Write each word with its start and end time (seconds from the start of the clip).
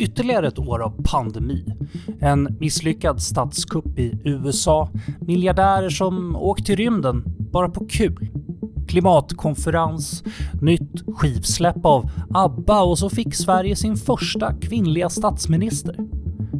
ytterligare 0.00 0.48
ett 0.48 0.58
år 0.58 0.82
av 0.82 1.02
pandemi. 1.04 1.64
En 2.20 2.56
misslyckad 2.60 3.22
statskupp 3.22 3.98
i 3.98 4.20
USA, 4.24 4.90
miljardärer 5.20 5.90
som 5.90 6.36
åkt 6.36 6.66
till 6.66 6.76
rymden 6.76 7.24
bara 7.52 7.68
på 7.68 7.86
kul. 7.86 8.28
Klimatkonferens, 8.88 10.24
nytt 10.60 11.02
skivsläpp 11.14 11.84
av 11.84 12.10
ABBA 12.34 12.82
och 12.82 12.98
så 12.98 13.10
fick 13.10 13.34
Sverige 13.34 13.76
sin 13.76 13.96
första 13.96 14.54
kvinnliga 14.54 15.08
statsminister. 15.08 15.96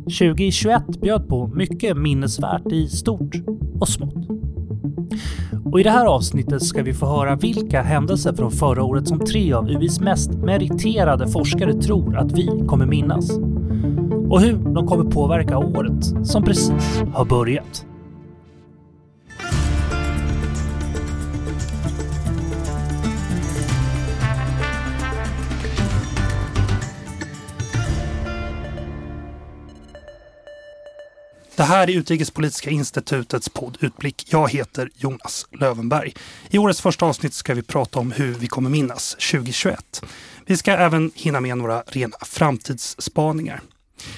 2021 0.05 1.01
bjöd 1.01 1.29
på 1.29 1.47
mycket 1.47 1.97
minnesvärt 1.97 2.73
i 2.73 2.89
stort 2.89 3.35
och 3.81 3.89
smått. 3.89 4.50
Och 5.73 5.81
I 5.81 5.83
det 5.83 5.91
här 5.91 6.07
avsnittet 6.07 6.63
ska 6.63 6.83
vi 6.83 6.95
få 6.95 7.07
höra 7.07 7.37
vilka 7.37 7.83
händelser 7.83 8.33
från 8.33 8.51
förra 8.51 8.83
året 8.83 9.09
som 9.09 9.19
tre 9.19 9.53
av 9.53 9.71
UIs 9.71 10.01
mest 10.01 10.31
meriterade 10.31 11.29
forskare 11.29 11.75
tror 11.75 12.17
att 12.17 12.33
vi 12.33 12.65
kommer 12.67 12.87
minnas. 12.87 13.31
Och 14.31 14.41
hur 14.41 14.75
de 14.75 14.87
kommer 14.87 15.11
påverka 15.11 15.59
året 15.59 16.27
som 16.27 16.45
precis 16.45 17.03
har 17.15 17.25
börjat. 17.25 17.87
Det 31.61 31.65
här 31.65 31.91
är 31.91 31.95
Utrikespolitiska 31.95 32.71
institutets 32.71 33.49
podd 33.49 33.79
Utblick. 33.81 34.25
Jag 34.29 34.51
heter 34.51 34.91
Jonas 34.95 35.47
Lövenberg. 35.53 36.15
I 36.51 36.59
årets 36.59 36.81
första 36.81 37.07
avsnitt 37.07 37.35
ska 37.35 37.55
vi 37.55 37.63
prata 37.63 37.99
om 37.99 38.13
hur 38.13 38.35
vi 38.35 38.47
kommer 38.47 38.71
minnas 38.71 39.11
2021. 39.15 40.03
Vi 40.47 40.57
ska 40.57 40.73
även 40.73 41.11
hinna 41.15 41.41
med 41.41 41.59
några 41.59 41.83
rena 41.87 42.17
framtidsspaningar. 42.23 43.61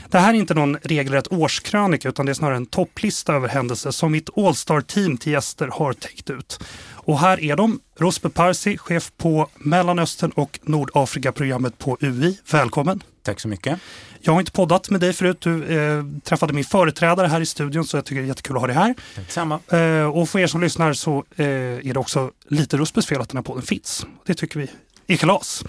Det 0.09 0.19
här 0.19 0.35
är 0.35 0.39
inte 0.39 0.55
någon 0.55 0.77
regelrätt 0.77 1.33
årskrönika 1.33 2.09
utan 2.09 2.27
det 2.27 2.33
är 2.33 2.35
snarare 2.35 2.57
en 2.57 2.67
topplista 2.67 3.35
över 3.35 3.49
händelser 3.49 3.91
som 3.91 4.13
mitt 4.13 4.39
All-star-team 4.39 5.17
till 5.17 5.33
gäster 5.33 5.69
har 5.73 5.93
täckt 5.93 6.31
ut. 6.31 6.61
Och 6.91 7.19
här 7.19 7.41
är 7.41 7.57
de. 7.57 7.81
Rosbe 7.99 8.31
Parsi, 8.31 8.79
chef 8.79 9.13
på 9.17 9.49
Mellanöstern 9.55 10.31
och 10.31 10.59
Nordafrika-programmet 10.63 11.79
på 11.79 11.97
UI. 12.01 12.39
Välkommen! 12.51 13.03
Tack 13.23 13.41
så 13.41 13.49
mycket. 13.49 13.81
Jag 14.25 14.33
har 14.33 14.41
inte 14.41 14.53
poddat 14.53 14.91
med 14.91 15.01
dig 15.01 15.13
förut. 15.13 15.41
Du 15.41 15.65
eh, 15.65 16.05
träffade 16.25 16.53
min 16.53 16.65
företrädare 16.65 17.27
här 17.27 17.41
i 17.41 17.47
studion 17.47 17.85
så 17.85 17.97
jag 17.97 18.05
tycker 18.05 18.21
det 18.21 18.27
är 18.27 18.29
jättekul 18.29 18.57
att 18.57 18.61
ha 18.61 18.67
dig 18.67 18.77
här. 18.77 18.95
Detsamma. 19.17 19.61
Eh, 19.69 20.05
och 20.05 20.29
för 20.29 20.39
er 20.39 20.47
som 20.47 20.61
lyssnar 20.61 20.93
så 20.93 21.25
eh, 21.37 21.47
är 21.47 21.95
det 21.95 21.99
också 21.99 22.31
lite 22.49 22.77
Rusbes 22.77 23.07
fel 23.07 23.21
att 23.21 23.29
den 23.29 23.37
här 23.37 23.43
podden 23.43 23.63
finns. 23.63 24.07
Det 24.27 24.35
tycker 24.35 24.61
vi 24.61 24.71
är 25.07 25.17
kalas. 25.17 25.65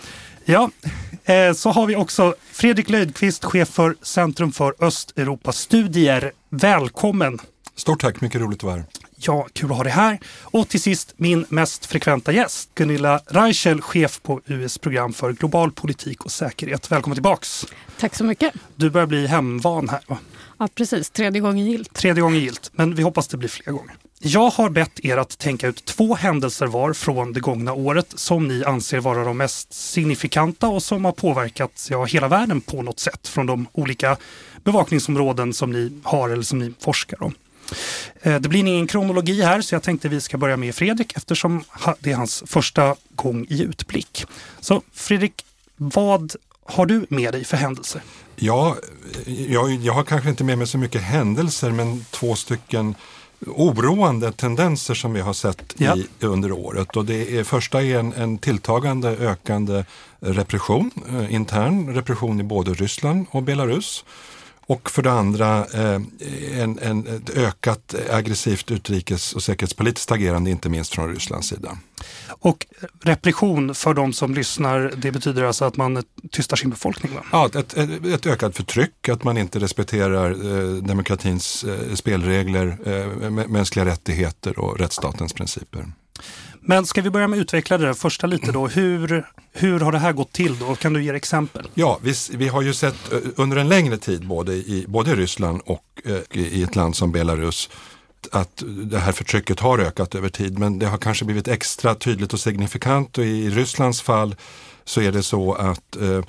Ja, 0.45 0.69
eh, 1.23 1.53
så 1.53 1.69
har 1.69 1.85
vi 1.85 1.95
också 1.95 2.35
Fredrik 2.51 2.89
Löjdqvist, 2.89 3.45
chef 3.45 3.69
för 3.69 3.95
Centrum 4.01 4.51
för 4.51 4.75
Östeuropastudier. 4.79 6.31
Välkommen! 6.49 7.39
Stort 7.75 8.01
tack, 8.01 8.21
mycket 8.21 8.41
roligt 8.41 8.59
att 8.59 8.63
vara 8.63 8.75
här. 8.75 8.85
Ja, 9.25 9.47
kul 9.53 9.71
att 9.71 9.77
ha 9.77 9.83
dig 9.83 9.93
här. 9.93 10.19
Och 10.41 10.69
till 10.69 10.81
sist 10.81 11.13
min 11.17 11.45
mest 11.49 11.85
frekventa 11.85 12.31
gäst, 12.31 12.69
Gunilla 12.75 13.21
Reichel, 13.27 13.81
chef 13.81 14.21
på 14.21 14.41
US 14.45 14.77
program 14.77 15.13
för 15.13 15.33
global 15.33 15.71
politik 15.71 16.25
och 16.25 16.31
säkerhet. 16.31 16.91
Välkommen 16.91 17.15
tillbaks! 17.15 17.65
Tack 17.99 18.15
så 18.15 18.23
mycket! 18.23 18.53
Du 18.75 18.89
börjar 18.89 19.07
bli 19.07 19.27
hemvan 19.27 19.89
här 19.89 20.01
va? 20.07 20.17
Ja, 20.59 20.69
precis. 20.75 21.09
Tredje 21.09 21.41
gången 21.41 21.65
gilt. 21.65 21.93
Tredje 21.93 22.21
gången 22.21 22.39
gilt, 22.39 22.71
men 22.73 22.95
vi 22.95 23.03
hoppas 23.03 23.27
det 23.27 23.37
blir 23.37 23.49
fler 23.49 23.73
gånger. 23.73 23.95
Jag 24.19 24.49
har 24.49 24.69
bett 24.69 24.99
er 25.05 25.17
att 25.17 25.37
tänka 25.37 25.67
ut 25.67 25.85
två 25.85 26.15
händelser 26.15 26.67
var 26.67 26.93
från 26.93 27.33
det 27.33 27.39
gångna 27.39 27.73
året 27.73 28.13
som 28.15 28.47
ni 28.47 28.63
anser 28.63 28.99
vara 28.99 29.23
de 29.23 29.37
mest 29.37 29.73
signifikanta 29.73 30.67
och 30.67 30.83
som 30.83 31.05
har 31.05 31.11
påverkat 31.11 31.87
ja, 31.89 32.05
hela 32.05 32.27
världen 32.27 32.61
på 32.61 32.81
något 32.81 32.99
sätt 32.99 33.27
från 33.27 33.45
de 33.45 33.67
olika 33.71 34.17
bevakningsområden 34.63 35.53
som 35.53 35.71
ni 35.71 35.91
har 36.03 36.29
eller 36.29 36.43
som 36.43 36.59
ni 36.59 36.73
forskar 36.79 37.23
om. 37.23 37.33
Eh, 38.21 38.35
det 38.41 38.49
blir 38.49 38.59
ingen 38.59 38.87
kronologi 38.87 39.41
här 39.41 39.61
så 39.61 39.75
jag 39.75 39.83
tänkte 39.83 40.09
vi 40.09 40.21
ska 40.21 40.37
börja 40.37 40.57
med 40.57 40.75
Fredrik 40.75 41.17
eftersom 41.17 41.63
det 41.99 42.11
är 42.11 42.15
hans 42.15 42.43
första 42.45 42.95
gång 43.15 43.45
i 43.49 43.61
utblick. 43.61 44.25
Så 44.59 44.81
Fredrik, 44.93 45.45
vad 45.75 46.35
har 46.65 46.85
du 46.85 47.05
med 47.09 47.33
dig 47.33 47.45
för 47.45 47.57
händelser? 47.57 48.01
Ja, 48.35 48.77
jag, 49.25 49.71
jag 49.71 49.93
har 49.93 50.03
kanske 50.03 50.29
inte 50.29 50.43
med 50.43 50.57
mig 50.57 50.67
så 50.67 50.77
mycket 50.77 51.01
händelser 51.01 51.71
men 51.71 52.05
två 52.11 52.35
stycken 52.35 52.95
oroande 53.47 54.31
tendenser 54.31 54.93
som 54.93 55.13
vi 55.13 55.21
har 55.21 55.33
sett 55.33 55.75
ja. 55.77 55.97
i, 55.97 56.25
under 56.25 56.51
året. 56.51 56.97
Och 56.97 57.05
det 57.05 57.37
är, 57.37 57.43
första 57.43 57.83
är 57.83 57.99
en, 57.99 58.13
en 58.13 58.37
tilltagande 58.37 59.09
ökande 59.09 59.85
repression, 60.19 60.91
eh, 61.09 61.33
intern 61.33 61.93
repression 61.93 62.39
i 62.39 62.43
både 62.43 62.73
Ryssland 62.73 63.25
och 63.31 63.43
Belarus. 63.43 64.05
Och 64.65 64.91
för 64.91 65.01
det 65.01 65.11
andra 65.11 65.65
eh, 65.65 66.01
en, 66.61 66.79
en, 66.79 67.07
ett 67.07 67.29
ökat 67.29 67.95
aggressivt 68.11 68.71
utrikes 68.71 69.33
och 69.33 69.43
säkerhetspolitiskt 69.43 70.11
agerande, 70.11 70.49
inte 70.49 70.69
minst 70.69 70.93
från 70.93 71.13
Rysslands 71.13 71.47
sida. 71.47 71.77
Och 72.29 72.65
repression 73.01 73.75
för 73.75 73.93
de 73.93 74.13
som 74.13 74.33
lyssnar, 74.33 74.93
det 74.97 75.11
betyder 75.11 75.43
alltså 75.43 75.65
att 75.65 75.77
man 75.77 76.03
tystar 76.31 76.57
sin 76.57 76.69
befolkning? 76.69 77.15
Va? 77.15 77.23
Ja, 77.31 77.45
ett, 77.59 77.73
ett, 77.77 78.05
ett 78.05 78.25
ökat 78.25 78.55
förtryck, 78.55 79.09
att 79.09 79.23
man 79.23 79.37
inte 79.37 79.59
respekterar 79.59 80.31
eh, 80.31 80.83
demokratins 80.83 81.63
eh, 81.63 81.95
spelregler, 81.95 82.77
eh, 82.85 83.29
mänskliga 83.29 83.85
rättigheter 83.85 84.59
och 84.59 84.79
rättsstatens 84.79 85.33
principer. 85.33 85.85
Men 86.65 86.85
ska 86.85 87.01
vi 87.01 87.09
börja 87.09 87.27
med 87.27 87.39
att 87.39 87.41
utveckla 87.41 87.77
det 87.77 87.85
där 87.85 87.93
första 87.93 88.27
lite 88.27 88.51
då. 88.51 88.67
Hur, 88.67 89.25
hur 89.53 89.79
har 89.79 89.91
det 89.91 89.99
här 89.99 90.13
gått 90.13 90.31
till 90.31 90.59
då? 90.59 90.75
Kan 90.75 90.93
du 90.93 91.03
ge 91.03 91.11
exempel? 91.11 91.67
Ja, 91.73 91.99
vi, 92.01 92.13
vi 92.31 92.47
har 92.47 92.61
ju 92.61 92.73
sett 92.73 93.13
eh, 93.13 93.19
under 93.35 93.57
en 93.57 93.69
längre 93.69 93.97
tid 93.97 94.27
både 94.27 94.53
i 94.53 94.85
både 94.87 95.15
Ryssland 95.15 95.61
och 95.65 96.01
eh, 96.05 96.37
i 96.37 96.63
ett 96.63 96.75
land 96.75 96.95
som 96.95 97.11
Belarus 97.11 97.69
att 98.31 98.63
det 98.65 98.99
här 98.99 99.11
förtrycket 99.11 99.59
har 99.59 99.79
ökat 99.79 100.15
över 100.15 100.29
tid 100.29 100.59
men 100.59 100.79
det 100.79 100.85
har 100.85 100.97
kanske 100.97 101.25
blivit 101.25 101.47
extra 101.47 101.95
tydligt 101.95 102.33
och 102.33 102.39
signifikant 102.39 103.17
och 103.17 103.25
i 103.25 103.49
Rysslands 103.49 104.01
fall 104.01 104.35
så 104.85 105.01
är 105.01 105.11
det 105.11 105.23
så 105.23 105.53
att 105.53 105.83
Eh, 106.01 106.23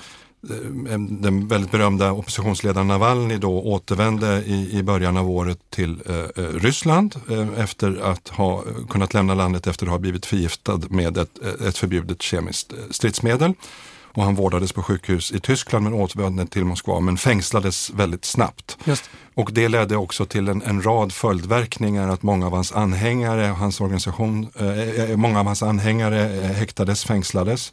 den 1.08 1.48
väldigt 1.48 1.70
berömda 1.70 2.12
oppositionsledaren 2.12 2.88
Navalny 2.88 3.36
då 3.36 3.62
återvände 3.62 4.42
i, 4.46 4.78
i 4.78 4.82
början 4.82 5.16
av 5.16 5.30
året 5.30 5.58
till 5.70 6.02
eh, 6.06 6.16
eh, 6.16 6.48
Ryssland 6.54 7.14
eh, 7.30 7.60
efter 7.60 8.00
att 8.02 8.28
ha 8.28 8.64
kunnat 8.90 9.14
lämna 9.14 9.34
landet 9.34 9.66
efter 9.66 9.86
att 9.86 9.92
ha 9.92 9.98
blivit 9.98 10.26
förgiftad 10.26 10.80
med 10.90 11.18
ett, 11.18 11.30
eh, 11.44 11.66
ett 11.68 11.78
förbjudet 11.78 12.22
kemiskt 12.22 12.72
stridsmedel. 12.90 13.52
Och 14.14 14.24
han 14.24 14.34
vårdades 14.34 14.72
på 14.72 14.82
sjukhus 14.82 15.32
i 15.32 15.40
Tyskland 15.40 15.84
men 15.84 15.92
återvände 15.92 16.46
till 16.46 16.64
Moskva 16.64 17.00
men 17.00 17.16
fängslades 17.16 17.90
väldigt 17.90 18.24
snabbt. 18.24 18.78
Just. 18.84 19.10
Och 19.34 19.50
det 19.52 19.68
ledde 19.68 19.96
också 19.96 20.26
till 20.26 20.48
en, 20.48 20.62
en, 20.62 20.82
rad 20.82 21.12
följdverkningar 21.12 22.08
att 22.08 22.22
många 22.22 22.46
av 22.46 22.52
hans 22.52 22.72
anhängare, 22.72 23.42
hans 23.42 23.80
organisation, 23.80 24.48
eh, 25.08 25.16
många 25.16 25.40
av 25.40 25.46
hans 25.46 25.62
anhängare 25.62 26.16
häktades, 26.54 27.04
fängslades 27.04 27.72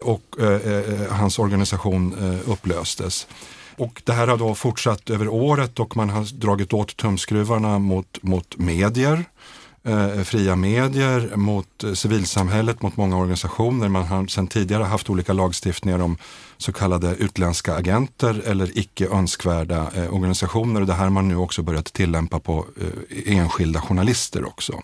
och 0.00 0.36
eh, 0.40 0.72
eh, 0.72 1.12
hans 1.12 1.38
organisation 1.38 2.14
eh, 2.20 2.50
upplöstes. 2.52 3.26
Och 3.76 4.02
det 4.04 4.12
här 4.12 4.26
har 4.26 4.36
då 4.36 4.54
fortsatt 4.54 5.10
över 5.10 5.28
året 5.28 5.80
och 5.80 5.96
man 5.96 6.10
har 6.10 6.38
dragit 6.40 6.72
åt 6.72 6.96
tumskruvarna 6.96 7.78
mot, 7.78 8.22
mot 8.22 8.58
medier, 8.58 9.24
eh, 9.84 10.22
fria 10.22 10.56
medier, 10.56 11.36
mot 11.36 11.84
eh, 11.84 11.92
civilsamhället, 11.92 12.82
mot 12.82 12.96
många 12.96 13.16
organisationer. 13.16 13.88
Man 13.88 14.06
har 14.06 14.26
sedan 14.26 14.46
tidigare 14.46 14.84
haft 14.84 15.10
olika 15.10 15.32
lagstiftningar 15.32 15.98
om 15.98 16.18
så 16.56 16.72
kallade 16.72 17.14
utländska 17.14 17.74
agenter 17.74 18.42
eller 18.46 18.78
icke 18.78 19.08
önskvärda 19.08 19.90
eh, 19.94 20.14
organisationer 20.14 20.80
och 20.80 20.86
det 20.86 20.94
här 20.94 21.04
har 21.04 21.10
man 21.10 21.28
nu 21.28 21.36
också 21.36 21.62
börjat 21.62 21.92
tillämpa 21.92 22.40
på 22.40 22.66
eh, 22.80 23.36
enskilda 23.36 23.80
journalister 23.80 24.44
också. 24.48 24.82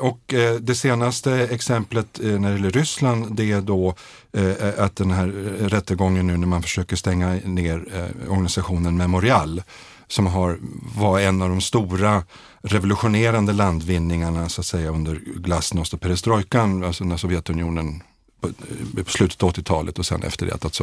Och 0.00 0.34
eh, 0.34 0.54
det 0.54 0.74
senaste 0.74 1.32
exemplet 1.32 2.20
eh, 2.20 2.26
när 2.26 2.48
det 2.48 2.54
gäller 2.54 2.70
Ryssland 2.70 3.36
det 3.36 3.52
är 3.52 3.60
då 3.60 3.94
eh, 4.32 4.84
att 4.84 4.96
den 4.96 5.10
här 5.10 5.26
rättegången 5.68 6.26
nu 6.26 6.36
när 6.36 6.46
man 6.46 6.62
försöker 6.62 6.96
stänga 6.96 7.28
ner 7.44 7.84
eh, 7.94 8.32
organisationen 8.32 8.96
Memorial 8.96 9.62
som 10.08 10.26
har, 10.26 10.58
var 10.96 11.20
en 11.20 11.42
av 11.42 11.48
de 11.48 11.60
stora 11.60 12.22
revolutionerande 12.62 13.52
landvinningarna 13.52 14.48
så 14.48 14.60
att 14.60 14.66
säga 14.66 14.90
under 14.90 15.20
glasnost 15.36 15.94
och 15.94 16.00
perestrojkan, 16.00 16.84
alltså 16.84 17.04
när 17.04 17.16
Sovjetunionen 17.16 18.02
på, 18.40 18.48
eh, 18.48 19.04
på 19.04 19.10
slutet 19.10 19.42
av 19.42 19.52
80-talet 19.52 19.98
och 19.98 20.06
sen 20.06 20.22
efter 20.22 20.46
det 20.46 20.54
att, 20.54 20.80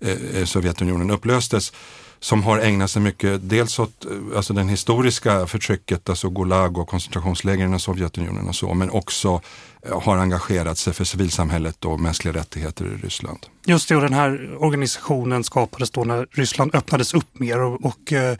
eh, 0.00 0.44
Sovjetunionen 0.44 1.10
upplöstes 1.10 1.72
som 2.20 2.42
har 2.42 2.58
ägnat 2.58 2.90
sig 2.90 3.02
mycket 3.02 3.48
dels 3.48 3.78
åt 3.78 4.04
eh, 4.04 4.36
alltså 4.36 4.52
den 4.52 4.68
historiska 4.68 5.46
förtrycket, 5.46 6.08
alltså 6.08 6.30
Gulag 6.30 6.78
och 6.78 6.88
koncentrationslägren 6.88 7.74
i 7.74 7.80
Sovjetunionen 7.80 8.48
och 8.48 8.56
så, 8.56 8.74
men 8.74 8.90
också 8.90 9.40
eh, 9.82 10.00
har 10.02 10.16
engagerat 10.16 10.78
sig 10.78 10.92
för 10.92 11.04
civilsamhället 11.04 11.84
och 11.84 12.00
mänskliga 12.00 12.34
rättigheter 12.34 12.84
i 12.84 13.06
Ryssland. 13.06 13.38
Just 13.66 13.88
det, 13.88 13.96
och 13.96 14.02
den 14.02 14.12
här 14.12 14.56
organisationen 14.58 15.44
skapades 15.44 15.90
då 15.90 16.04
när 16.04 16.26
Ryssland 16.30 16.74
öppnades 16.74 17.14
upp 17.14 17.38
mer 17.38 17.60
och, 17.60 17.84
och 17.84 18.12
eh, 18.12 18.36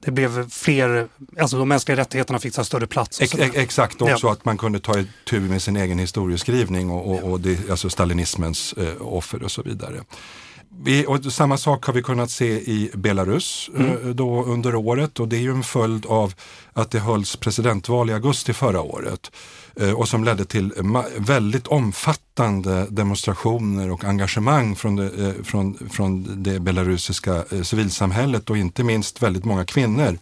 det 0.00 0.10
blev 0.10 0.50
fler, 0.50 1.08
alltså 1.40 1.58
de 1.58 1.68
mänskliga 1.68 1.96
rättigheterna 1.96 2.38
fick 2.38 2.54
ta 2.54 2.64
större 2.64 2.86
plats. 2.86 3.20
Ex, 3.20 3.34
exakt, 3.54 4.02
också 4.02 4.26
ja. 4.26 4.32
att 4.32 4.44
man 4.44 4.58
kunde 4.58 4.80
ta 4.80 4.94
tur 5.30 5.40
med 5.40 5.62
sin 5.62 5.76
egen 5.76 5.98
historieskrivning 5.98 6.90
och, 6.90 7.12
och, 7.12 7.32
och 7.32 7.40
det, 7.40 7.70
alltså 7.70 7.90
stalinismens 7.90 8.72
eh, 8.72 8.94
offer 9.00 9.42
och 9.42 9.50
så 9.50 9.62
vidare. 9.62 10.00
Vi, 10.70 11.06
och 11.06 11.32
samma 11.32 11.56
sak 11.56 11.84
har 11.84 11.92
vi 11.92 12.02
kunnat 12.02 12.30
se 12.30 12.46
i 12.46 12.90
Belarus 12.94 13.70
mm. 13.76 14.16
då 14.16 14.44
under 14.44 14.74
året 14.74 15.20
och 15.20 15.28
det 15.28 15.36
är 15.36 15.40
ju 15.40 15.50
en 15.50 15.62
följd 15.62 16.06
av 16.06 16.34
att 16.72 16.90
det 16.90 16.98
hölls 16.98 17.36
presidentval 17.36 18.10
i 18.10 18.12
augusti 18.12 18.52
förra 18.52 18.80
året 18.80 19.30
och 19.96 20.08
som 20.08 20.24
ledde 20.24 20.44
till 20.44 20.72
väldigt 21.16 21.66
omfattande 21.66 22.86
demonstrationer 22.90 23.90
och 23.90 24.04
engagemang 24.04 24.76
från 24.76 24.96
det, 24.96 25.34
från, 25.44 25.88
från 25.90 26.42
det 26.42 26.60
belarusiska 26.60 27.44
civilsamhället 27.62 28.50
och 28.50 28.56
inte 28.56 28.84
minst 28.84 29.22
väldigt 29.22 29.44
många 29.44 29.64
kvinnor 29.64 30.18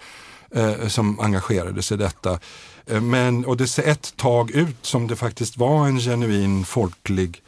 som 0.89 1.21
engagerade 1.21 1.83
sig 1.83 1.95
i 1.95 1.99
detta. 1.99 2.39
Men, 2.87 3.45
och 3.45 3.57
det 3.57 3.67
ser 3.67 3.83
ett 3.83 4.17
tag 4.17 4.51
ut 4.51 4.77
som 4.83 5.07
det 5.07 5.17
faktiskt 5.17 5.57
var 5.57 5.87
en 5.87 5.99
genuin 5.99 6.65
folklig 6.65 7.43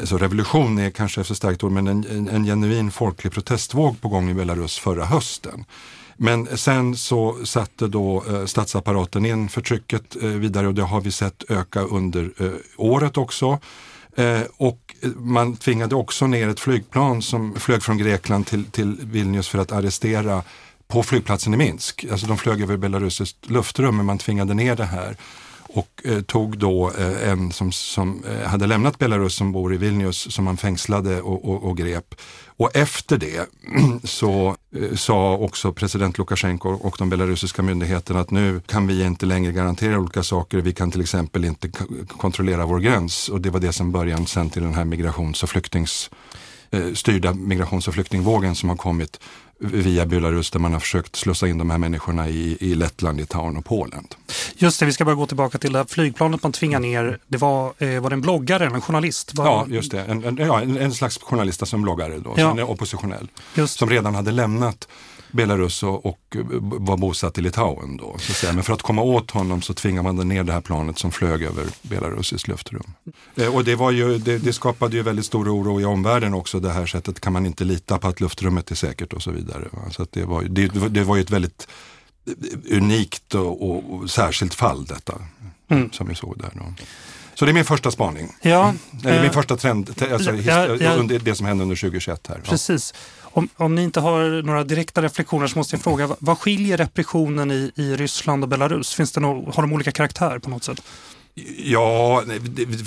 alltså 0.00 0.18
revolution 0.18 0.78
är 0.78 0.90
kanske 0.90 1.20
ett 1.20 1.26
för 1.26 1.34
starkt 1.34 1.64
ord, 1.64 1.72
men 1.72 1.86
en, 1.86 2.06
en, 2.10 2.28
en 2.28 2.44
genuin 2.44 2.90
folklig 2.90 3.32
protestvåg 3.32 4.00
på 4.00 4.08
gång 4.08 4.30
i 4.30 4.34
Belarus 4.34 4.78
förra 4.78 5.04
hösten. 5.04 5.64
Men 6.16 6.56
sen 6.56 6.96
så 6.96 7.44
satte 7.44 7.86
då 7.86 8.24
eh, 8.28 8.44
statsapparaten 8.44 9.26
in 9.26 9.48
förtrycket 9.48 10.16
eh, 10.22 10.28
vidare 10.28 10.66
och 10.66 10.74
det 10.74 10.82
har 10.82 11.00
vi 11.00 11.10
sett 11.10 11.44
öka 11.48 11.80
under 11.80 12.30
året 12.76 13.16
också. 13.16 13.58
Och 14.56 14.94
man 15.16 15.56
tvingade 15.56 15.94
också 15.94 16.26
ner 16.26 16.48
ett 16.48 16.60
flygplan 16.60 17.22
som 17.22 17.54
flög 17.54 17.82
från 17.82 17.98
Grekland 17.98 18.46
till, 18.46 18.64
till 18.64 18.96
Vilnius 19.00 19.48
för 19.48 19.58
att 19.58 19.72
arrestera 19.72 20.42
på 20.88 21.02
flygplatsen 21.02 21.54
i 21.54 21.56
Minsk. 21.56 22.06
Alltså 22.10 22.26
de 22.26 22.38
flög 22.38 22.62
över 22.62 22.76
belarusiskt 22.76 23.50
luftrum 23.50 23.96
men 23.96 24.06
man 24.06 24.18
tvingade 24.18 24.54
ner 24.54 24.76
det 24.76 24.84
här 24.84 25.16
och 25.74 26.02
eh, 26.04 26.20
tog 26.20 26.58
då 26.58 26.90
eh, 26.98 27.30
en 27.30 27.52
som, 27.52 27.72
som 27.72 28.24
eh, 28.24 28.48
hade 28.48 28.66
lämnat 28.66 28.98
Belarus 28.98 29.34
som 29.34 29.52
bor 29.52 29.74
i 29.74 29.76
Vilnius 29.76 30.32
som 30.32 30.46
han 30.46 30.56
fängslade 30.56 31.22
och, 31.22 31.48
och, 31.48 31.64
och 31.64 31.76
grep. 31.76 32.14
Och 32.56 32.76
efter 32.76 33.18
det 33.18 33.48
så 34.04 34.56
eh, 34.76 34.94
sa 34.94 35.36
också 35.36 35.72
president 35.72 36.18
Lukasjenko 36.18 36.68
och 36.68 36.96
de 36.98 37.10
belarusiska 37.10 37.62
myndigheterna 37.62 38.20
att 38.20 38.30
nu 38.30 38.60
kan 38.66 38.86
vi 38.86 39.04
inte 39.04 39.26
längre 39.26 39.52
garantera 39.52 39.98
olika 39.98 40.22
saker. 40.22 40.58
Vi 40.58 40.72
kan 40.72 40.90
till 40.90 41.00
exempel 41.00 41.44
inte 41.44 41.70
kontrollera 42.06 42.66
vår 42.66 42.78
gräns 42.78 43.28
och 43.28 43.40
det 43.40 43.50
var 43.50 43.60
det 43.60 43.72
som 43.72 43.92
början 43.92 44.26
sen 44.26 44.50
till 44.50 44.62
den 44.62 44.74
här 44.74 44.84
migrations 44.84 45.42
och 45.42 45.48
flyktings 45.48 46.10
eh, 46.70 46.92
styrda 46.92 47.34
migrations 47.34 47.88
och 47.88 47.94
flyktingvågen 47.94 48.54
som 48.54 48.68
har 48.68 48.76
kommit 48.76 49.20
via 49.58 50.06
Belarus 50.06 50.50
där 50.50 50.58
man 50.58 50.72
har 50.72 50.80
försökt 50.80 51.16
slussa 51.16 51.48
in 51.48 51.58
de 51.58 51.70
här 51.70 51.78
människorna 51.78 52.28
i, 52.28 52.56
i 52.60 52.74
Lettland, 52.74 53.18
Litauen 53.18 53.56
och 53.56 53.64
Polen. 53.64 54.06
Just 54.56 54.80
det, 54.80 54.86
vi 54.86 54.92
ska 54.92 55.04
bara 55.04 55.14
gå 55.14 55.26
tillbaka 55.26 55.58
till 55.58 55.72
det 55.72 55.78
här 55.78 55.86
flygplanet 55.88 56.42
man 56.42 56.52
tvingar 56.52 56.80
ner. 56.80 57.18
Det 57.26 57.38
var, 57.38 57.72
eh, 57.78 58.00
var 58.00 58.10
det 58.10 58.14
en 58.14 58.20
bloggare 58.20 58.64
eller 58.66 58.76
en 58.76 58.82
journalist? 58.82 59.34
Var... 59.34 59.44
Ja, 59.44 59.66
just 59.68 59.90
det. 59.90 60.00
En, 60.00 60.24
en, 60.24 60.36
ja, 60.36 60.60
en, 60.60 60.76
en 60.76 60.94
slags 60.94 61.18
journalist 61.18 61.66
som 61.66 61.82
bloggare 61.82 62.18
då, 62.18 62.34
ja. 62.36 62.50
som 62.50 62.58
är 62.58 62.70
oppositionell. 62.70 63.28
Just. 63.54 63.78
Som 63.78 63.90
redan 63.90 64.14
hade 64.14 64.32
lämnat 64.32 64.88
Belarus 65.34 65.82
och, 65.82 66.06
och 66.06 66.36
var 66.60 66.96
bosatt 66.96 67.38
i 67.38 67.40
Litauen. 67.40 67.96
Då, 67.96 68.16
så 68.18 68.32
att 68.32 68.36
säga. 68.36 68.52
Men 68.52 68.64
för 68.64 68.72
att 68.72 68.82
komma 68.82 69.02
åt 69.02 69.30
honom 69.30 69.62
så 69.62 69.74
tvingar 69.74 70.02
man 70.02 70.28
ner 70.28 70.44
det 70.44 70.52
här 70.52 70.60
planet 70.60 70.98
som 70.98 71.12
flög 71.12 71.42
över 71.42 71.66
Belarusiskt 71.82 72.48
luftrum. 72.48 72.92
Eh, 73.36 73.54
och 73.54 73.64
det, 73.64 73.74
var 73.74 73.90
ju, 73.90 74.18
det, 74.18 74.38
det, 74.38 74.52
skapade 74.52 74.96
ju 74.96 75.02
väldigt 75.02 75.26
stor 75.26 75.48
oro 75.48 75.80
i 75.80 75.84
omvärlden 75.84 76.34
också. 76.34 76.60
Det 76.60 76.72
här 76.72 76.86
sättet 76.86 77.20
kan 77.20 77.32
man 77.32 77.46
inte 77.46 77.64
lita 77.64 77.98
på 77.98 78.08
att 78.08 78.20
luftrummet 78.20 78.70
är 78.70 78.74
säkert 78.74 79.12
och 79.12 79.22
så 79.22 79.30
vidare. 79.30 79.68
Va? 79.72 79.90
Så 79.90 80.06
det, 80.10 80.24
var, 80.24 80.42
det, 80.42 80.88
det 80.88 81.04
var 81.04 81.16
ju 81.16 81.22
ett 81.22 81.30
väldigt 81.30 81.68
unikt 82.70 83.34
och, 83.34 83.70
och, 83.70 83.94
och 83.94 84.10
särskilt 84.10 84.54
fall 84.54 84.84
detta. 84.84 85.14
Mm. 85.68 85.92
Som 85.92 86.08
vi 86.08 86.14
såg 86.14 86.38
där. 86.38 86.50
Då. 86.54 86.74
Så 87.34 87.44
det 87.44 87.50
är 87.50 87.54
min 87.54 87.64
första 87.64 87.90
spaning. 87.90 88.34
Ja, 88.42 88.74
Eller 89.04 89.20
min 89.20 89.30
eh, 89.30 89.32
första 89.32 89.56
trend, 89.56 90.02
alltså, 90.12 90.34
ja, 90.34 90.76
ja, 90.80 91.02
det 91.02 91.34
som 91.34 91.46
hände 91.46 91.62
under 91.62 91.76
2021 91.76 92.26
här. 92.28 92.40
Precis. 92.44 92.94
Om, 93.36 93.48
om 93.56 93.74
ni 93.74 93.82
inte 93.82 94.00
har 94.00 94.42
några 94.42 94.64
direkta 94.64 95.02
reflektioner 95.02 95.46
så 95.46 95.58
måste 95.58 95.76
jag 95.76 95.82
fråga, 95.82 96.16
vad, 96.18 96.38
skiljer 96.38 96.76
repressionen 96.76 97.50
i, 97.50 97.72
i 97.74 97.96
Ryssland 97.96 98.42
och 98.42 98.48
Belarus? 98.48 98.94
Finns 98.94 99.12
det 99.12 99.20
no, 99.20 99.52
har 99.54 99.62
de 99.62 99.72
olika 99.72 99.92
karaktär 99.92 100.38
på 100.38 100.50
något 100.50 100.64
sätt? 100.64 100.82
Ja, 101.56 102.22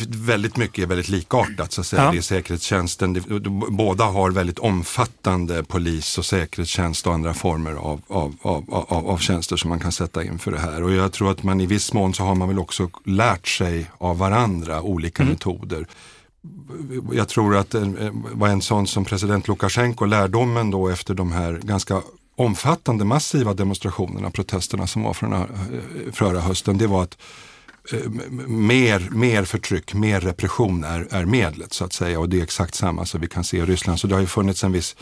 väldigt 0.08 0.58
mycket 0.58 0.84
är 0.84 0.88
väldigt 0.88 1.10
likartat. 1.10 1.72
Så 1.72 1.82
att 1.82 1.88
säga. 1.88 2.04
Ja. 2.04 2.12
Det 2.12 2.18
är 2.18 2.22
säkerhetstjänsten, 2.22 3.24
båda 3.70 4.04
har 4.04 4.32
väldigt 4.32 4.60
omfattande 4.60 5.64
polis 5.64 6.18
och 6.18 6.26
säkerhetstjänst 6.26 7.08
och 7.08 7.14
andra 7.14 7.34
former 7.34 7.74
av, 7.74 8.02
av, 8.08 8.36
av, 8.42 8.86
av, 8.90 9.10
av 9.10 9.18
tjänster 9.18 9.56
som 9.58 9.70
man 9.70 9.80
kan 9.80 9.92
sätta 9.92 10.24
in 10.24 10.40
för 10.40 10.52
det 10.52 10.60
här. 10.60 10.84
Och 10.84 10.92
jag 10.92 11.12
tror 11.12 11.32
att 11.32 11.44
man 11.44 11.62
i 11.62 11.66
viss 11.66 11.94
mån 11.94 12.14
så 12.14 12.24
har 12.24 12.36
man 12.36 12.48
väl 12.48 12.60
också 12.60 12.90
lärt 13.06 13.48
sig 13.48 13.92
av 13.98 14.18
varandra 14.18 14.82
olika 14.82 15.24
mm. 15.24 15.34
metoder 15.34 15.88
jag 17.12 17.30
tror 17.30 17.56
att 17.56 17.70
det 17.70 18.12
var 18.14 18.48
en 18.48 18.62
sån 18.62 18.88
som 18.88 19.06
president 19.06 19.48
Lukasjenko, 19.48 20.06
lärdomen 20.06 20.72
då 20.72 20.90
efter 20.90 21.14
de 21.14 21.32
här 21.32 21.54
ganska 21.54 22.02
omfattande 22.36 23.06
massiva 23.06 23.54
demonstrationerna, 23.54 24.32
protesterna 24.32 24.88
som 24.88 25.04
var 25.04 25.14
från 25.14 25.34
eh, 25.34 25.44
förra 26.12 26.40
hösten, 26.40 26.78
det 26.78 26.88
var 26.88 27.04
att 27.04 27.18
eh, 27.94 28.10
mer, 28.48 29.10
mer 29.12 29.44
förtryck, 29.44 29.94
mer 29.94 30.20
repression 30.20 30.84
är, 30.84 31.08
är 31.12 31.26
medlet 31.26 31.74
så 31.74 31.86
att 31.86 31.94
säga 31.94 32.20
och 32.20 32.30
det 32.30 32.40
är 32.40 32.44
exakt 32.44 32.76
samma 32.76 33.06
som 33.06 33.22
vi 33.22 33.28
kan 33.28 33.44
se 33.44 33.58
i 33.58 33.66
Ryssland. 33.66 34.00
Så 34.00 34.08
det 34.08 34.16
har 34.16 34.22
ju 34.22 34.28
funnits 34.28 34.64
en 34.64 34.72
viss 34.72 34.96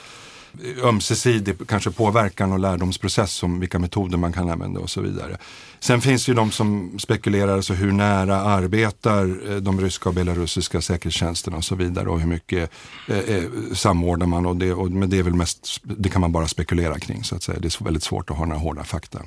ömsesidig 0.84 1.68
kanske 1.68 1.92
påverkan 1.92 2.52
och 2.52 2.60
lärdomsprocess 2.60 3.44
om 3.44 3.60
vilka 3.60 3.80
metoder 3.80 4.18
man 4.18 4.34
kan 4.34 4.50
använda 4.50 4.80
och 4.80 4.90
så 4.90 5.02
vidare. 5.02 5.38
Sen 5.80 6.02
finns 6.02 6.26
det 6.26 6.30
ju 6.30 6.36
de 6.36 6.52
som 6.52 7.00
spekulerar 7.00 7.56
alltså 7.56 7.74
hur 7.74 7.92
nära 7.92 8.36
arbetar 8.42 9.52
eh, 9.52 9.56
de 9.56 9.82
ryska 9.82 10.10
och 10.10 10.16
belarusiska 10.16 10.82
säkerhetstjänsterna 10.82 11.58
och 11.58 11.66
så 11.66 11.76
vidare 11.76 12.10
och 12.10 12.20
hur 12.20 12.28
mycket 12.28 12.72
eh, 13.08 13.18
eh, 13.18 13.44
samordnar 13.74 14.28
man 14.28 14.46
och 14.46 14.56
det, 14.56 14.74
och, 14.74 14.92
men 14.92 15.10
det 15.10 15.20
är 15.20 15.24
väl 15.24 15.34
mest, 15.34 15.82
det 15.84 16.10
kan 16.10 16.22
man 16.22 16.32
bara 16.32 16.48
spekulera 16.48 17.00
kring 17.00 17.24
så 17.24 17.36
att 17.36 17.44
säga. 17.44 17.60
Det 17.60 17.80
är 17.80 17.84
väldigt 17.84 18.04
svårt 18.04 18.30
att 18.30 18.38
ha 18.38 18.46
några 18.46 18.60
hårda 18.60 18.84
fakta. 18.84 19.22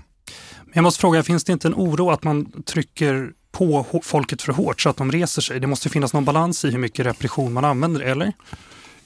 Jag 0.73 0.83
måste 0.83 1.01
fråga, 1.01 1.23
finns 1.23 1.45
det 1.45 1.53
inte 1.53 1.69
en 1.69 1.75
oro 1.75 2.11
att 2.11 2.25
man 2.25 2.63
trycker 2.63 3.33
på 3.53 3.87
folket 4.03 4.43
för 4.43 4.53
hårt 4.53 4.81
så 4.81 4.89
att 4.89 4.97
de 4.97 5.13
reser 5.13 5.43
sig? 5.43 5.61
Det 5.61 5.67
måste 5.67 5.89
finnas 5.89 6.13
någon 6.13 6.25
balans 6.25 6.65
i 6.65 6.71
hur 6.71 6.79
mycket 6.79 7.07
repression 7.07 7.53
man 7.53 7.65
använder, 7.65 8.01
eller? 8.01 8.33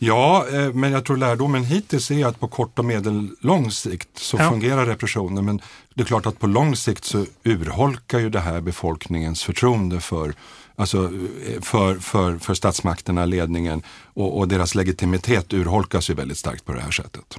Ja, 0.05 0.47
eh, 0.49 0.73
men 0.73 0.93
jag 0.93 1.05
tror 1.05 1.17
lärdomen 1.17 1.65
hittills 1.65 2.11
är 2.11 2.27
att 2.27 2.41
på 2.41 2.49
kort 2.49 2.79
och 2.79 2.85
medellång 2.85 3.71
sikt 3.71 4.09
så 4.19 4.37
ja. 4.37 4.51
fungerar 4.51 4.87
repressionen. 4.87 5.45
Men 5.45 5.61
det 5.95 6.03
är 6.03 6.07
klart 6.07 6.27
att 6.27 6.39
på 6.39 6.47
lång 6.47 6.77
sikt 6.77 7.05
så 7.05 7.27
urholkar 7.45 8.19
ju 8.19 8.31
det 8.31 8.41
här 8.41 8.61
befolkningens 8.61 9.43
förtroende 9.43 10.01
för, 10.01 10.35
alltså 10.77 11.05
eh, 11.05 11.61
för, 11.61 11.95
för, 11.95 12.39
för 12.39 12.55
statsmakterna, 12.55 13.25
ledningen 13.25 13.83
och, 14.15 14.39
och 14.39 14.49
deras 14.49 14.75
legitimitet 14.75 15.53
urholkas 15.53 16.11
ju 16.11 16.15
väldigt 16.15 16.39
starkt 16.39 16.65
på 16.65 16.73
det 16.73 16.81
här 16.81 16.91
sättet. 16.91 17.39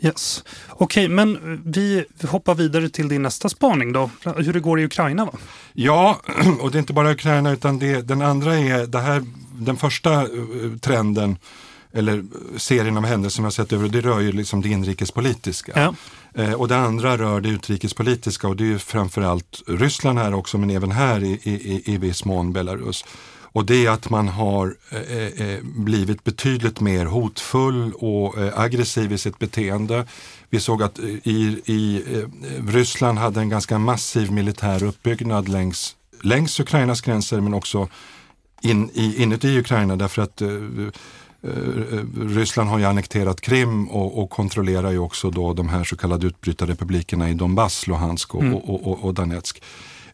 Yes. 0.00 0.44
Okej, 0.68 1.04
okay, 1.04 1.14
men 1.14 1.62
vi 1.66 2.04
hoppar 2.22 2.54
vidare 2.54 2.88
till 2.88 3.08
din 3.08 3.22
nästa 3.22 3.48
spaning 3.48 3.92
då. 3.92 4.10
Hur 4.36 4.52
det 4.52 4.60
går 4.60 4.80
i 4.80 4.84
Ukraina 4.84 5.24
va? 5.24 5.32
Ja, 5.72 6.20
och 6.60 6.70
det 6.70 6.78
är 6.78 6.80
inte 6.80 6.92
bara 6.92 7.12
Ukraina 7.12 7.52
utan 7.52 7.78
det, 7.78 8.02
den 8.02 8.22
andra 8.22 8.58
är 8.58 8.86
det 8.86 9.00
här 9.00 9.24
den 9.58 9.76
första 9.76 10.22
eh, 10.22 10.28
trenden 10.80 11.36
eller 11.92 12.24
serien 12.56 12.96
av 12.96 13.04
händelser 13.04 13.36
som 13.36 13.44
jag 13.44 13.52
sett 13.52 13.72
över, 13.72 13.88
det 13.88 14.00
rör 14.00 14.20
ju 14.20 14.32
liksom 14.32 14.62
det 14.62 14.68
inrikespolitiska. 14.68 15.72
Ja. 15.74 15.94
Eh, 16.42 16.52
och 16.52 16.68
det 16.68 16.76
andra 16.76 17.18
rör 17.18 17.40
det 17.40 17.48
utrikespolitiska 17.48 18.48
och 18.48 18.56
det 18.56 18.64
är 18.64 18.68
ju 18.68 18.78
framförallt 18.78 19.62
Ryssland 19.66 20.18
här 20.18 20.34
också 20.34 20.58
men 20.58 20.70
även 20.70 20.92
här 20.92 21.24
i, 21.24 21.32
i, 21.42 21.82
i 21.94 21.98
viss 21.98 22.24
mån 22.24 22.52
Belarus. 22.52 23.04
Och 23.54 23.66
det 23.66 23.86
är 23.86 23.90
att 23.90 24.10
man 24.10 24.28
har 24.28 24.76
eh, 24.90 25.26
eh 25.26 25.58
blivit 25.62 26.24
betydligt 26.24 26.80
mer 26.80 27.06
hotfull 27.06 27.92
och 27.92 28.38
eh, 28.38 28.58
aggressiv 28.60 29.12
i 29.12 29.18
sitt 29.18 29.38
beteende. 29.38 30.06
Vi 30.50 30.60
såg 30.60 30.82
att 30.82 30.98
i, 30.98 31.60
i 31.64 32.02
Ryssland 32.68 33.18
hade 33.18 33.40
en 33.40 33.48
ganska 33.48 33.78
massiv 33.78 34.32
militär 34.32 34.84
uppbyggnad 34.84 35.48
längs, 35.48 35.96
längs 36.22 36.60
Ukrainas 36.60 37.00
gränser 37.00 37.40
men 37.40 37.54
också 37.54 37.88
in, 38.64 38.90
i, 38.94 39.22
inuti 39.22 39.58
Ukraina 39.58 39.96
därför 39.96 40.22
att 40.22 40.40
eh, 40.40 40.48
eh, 40.48 42.04
Ryssland 42.20 42.70
har 42.70 42.78
ju 42.78 42.84
annekterat 42.84 43.40
Krim 43.40 43.88
och, 43.88 44.22
och, 44.22 44.30
kontrollerar 44.30 44.90
ju 44.90 44.98
också 44.98 45.30
då 45.30 45.52
de 45.52 45.68
här 45.68 45.84
så 45.84 45.96
kallade 45.96 46.26
utbrytarrepublikerna 46.26 47.30
i 47.30 47.34
Donbass, 47.34 47.86
Luhansk 47.86 48.34
och, 48.34 48.42
mm. 48.42 48.54
och, 48.54 48.86
och, 48.86 49.04
och 49.04 49.14
Donetsk. 49.14 49.62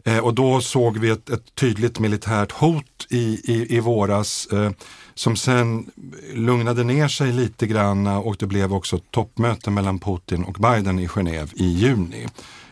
Eh, 0.05 0.17
och 0.17 0.33
då 0.33 0.61
såg 0.61 0.97
vi 0.97 1.09
ett, 1.09 1.29
ett 1.29 1.55
tydligt 1.55 1.99
militärt 1.99 2.51
hot 2.51 3.07
i, 3.09 3.41
i, 3.53 3.75
i 3.75 3.79
våras 3.79 4.47
eh, 4.51 4.71
som 5.13 5.35
sen 5.35 5.91
lugnade 6.33 6.83
ner 6.83 7.07
sig 7.07 7.31
lite 7.31 7.67
grann 7.67 8.07
och 8.07 8.35
det 8.39 8.47
blev 8.47 8.73
också 8.73 8.95
ett 8.95 9.11
toppmöte 9.11 9.71
mellan 9.71 9.99
Putin 9.99 10.43
och 10.43 10.53
Biden 10.53 10.99
i 10.99 11.07
Genève 11.07 11.49
i 11.53 11.65
juni. 11.65 12.27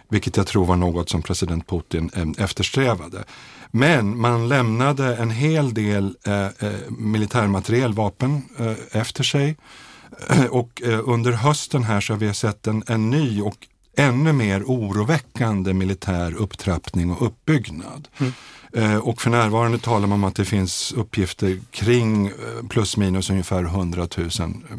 Vilket 0.10 0.38
jag 0.38 0.48
tror 0.48 0.66
var 0.66 0.76
något 0.76 1.10
som 1.10 1.22
president 1.22 1.68
Putin 1.68 2.10
eh, 2.14 2.44
eftersträvade. 2.44 3.24
Men 3.72 4.20
man 4.20 4.48
lämnade 4.48 5.16
en 5.16 5.32
hel 5.32 5.74
del 5.74 6.16
eh, 6.26 6.46
eh 6.46 6.52
militärmateriel, 6.90 7.94
vapen, 7.94 8.42
eh, 8.58 9.02
efter 9.02 9.24
sig. 9.24 9.58
Och 10.50 10.82
eh, 10.82 11.00
under 11.06 11.32
hösten 11.32 11.84
här 11.84 12.02
så 12.02 12.14
har 12.14 12.18
vi 12.18 12.34
sett 12.34 12.68
en, 12.68 12.84
en 12.88 13.10
ny 13.10 13.42
och 13.42 13.68
ännu 14.00 14.34
mer 14.34 14.64
oroväckande 14.64 15.74
militär 15.74 16.36
upptrappning 16.36 17.12
och 17.12 17.26
uppbyggnad. 17.26 18.08
Mm. 18.18 18.34
Eh, 18.74 18.98
och 18.98 19.22
för 19.22 19.30
närvarande 19.30 19.80
talar 19.80 20.08
man 20.08 20.12
om 20.12 20.24
att 20.24 20.36
det 20.36 20.46
finns 20.46 20.92
uppgifter 20.92 21.60
kring 21.72 22.28
eh, 22.28 22.34
plus 22.70 22.98
minus 22.98 23.30
ungefär 23.30 23.64
100 23.64 24.08
000 24.18 24.30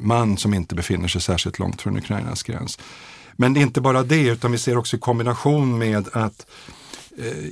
man 0.03 0.37
som 0.37 0.55
inte 0.55 0.75
befinner 0.75 1.09
sig 1.09 1.21
särskilt 1.21 1.59
långt 1.59 1.83
från 1.83 1.97
Ukrainas 1.97 2.43
gräns. 2.43 2.79
Men 3.33 3.55
det 3.55 3.61
är 3.61 3.63
inte 3.63 3.81
bara 3.81 4.03
det, 4.03 4.29
utan 4.29 4.53
vi 4.53 4.59
ser 4.59 4.79
också 4.79 4.97
i 4.97 5.01
kombination 5.01 5.79
med 5.79 6.09
att 6.13 6.47
eh, 6.69 6.75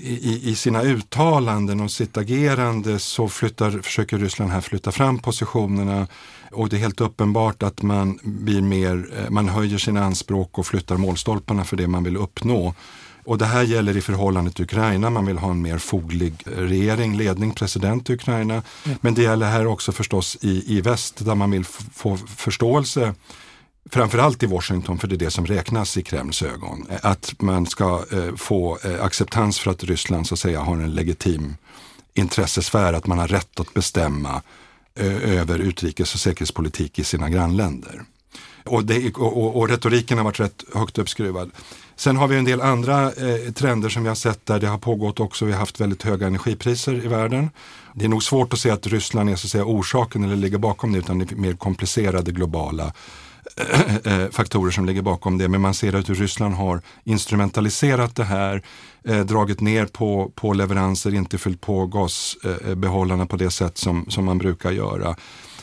i, 0.02 0.40
i, 0.44 0.54
sina 0.54 0.82
uttalanden 0.82 1.80
och 1.80 1.90
sitt 1.90 2.16
agerande 2.16 2.98
så 2.98 3.28
flyttar, 3.28 3.70
försöker 3.70 4.18
Ryssland 4.18 4.50
här 4.50 4.60
flytta 4.60 4.92
fram 4.92 5.18
positionerna 5.18 6.06
och 6.50 6.68
det 6.68 6.76
är 6.76 6.80
helt 6.80 7.00
uppenbart 7.00 7.62
att 7.62 7.82
man 7.82 8.18
blir 8.22 8.62
mer, 8.62 9.26
man 9.30 9.48
höjer 9.48 9.78
sina 9.78 10.04
anspråk 10.04 10.58
och 10.58 10.66
flyttar 10.66 10.96
målstolparna 10.96 11.64
för 11.64 11.76
det 11.76 11.87
man 11.87 12.04
vill 12.04 12.16
uppnå. 12.16 12.75
Och 13.25 13.38
det 13.38 13.46
här 13.46 13.62
gäller 13.62 13.96
i 13.96 14.00
förhållande 14.00 14.50
till 14.50 14.64
Ukraina. 14.64 15.10
Man 15.10 15.26
vill 15.26 15.38
ha 15.38 15.50
en 15.50 15.62
mer 15.62 15.78
foglig 15.78 16.34
regering, 16.44 17.16
ledning, 17.16 17.54
president 17.54 18.10
i 18.10 18.12
Ukraina. 18.12 18.62
Mm. 18.84 18.98
Men 19.00 19.14
det 19.14 19.22
gäller 19.22 19.50
här 19.50 19.66
också 19.66 19.92
förstås 19.92 20.38
i, 20.40 20.76
i 20.76 20.80
väst 20.80 21.25
där 21.25 21.34
man 21.34 21.50
vill 21.50 21.64
få 21.94 22.16
förståelse 22.16 23.14
framförallt 23.90 24.42
i 24.42 24.47
Washington, 24.47 24.99
för 24.99 25.09
det 25.09 25.14
är 25.14 25.18
det 25.18 25.30
som 25.30 25.47
räknas 25.47 25.97
i 25.97 26.02
Kremls 26.02 26.42
ögon. 26.42 26.87
Att 27.02 27.35
man 27.38 27.66
ska 27.66 28.04
eh, 28.12 28.35
få 28.37 28.78
eh, 28.85 29.04
acceptans 29.04 29.59
för 29.59 29.71
att 29.71 29.85
Ryssland 29.85 30.26
så 30.26 30.35
att 30.35 30.38
säga 30.38 30.61
har 30.61 30.75
en 30.75 30.95
legitim 30.95 31.57
intressesfär, 32.14 32.92
att 32.92 33.07
man 33.07 33.18
har 33.18 33.28
rätt 33.28 33.61
att 33.61 33.75
bestämma 33.75 34.42
eh, 34.95 35.38
över 35.38 35.59
utrikes 35.59 36.14
och 36.14 36.21
säkerhetspolitik 36.21 36.99
i 36.99 37.04
sina 37.04 37.30
grannländer. 37.30 38.02
Och, 38.64 38.85
det, 38.85 39.14
och, 39.16 39.57
och, 39.57 39.68
retoriken 39.68 40.18
har 40.18 40.25
varit 40.25 40.40
rätt 40.40 40.64
högt 40.75 40.99
uppskruvad. 40.99 41.50
Sen 41.97 42.16
har 42.16 42.28
vi 42.28 42.37
en 42.37 42.45
del 42.45 42.61
andra 42.61 43.12
eh, 43.12 43.52
trender 43.52 43.88
som 43.88 44.02
vi 44.02 44.09
har 44.09 44.16
sett 44.16 44.47
där 44.47 44.61
det 44.61 44.66
har 44.66 44.78
pågått 44.78 45.21
också. 45.21 45.45
Vi 45.45 45.52
har 45.52 45.59
haft 45.59 45.80
väldigt 45.80 46.02
höga 46.02 46.26
energipriser 46.26 47.04
i 47.04 47.09
världen. 47.09 47.50
Det 47.95 48.04
är 48.04 48.09
nog 48.09 48.23
svårt 48.23 48.52
att 48.52 48.59
säga 48.59 48.75
att 48.75 48.87
Ryssland 48.87 49.30
är 49.30 49.37
så 49.37 49.47
att 49.47 49.50
säga 49.50 49.64
orsaken 49.64 50.25
eller 50.25 50.37
ligger 50.37 50.59
bakom 50.59 50.92
det 50.92 50.99
utan 50.99 51.18
det 51.18 51.33
är 51.33 51.37
mer 51.37 51.54
komplicerade 51.54 52.33
globala 52.33 52.85
eh, 52.85 52.92
Eh, 53.56 53.96
eh, 53.96 54.30
faktorer 54.30 54.70
som 54.70 54.86
ligger 54.86 55.02
bakom 55.02 55.38
det. 55.38 55.48
Men 55.48 55.60
man 55.60 55.74
ser 55.74 55.94
att 55.94 56.08
Ryssland 56.08 56.54
har 56.54 56.82
instrumentaliserat 57.04 58.16
det 58.16 58.24
här, 58.24 58.62
eh, 59.04 59.20
dragit 59.20 59.60
ner 59.60 59.86
på, 59.86 60.32
på 60.34 60.52
leveranser, 60.52 61.14
inte 61.14 61.38
fyllt 61.38 61.60
på 61.60 61.86
gasbehållarna 61.86 63.26
på 63.26 63.36
det 63.36 63.50
sätt 63.50 63.78
som, 63.78 64.10
som 64.10 64.24
man 64.24 64.38
brukar 64.38 64.70
göra. 64.70 65.16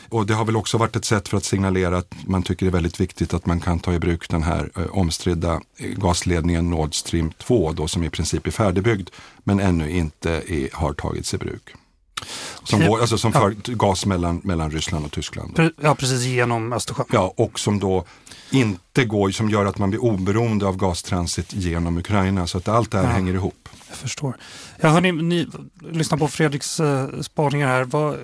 Och 0.08 0.26
det 0.26 0.34
har 0.34 0.44
väl 0.44 0.56
också 0.56 0.78
varit 0.78 0.96
ett 0.96 1.04
sätt 1.04 1.28
för 1.28 1.36
att 1.36 1.44
signalera 1.44 1.98
att 1.98 2.14
man 2.26 2.42
tycker 2.42 2.66
det 2.66 2.70
är 2.70 2.72
väldigt 2.72 3.00
viktigt 3.00 3.34
att 3.34 3.46
man 3.46 3.60
kan 3.60 3.78
ta 3.78 3.94
i 3.94 3.98
bruk 3.98 4.28
den 4.28 4.42
här 4.42 4.70
eh, 4.76 4.86
omstridda 4.86 5.60
eh, 5.76 5.88
gasledningen 5.88 6.70
Nord 6.70 6.94
Stream 6.94 7.32
2 7.32 7.72
då, 7.72 7.88
som 7.88 8.04
i 8.04 8.10
princip 8.10 8.46
är 8.46 8.50
färdigbyggd 8.50 9.08
men 9.44 9.60
ännu 9.60 9.90
inte 9.90 10.30
är, 10.30 10.68
har 10.72 10.92
tagits 10.92 11.34
i 11.34 11.38
bruk. 11.38 11.74
Som, 12.64 12.86
går, 12.86 13.00
alltså 13.00 13.18
som 13.18 13.32
för 13.32 13.56
ja. 13.64 13.74
gas 13.74 14.06
mellan, 14.06 14.40
mellan 14.44 14.70
Ryssland 14.70 15.04
och 15.04 15.12
Tyskland. 15.12 15.70
Ja, 15.82 15.94
precis 15.94 16.24
genom 16.24 16.72
Östersjön. 16.72 17.06
Ja, 17.12 17.34
och 17.36 17.60
som 17.60 17.78
då 17.78 18.04
inte 18.50 19.04
går, 19.04 19.30
som 19.30 19.50
gör 19.50 19.66
att 19.66 19.78
man 19.78 19.90
blir 19.90 20.02
oberoende 20.02 20.66
av 20.66 20.76
gastransit 20.76 21.52
genom 21.52 21.98
Ukraina. 21.98 22.46
Så 22.46 22.58
att 22.58 22.68
allt 22.68 22.90
det 22.90 22.98
här 22.98 23.04
ja. 23.04 23.10
hänger 23.10 23.34
ihop. 23.34 23.68
Jag 23.88 23.96
förstår. 23.96 24.36
Ja, 24.80 24.88
hörni, 24.88 25.12
ni 25.12 25.46
lyssnar 25.92 26.18
på 26.18 26.28
Fredriks 26.28 26.80
uh, 26.80 27.20
spaningar 27.20 27.68
här. 27.68 27.84
Vad, 27.84 28.18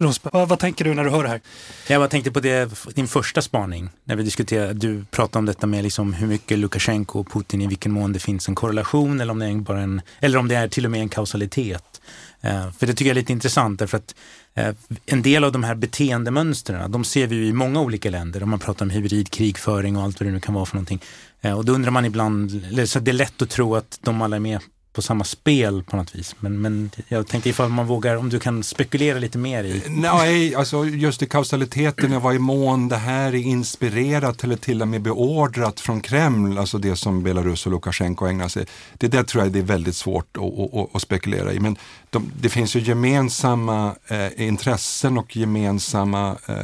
Rosberg, 0.00 0.30
vad, 0.32 0.48
vad, 0.48 0.58
tänker 0.58 0.84
du 0.84 0.94
när 0.94 1.04
du 1.04 1.10
hör 1.10 1.22
det 1.22 1.28
här? 1.28 1.40
Jag 1.88 2.00
bara 2.00 2.08
tänkte 2.08 2.30
på 2.30 2.40
det, 2.40 2.70
din 2.94 3.08
första 3.08 3.42
spaning, 3.42 3.90
när 4.04 4.16
vi 4.16 4.22
diskuterade, 4.22 4.72
du 4.72 5.04
pratade 5.10 5.38
om 5.38 5.46
detta 5.46 5.66
med 5.66 5.82
liksom 5.82 6.12
hur 6.12 6.26
mycket 6.26 6.58
Lukasjenko 6.58 7.20
och 7.20 7.32
Putin, 7.32 7.62
i 7.62 7.66
vilken 7.66 7.92
mån 7.92 8.12
det 8.12 8.18
finns 8.18 8.48
en 8.48 8.54
korrelation 8.54 9.20
eller 9.20 9.32
om 9.32 9.38
det 9.38 9.46
är, 9.46 9.54
bara 9.54 9.80
en, 9.80 10.00
eller 10.20 10.38
om 10.38 10.48
det 10.48 10.54
är 10.54 10.68
till 10.68 10.84
och 10.84 10.90
med 10.90 11.00
en 11.00 11.08
kausalitet. 11.08 12.00
Eh, 12.40 12.70
för 12.70 12.86
det 12.86 12.92
tycker 12.92 13.04
jag 13.04 13.10
är 13.10 13.20
lite 13.20 13.32
intressant 13.32 13.78
därför 13.78 13.96
att 13.96 14.14
eh, 14.54 14.74
en 15.06 15.22
del 15.22 15.44
av 15.44 15.52
de 15.52 15.64
här 15.64 15.74
beteendemönstren, 15.74 16.92
de 16.92 17.04
ser 17.04 17.26
vi 17.26 17.36
ju 17.36 17.46
i 17.46 17.52
många 17.52 17.80
olika 17.80 18.10
länder. 18.10 18.42
Om 18.42 18.50
man 18.50 18.58
pratar 18.58 18.84
om 18.84 18.90
hybridkrigföring 18.90 19.96
och 19.96 20.02
allt 20.02 20.20
vad 20.20 20.28
det 20.28 20.32
nu 20.32 20.40
kan 20.40 20.54
vara 20.54 20.66
för 20.66 20.74
någonting. 20.74 21.02
Eh, 21.40 21.58
och 21.58 21.64
då 21.64 21.72
undrar 21.72 21.90
man 21.90 22.04
ibland, 22.04 22.50
så 22.86 23.00
det 23.00 23.10
är 23.10 23.12
lätt 23.12 23.42
att 23.42 23.50
tro 23.50 23.76
att 23.76 23.98
de 24.02 24.22
alla 24.22 24.36
är 24.36 24.40
med 24.40 24.60
på 24.92 25.02
samma 25.02 25.24
spel 25.24 25.82
på 25.82 25.96
något 25.96 26.14
vis. 26.14 26.34
Men, 26.40 26.60
men 26.60 26.90
jag 27.08 27.26
tänkte 27.26 27.48
ifall 27.48 27.68
man 27.68 27.86
vågar, 27.86 28.16
om 28.16 28.28
du 28.28 28.38
kan 28.40 28.62
spekulera 28.62 29.18
lite 29.18 29.38
mer 29.38 29.64
i... 29.64 29.82
Nej, 29.88 30.54
alltså 30.54 30.84
just 30.84 31.22
i 31.22 31.26
kausaliteten, 31.26 32.12
jag 32.12 32.20
vad 32.20 32.34
i 32.34 32.38
mån 32.38 32.88
det 32.88 32.96
här 32.96 33.28
är 33.28 33.38
inspirerat 33.38 34.44
eller 34.44 34.56
till 34.56 34.82
och 34.82 34.88
med 34.88 35.02
beordrat 35.02 35.80
från 35.80 36.00
Kreml, 36.00 36.58
alltså 36.58 36.78
det 36.78 36.96
som 36.96 37.22
Belarus 37.22 37.66
och 37.66 37.72
Lukasjenko 37.72 38.26
ägnar 38.26 38.48
sig. 38.48 38.66
Det 38.94 39.08
där 39.08 39.22
tror 39.22 39.44
jag 39.44 39.52
det 39.52 39.58
är 39.58 39.62
väldigt 39.62 39.96
svårt 39.96 40.36
att, 40.36 40.74
att, 40.74 40.96
att 40.96 41.02
spekulera 41.02 41.52
i. 41.52 41.60
Men 41.60 41.76
de, 42.10 42.32
det 42.40 42.48
finns 42.48 42.76
ju 42.76 42.80
gemensamma 42.80 43.94
eh, 44.06 44.46
intressen 44.46 45.18
och 45.18 45.36
gemensamma 45.36 46.36
eh, 46.46 46.62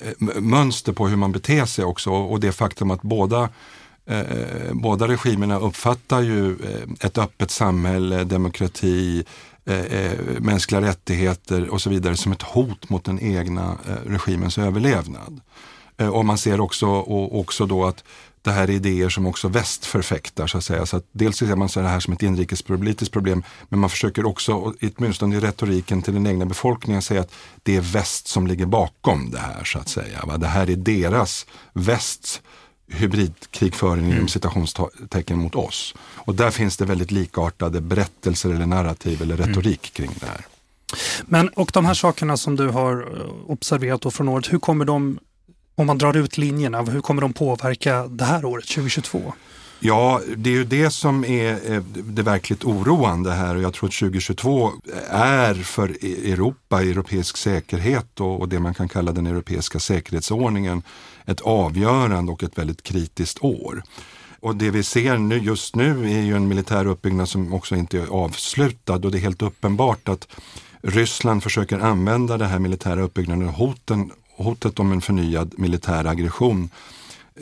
eh 0.00 0.40
mönster 0.40 0.92
på 0.92 1.08
hur 1.08 1.16
man 1.16 1.32
beter 1.32 1.64
sig 1.64 1.84
också 1.84 2.10
och 2.10 2.40
det 2.40 2.52
faktum 2.52 2.90
att 2.90 3.02
båda 3.02 3.48
eh, 4.08 4.72
båda 4.72 5.08
regimerna 5.08 5.58
uppfattar 5.58 6.20
ju 6.20 6.50
eh, 6.50 7.06
ett 7.06 7.18
öppet 7.18 7.50
samhälle, 7.50 8.24
demokrati, 8.24 9.24
eh, 9.64 9.84
eh, 9.84 10.18
mänskliga 10.40 10.80
rättigheter 10.80 11.68
och 11.68 11.80
så 11.80 11.90
vidare 11.90 12.16
som 12.16 12.32
ett 12.32 12.42
hot 12.42 12.90
mot 12.90 13.04
den 13.04 13.20
egna 13.20 13.78
eh, 13.88 14.10
regimens 14.10 14.58
överlevnad. 14.58 15.40
Och 16.12 16.24
man 16.24 16.38
ser 16.38 16.60
också, 16.60 16.86
och, 16.86 17.40
också 17.40 17.66
då 17.66 17.84
att 17.84 18.04
det 18.42 18.50
här 18.50 18.62
är 18.62 18.70
idéer 18.70 19.08
som 19.08 19.26
också 19.26 19.48
väst 19.48 19.86
förfäktar. 19.86 20.46
Så 20.46 20.58
att 20.58 20.64
säga. 20.64 20.86
Så 20.86 20.96
att 20.96 21.04
dels 21.12 21.36
ser 21.36 21.56
man 21.56 21.68
så 21.68 21.80
det 21.80 21.88
här 21.88 22.00
som 22.00 22.12
ett 22.12 22.22
inrikespolitiskt 22.22 23.12
problem 23.12 23.42
men 23.68 23.80
man 23.80 23.90
försöker 23.90 24.26
också, 24.26 24.74
åtminstone 24.96 25.36
i 25.36 25.40
retoriken 25.40 26.02
till 26.02 26.14
den 26.14 26.26
egna 26.26 26.46
befolkningen, 26.46 27.02
säga 27.02 27.20
att 27.20 27.32
det 27.62 27.76
är 27.76 27.80
väst 27.80 28.28
som 28.28 28.46
ligger 28.46 28.66
bakom 28.66 29.30
det 29.30 29.38
här. 29.38 29.64
så 29.64 29.78
att 29.78 29.88
säga. 29.88 30.24
Va? 30.26 30.36
Det 30.36 30.46
här 30.46 30.70
är 30.70 30.76
deras, 30.76 31.46
västs 31.72 32.40
hybridkrigföring 32.88 34.04
mm. 34.04 34.16
inom 34.16 34.28
citationstecken 34.28 35.38
mot 35.38 35.54
oss. 35.54 35.94
Och 36.14 36.34
där 36.34 36.50
finns 36.50 36.76
det 36.76 36.84
väldigt 36.84 37.10
likartade 37.10 37.80
berättelser 37.80 38.50
eller 38.50 38.66
narrativ 38.66 39.22
eller 39.22 39.34
mm. 39.34 39.48
retorik 39.48 39.98
mm. 39.98 40.08
kring 40.10 40.18
det 40.20 40.26
här. 40.26 40.46
Men 41.26 41.48
och 41.48 41.70
de 41.74 41.86
här 41.86 41.94
sakerna 41.94 42.36
som 42.36 42.56
du 42.56 42.68
har 42.68 43.00
eh, 43.00 43.50
observerat 43.50 44.00
då 44.00 44.10
från 44.10 44.28
året, 44.28 44.52
hur 44.52 44.58
kommer 44.58 44.84
de, 44.84 45.18
om 45.74 45.86
man 45.86 45.98
drar 45.98 46.16
ut 46.16 46.38
linjerna, 46.38 46.82
hur 46.82 47.00
kommer 47.00 47.22
de 47.22 47.32
påverka 47.32 48.06
det 48.06 48.24
här 48.24 48.44
året, 48.44 48.68
2022? 48.68 49.32
Ja, 49.80 50.20
det 50.36 50.50
är 50.50 50.54
ju 50.54 50.64
det 50.64 50.90
som 50.90 51.24
är 51.24 51.72
eh, 51.72 51.82
det 51.94 52.22
verkligt 52.22 52.64
oroande 52.64 53.32
här 53.32 53.56
och 53.56 53.62
jag 53.62 53.74
tror 53.74 53.88
att 53.88 53.94
2022 53.94 54.72
är 55.10 55.54
för 55.54 55.90
e- 56.04 56.32
Europa, 56.32 56.82
europeisk 56.82 57.36
säkerhet 57.36 58.20
och 58.20 58.48
det 58.48 58.60
man 58.60 58.74
kan 58.74 58.88
kalla 58.88 59.12
den 59.12 59.26
europeiska 59.26 59.78
säkerhetsordningen 59.78 60.82
ett 61.26 61.40
avgörande 61.40 62.32
och 62.32 62.42
ett 62.42 62.58
väldigt 62.58 62.82
kritiskt 62.82 63.38
år. 63.40 63.82
Och 64.40 64.56
det 64.56 64.70
vi 64.70 64.82
ser 64.82 65.18
nu, 65.18 65.38
just 65.38 65.76
nu 65.76 66.04
är 66.04 66.22
ju 66.22 66.36
en 66.36 66.48
militär 66.48 66.86
uppbyggnad 66.86 67.28
som 67.28 67.52
också 67.54 67.76
inte 67.76 67.98
är 67.98 68.06
avslutad 68.06 68.94
och 68.94 69.10
det 69.10 69.18
är 69.18 69.20
helt 69.20 69.42
uppenbart 69.42 70.08
att 70.08 70.28
Ryssland 70.82 71.42
försöker 71.42 71.78
använda 71.78 72.38
det 72.38 72.46
här 72.46 72.58
militära 72.58 73.02
uppbyggnaden, 73.02 73.48
hoten, 73.48 74.10
hotet 74.36 74.78
om 74.78 74.92
en 74.92 75.00
förnyad 75.00 75.54
militär 75.58 76.04
aggression 76.04 76.70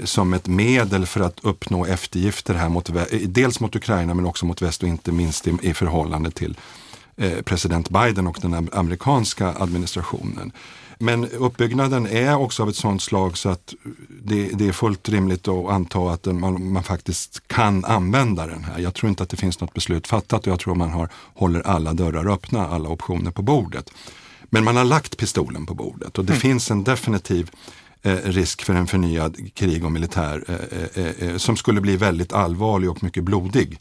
som 0.04 0.34
ett 0.34 0.46
medel 0.46 1.06
för 1.06 1.20
att 1.20 1.40
uppnå 1.42 1.86
eftergifter 1.86 2.54
här 2.54 2.68
mot, 2.68 2.90
dels 3.26 3.60
mot 3.60 3.76
Ukraina 3.76 4.14
men 4.14 4.26
också 4.26 4.46
mot 4.46 4.62
väst 4.62 4.82
och 4.82 4.88
inte 4.88 5.12
minst 5.12 5.46
i, 5.48 5.58
i 5.62 5.74
förhållande 5.74 6.30
till 6.30 6.56
eh, 7.16 7.42
president 7.42 7.90
Biden 7.90 8.26
och 8.26 8.38
den 8.42 8.68
amerikanska 8.72 9.54
administrationen. 9.58 10.52
Men 10.98 11.28
uppbyggnaden 11.28 12.06
är 12.06 12.36
också 12.36 12.62
av 12.62 12.68
ett 12.68 12.76
sådant 12.76 13.02
slag 13.02 13.38
så 13.38 13.48
att 13.48 13.74
det, 14.22 14.50
det 14.54 14.68
är 14.68 14.72
fullt 14.72 15.08
rimligt 15.08 15.48
att 15.48 15.68
anta 15.68 16.10
att 16.10 16.24
man, 16.26 16.72
man, 16.72 16.82
faktiskt 16.82 17.48
kan 17.48 17.84
använda 17.84 18.46
den 18.46 18.64
här. 18.64 18.78
Jag 18.78 18.94
tror 18.94 19.10
inte 19.10 19.22
att 19.22 19.28
det 19.28 19.36
finns 19.36 19.60
något 19.60 19.74
beslut 19.74 20.06
fattat 20.06 20.46
och 20.46 20.52
jag 20.52 20.60
tror 20.60 20.74
man 20.74 20.90
har, 20.90 21.08
håller 21.34 21.60
alla 21.60 21.92
dörrar 21.92 22.32
öppna, 22.32 22.66
alla 22.66 22.88
optioner 22.88 23.30
på 23.30 23.42
bordet. 23.42 23.90
Men 24.50 24.64
man 24.64 24.76
har 24.76 24.84
lagt 24.84 25.16
pistolen 25.16 25.66
på 25.66 25.74
bordet 25.74 26.18
och 26.18 26.24
det 26.24 26.32
mm. 26.32 26.40
finns 26.40 26.70
en 26.70 26.84
definitiv 26.84 27.50
eh, 27.50 27.85
Eh, 28.06 28.16
risk 28.24 28.62
för 28.62 28.74
en 28.74 28.86
förnyad 28.86 29.54
krig 29.54 29.84
och 29.84 29.92
militär 29.92 30.44
eh, 30.94 31.28
eh, 31.28 31.36
som 31.36 31.56
skulle 31.56 31.80
bli 31.80 31.96
väldigt 31.96 32.32
allvarlig 32.32 32.90
och 32.90 33.02
mycket 33.02 33.24
blodig. 33.24 33.78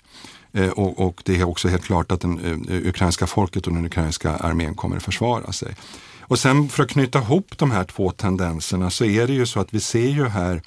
Och, 0.76 1.00
och, 1.08 1.22
det 1.26 1.40
är 1.40 1.44
också 1.44 1.68
helt 1.68 1.84
klart 1.84 2.12
att 2.12 2.22
det 2.22 2.88
ukrainska 2.90 3.28
folket 3.28 3.68
och 3.68 3.74
den 3.74 3.86
ukrainska 3.86 4.32
armén 4.32 4.76
kommer 4.76 4.98
att 4.98 5.04
försvara 5.04 5.52
sig. 5.52 5.76
Och 6.22 6.40
sen 6.40 6.70
för 6.70 6.84
att 6.84 6.90
knyta 6.90 7.20
ihop 7.20 7.58
de 7.58 7.72
här 7.72 7.84
två 7.84 8.12
tendenserna 8.12 8.90
så 8.90 9.06
är 9.06 9.28
det 9.28 9.34
ju 9.34 9.46
så 9.46 9.60
att 9.60 9.74
vi 9.74 9.80
ser 9.80 10.10
ju 10.10 10.28
här 10.28 10.62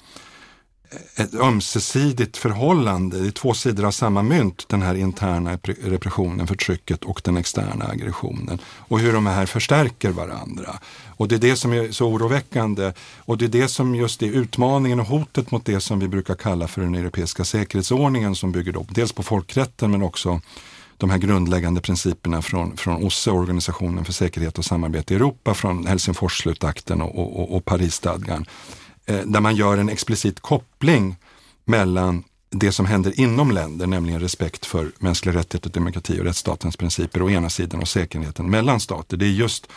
ett 1.15 1.33
ömsesidigt 1.33 2.37
förhållande, 2.37 3.19
det 3.19 3.27
är 3.27 3.31
två 3.31 3.53
sidor 3.53 3.85
av 3.85 3.91
samma 3.91 4.21
mynt, 4.21 4.65
den 4.69 4.81
här 4.81 4.95
interna 4.95 5.59
repressionen, 5.63 6.47
förtrycket 6.47 7.03
och 7.03 7.21
den 7.23 7.37
externa 7.37 7.85
aggressionen. 7.85 8.59
Och 8.65 8.99
hur 8.99 9.13
de 9.13 9.25
här 9.25 9.45
förstärker 9.45 10.09
varandra. 10.09 10.79
Och 11.07 11.27
det 11.27 11.35
är 11.35 11.39
det 11.39 11.55
som 11.55 11.73
är 11.73 11.91
så 11.91 12.07
oroväckande 12.07 12.93
och 13.17 13.37
det 13.37 13.45
är 13.45 13.49
det 13.49 13.67
som 13.67 13.95
just 13.95 14.23
är 14.23 14.27
utmaningen 14.27 14.99
och 14.99 15.05
hotet 15.05 15.51
mot 15.51 15.65
det 15.65 15.79
som 15.79 15.99
vi 15.99 16.07
brukar 16.07 16.35
kalla 16.35 16.67
för 16.67 16.81
den 16.81 16.95
europeiska 16.95 17.45
säkerhetsordningen 17.45 18.35
som 18.35 18.51
bygger 18.51 18.71
då 18.71 18.85
dels 18.89 19.13
på 19.13 19.23
folkrätten 19.23 19.91
men 19.91 20.03
också 20.03 20.41
de 20.97 21.09
här 21.09 21.17
grundläggande 21.17 21.81
principerna 21.81 22.41
från, 22.41 22.77
från 22.77 23.03
OSSE, 23.03 23.31
Organisationen 23.31 24.05
för 24.05 24.13
säkerhet 24.13 24.57
och 24.57 24.65
samarbete 24.65 25.13
i 25.13 25.15
Europa, 25.15 25.53
från 25.53 25.85
Helsingforsslutakten 25.85 27.01
och, 27.01 27.39
och, 27.39 27.55
och 27.55 27.65
Parisstadgan. 27.65 28.45
Eh, 29.09 29.21
där 29.25 29.39
man 29.39 29.55
gör 29.55 29.77
en 29.77 29.89
explicit 29.89 30.39
koppling 30.39 31.15
mellan 31.65 32.23
det 32.51 32.71
som 32.71 32.85
händer 32.85 33.19
inom 33.19 33.51
länder, 33.51 33.87
nämligen 33.87 34.19
respekt 34.19 34.65
för 34.65 34.91
mänskliga 34.99 35.35
rättigheter, 35.35 35.69
demokrati 35.69 36.19
och 36.19 36.25
rättsstatens 36.25 36.77
principer 36.77 37.21
å 37.21 37.29
ena 37.29 37.49
sidan 37.49 37.81
och 37.81 37.87
säkerheten 37.87 38.49
mellan 38.49 38.79
stater. 38.79 39.17
Det 39.17 39.25
är 39.25 39.29
just, 39.29 39.67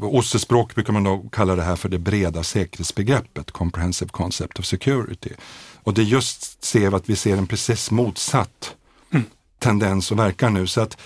OSSE-språk 0.00 0.74
brukar 0.74 0.92
man 0.92 1.04
då 1.04 1.28
kalla 1.32 1.56
det 1.56 1.62
här 1.62 1.76
för 1.76 1.88
det 1.88 1.98
breda 1.98 2.42
säkerhetsbegreppet, 2.42 3.50
comprehensive 3.50 4.10
concept 4.10 4.58
of 4.58 4.66
security. 4.66 5.30
Och 5.82 5.94
det 5.94 6.02
är 6.02 6.06
just 6.06 6.64
ser 6.64 6.94
att 6.94 7.10
vi 7.10 7.16
ser 7.16 7.36
en 7.36 7.46
precis 7.46 7.90
motsatt 7.90 8.74
mm. 9.12 9.24
tendens 9.58 10.10
och 10.10 10.18
verkan 10.18 10.54
nu. 10.54 10.66
Så 10.66 10.80
att 10.80 10.98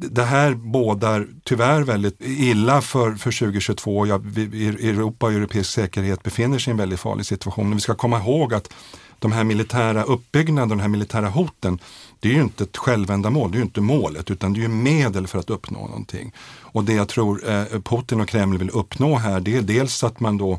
det 0.00 0.24
här 0.24 0.54
bådar 0.54 1.26
tyvärr 1.44 1.82
väldigt 1.82 2.16
illa 2.20 2.80
för, 2.80 3.14
för 3.14 3.30
2022. 3.30 4.06
Ja, 4.06 4.20
vi, 4.24 4.68
Europa 4.68 5.26
och 5.26 5.32
europeisk 5.32 5.70
säkerhet 5.70 6.22
befinner 6.22 6.58
sig 6.58 6.70
i 6.70 6.72
en 6.72 6.76
väldigt 6.76 7.00
farlig 7.00 7.26
situation. 7.26 7.68
Men 7.68 7.76
vi 7.76 7.80
ska 7.80 7.94
komma 7.94 8.18
ihåg 8.18 8.54
att 8.54 8.72
de 9.18 9.32
här 9.32 9.44
militära 9.44 10.02
uppbyggnaderna, 10.02 10.66
de 10.66 10.80
här 10.80 10.88
militära 10.88 11.28
hoten, 11.28 11.78
det 12.20 12.28
är 12.28 12.32
ju 12.32 12.40
inte 12.40 12.64
ett 12.64 12.76
självändamål, 12.76 13.50
det 13.50 13.56
är 13.56 13.58
ju 13.58 13.64
inte 13.64 13.80
målet, 13.80 14.30
utan 14.30 14.52
det 14.52 14.58
är 14.58 14.62
ju 14.62 14.68
medel 14.68 15.26
för 15.26 15.38
att 15.38 15.50
uppnå 15.50 15.86
någonting. 15.86 16.32
Och 16.60 16.84
det 16.84 16.92
jag 16.92 17.08
tror 17.08 17.50
eh, 17.50 17.64
Putin 17.64 18.20
och 18.20 18.28
Kreml 18.28 18.58
vill 18.58 18.70
uppnå 18.70 19.16
här, 19.16 19.40
det 19.40 19.56
är 19.56 19.62
dels 19.62 20.04
att 20.04 20.20
man 20.20 20.38
då 20.38 20.58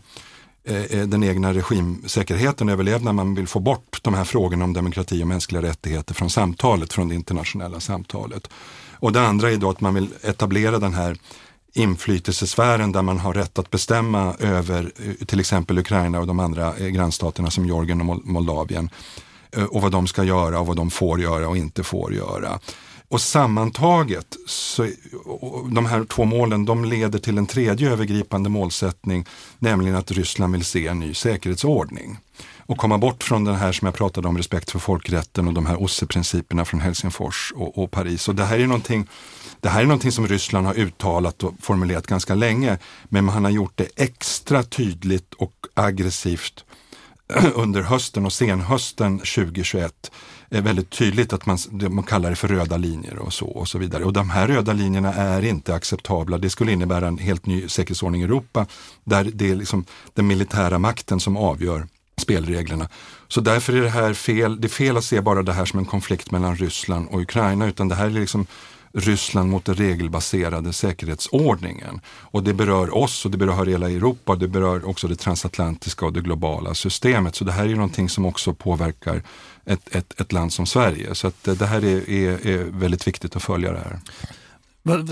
eh, 0.63 0.75
eh 0.75 1.07
den 1.07 1.23
egna 1.23 1.53
regimsäkerheten 1.53 2.69
överlevnad. 2.69 3.15
Man 3.15 3.35
vill 3.35 3.47
få 3.47 3.59
bort 3.59 3.99
de 4.01 4.13
här 4.13 4.23
frågorna 4.23 4.63
om 4.63 4.73
demokrati 4.73 5.23
och 5.23 5.27
mänskliga 5.27 5.61
rättigheter 5.61 6.13
från 6.13 6.29
samtalet, 6.29 6.93
från 6.93 7.07
det 7.07 7.15
internationella 7.15 7.79
samtalet. 7.79 8.49
Och 9.01 9.11
det 9.11 9.21
andra 9.21 9.51
är 9.51 9.57
då 9.57 9.69
att 9.69 9.81
man 9.81 9.93
vill 9.93 10.09
etablera 10.21 10.79
den 10.79 10.93
här 10.93 11.17
inflytelsesfären 11.73 12.91
där 12.91 13.01
man 13.01 13.19
har 13.19 13.33
rätt 13.33 13.59
att 13.59 13.69
bestämma 13.69 14.35
över 14.39 14.91
eh, 15.05 15.25
till 15.25 15.39
exempel 15.39 15.79
Ukraina 15.79 16.19
och 16.19 16.27
de 16.27 16.39
andra 16.39 16.77
eh, 16.77 16.87
grannstaterna 16.87 17.51
som 17.51 17.65
Georgien 17.65 18.09
och 18.09 18.25
Moldavien. 18.25 18.89
Eh, 19.51 19.63
och 19.63 19.81
vad 19.81 19.91
de 19.91 20.07
ska 20.07 20.23
göra 20.23 20.59
och 20.59 20.67
vad 20.67 20.77
de 20.77 20.91
får 20.91 21.21
göra 21.21 21.49
och 21.49 21.57
inte 21.57 21.83
får 21.83 22.13
göra. 22.13 22.59
Och 23.07 23.21
sammantaget, 23.21 24.37
så, 24.47 24.87
de 25.71 25.85
här 25.85 26.03
två 26.03 26.25
målen, 26.25 26.65
de 26.65 26.85
leder 26.85 27.19
till 27.19 27.37
en 27.37 27.45
tredje 27.45 27.91
övergripande 27.91 28.49
målsättning, 28.49 29.25
nämligen 29.59 29.95
att 29.95 30.11
Ryssland 30.11 30.53
vill 30.53 30.65
se 30.65 30.87
en 30.87 30.99
ny 30.99 31.13
säkerhetsordning 31.13 32.17
och 32.71 32.77
komma 32.77 32.97
bort 32.97 33.23
från 33.23 33.43
den 33.43 33.55
här 33.55 33.71
som 33.71 33.85
jag 33.85 33.95
pratade 33.95 34.27
om, 34.27 34.37
respekt 34.37 34.71
för 34.71 34.79
folkrätten 34.79 35.47
och 35.47 35.53
de 35.53 35.65
här 35.65 35.83
OSSE-principerna 35.83 36.65
från 36.65 36.81
Helsingfors 36.81 37.53
och, 37.55 37.77
och, 37.77 37.91
Paris. 37.91 38.27
Och 38.27 38.35
det 38.35 38.45
här 38.45 38.59
är 38.59 38.67
någonting 38.67 39.07
det 39.59 39.69
här 39.69 39.81
är 39.81 39.85
någonting 39.85 40.11
som 40.11 40.27
Ryssland 40.27 40.67
har 40.67 40.79
uttalat 40.79 41.43
och 41.43 41.53
formulerat 41.61 42.07
ganska 42.07 42.35
länge, 42.35 42.77
men 43.03 43.25
man 43.25 43.43
har 43.43 43.51
gjort 43.51 43.73
det 43.75 43.87
extra 43.95 44.63
tydligt 44.63 45.33
och 45.33 45.53
aggressivt 45.73 46.65
under 47.55 47.81
hösten 47.81 48.25
och 48.25 48.33
senhösten 48.33 49.19
2021 49.19 50.11
är 50.49 50.61
väldigt 50.61 50.89
tydligt 50.89 51.33
att 51.33 51.45
man, 51.45 51.57
man 51.89 52.03
kallar 52.03 52.29
det 52.29 52.35
för 52.35 52.47
röda 52.47 52.77
linjer 52.77 53.19
och 53.19 53.33
så 53.33 53.47
och 53.47 53.67
så 53.67 53.77
vidare. 53.77 54.03
Och 54.03 54.13
de 54.13 54.29
här 54.29 54.47
röda 54.47 54.73
linjerna 54.73 55.13
är 55.13 55.45
inte 55.45 55.75
acceptabla. 55.75 56.37
Det 56.37 56.49
skulle 56.49 56.71
innebära 56.71 57.07
en 57.07 57.17
helt 57.17 57.45
ny 57.45 57.67
säkerhetsordning 57.67 58.21
i 58.21 58.23
Europa 58.23 58.65
där 59.03 59.29
det 59.33 59.49
är 59.49 59.55
liksom 59.55 59.85
den 60.13 60.27
militära 60.27 60.79
makten 60.79 61.19
som 61.19 61.37
avgör 61.37 61.87
spelreglerna. 62.21 62.89
Så 63.27 63.41
därför 63.41 63.73
är 63.73 63.81
det 63.81 63.89
här 63.89 64.13
fel, 64.13 64.61
det 64.61 64.67
är 64.67 64.69
fel 64.69 64.97
att 64.97 65.03
se 65.03 65.21
bara 65.21 65.43
det 65.43 65.53
här 65.53 65.65
som 65.65 65.79
en 65.79 65.85
konflikt 65.85 66.31
mellan 66.31 66.55
Ryssland 66.55 67.07
och 67.11 67.21
Ukraina 67.21 67.67
utan 67.67 67.87
det 67.87 67.95
här 67.95 68.05
är 68.05 68.09
liksom 68.09 68.45
Ryssland 68.93 69.49
mot 69.49 69.65
den 69.65 69.75
regelbaserade 69.75 70.73
säkerhetsordningen. 70.73 72.01
Och 72.07 72.43
det 72.43 72.53
berör 72.53 72.97
oss 72.97 73.25
och 73.25 73.31
det 73.31 73.37
berör 73.37 73.65
hela 73.65 73.89
Europa, 73.89 74.35
det 74.35 74.47
berör 74.47 74.89
också 74.89 75.07
det 75.07 75.15
transatlantiska 75.15 76.05
och 76.05 76.13
det 76.13 76.21
globala 76.21 76.73
systemet. 76.73 77.35
Så 77.35 77.43
det 77.43 77.51
här 77.51 77.65
är 77.65 77.75
någonting 77.75 78.09
som 78.09 78.25
också 78.25 78.53
påverkar 78.53 79.23
ett, 79.65 79.95
ett, 79.95 80.21
ett 80.21 80.31
land 80.31 80.53
som 80.53 80.65
Sverige. 80.65 81.15
Så 81.15 81.27
att 81.27 81.43
det 81.43 81.65
här 81.65 81.83
är, 81.83 82.09
är, 82.09 82.47
är 82.47 82.63
väldigt 82.63 83.07
viktigt 83.07 83.35
att 83.35 83.43
följa 83.43 83.71
det 83.71 83.79
här. 83.79 83.99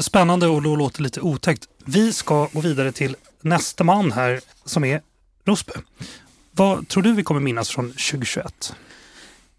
Spännande 0.02 0.48
och 0.48 0.62
då 0.62 0.76
låter 0.76 1.02
lite 1.02 1.22
otäckt. 1.22 1.68
Vi 1.86 2.14
ska 2.14 2.48
gå 2.54 2.62
vidare 2.62 2.92
till 2.92 3.16
nästa 3.42 3.84
man 3.84 4.12
här 4.12 4.42
som 4.66 4.84
är 4.84 5.02
Rosbe. 5.46 5.74
Vad 6.60 6.88
tror 6.88 7.04
du 7.04 7.14
vi 7.14 7.24
kommer 7.24 7.42
minnas 7.42 7.70
från 7.70 7.90
2021? 7.90 8.74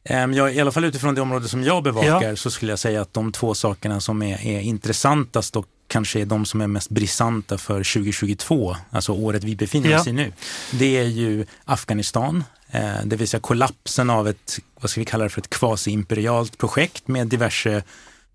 Ehm, 0.04 0.34
ja, 0.34 0.50
I 0.50 0.60
alla 0.60 0.72
fall 0.72 0.84
utifrån 0.84 1.14
det 1.14 1.20
område 1.20 1.48
som 1.48 1.64
jag 1.64 1.82
bevakar 1.82 2.22
ja. 2.22 2.36
så 2.36 2.50
skulle 2.50 2.72
jag 2.72 2.78
säga 2.78 3.02
att 3.02 3.14
de 3.14 3.32
två 3.32 3.54
sakerna 3.54 4.00
som 4.00 4.22
är, 4.22 4.46
är 4.46 4.60
intressantast 4.60 5.56
och 5.56 5.66
kanske 5.86 6.20
är 6.20 6.26
de 6.26 6.46
som 6.46 6.60
är 6.60 6.66
mest 6.66 6.90
brisanta 6.90 7.58
för 7.58 7.74
2022, 7.74 8.76
alltså 8.90 9.12
året 9.12 9.44
vi 9.44 9.56
befinner 9.56 9.90
ja. 9.90 10.00
oss 10.00 10.06
i 10.06 10.12
nu. 10.12 10.32
Det 10.72 10.98
är 10.98 11.04
ju 11.04 11.46
Afghanistan, 11.64 12.44
eh, 12.70 13.04
det 13.04 13.16
vill 13.16 13.28
säga 13.28 13.40
kollapsen 13.40 14.10
av 14.10 14.28
ett, 14.28 14.58
vad 14.80 14.90
ska 14.90 15.00
vi 15.00 15.04
kalla 15.04 15.24
det 15.24 15.30
för, 15.30 15.40
ett 15.40 15.50
kvasi-imperialt 15.50 16.58
projekt 16.58 17.08
med 17.08 17.26
diverse 17.26 17.82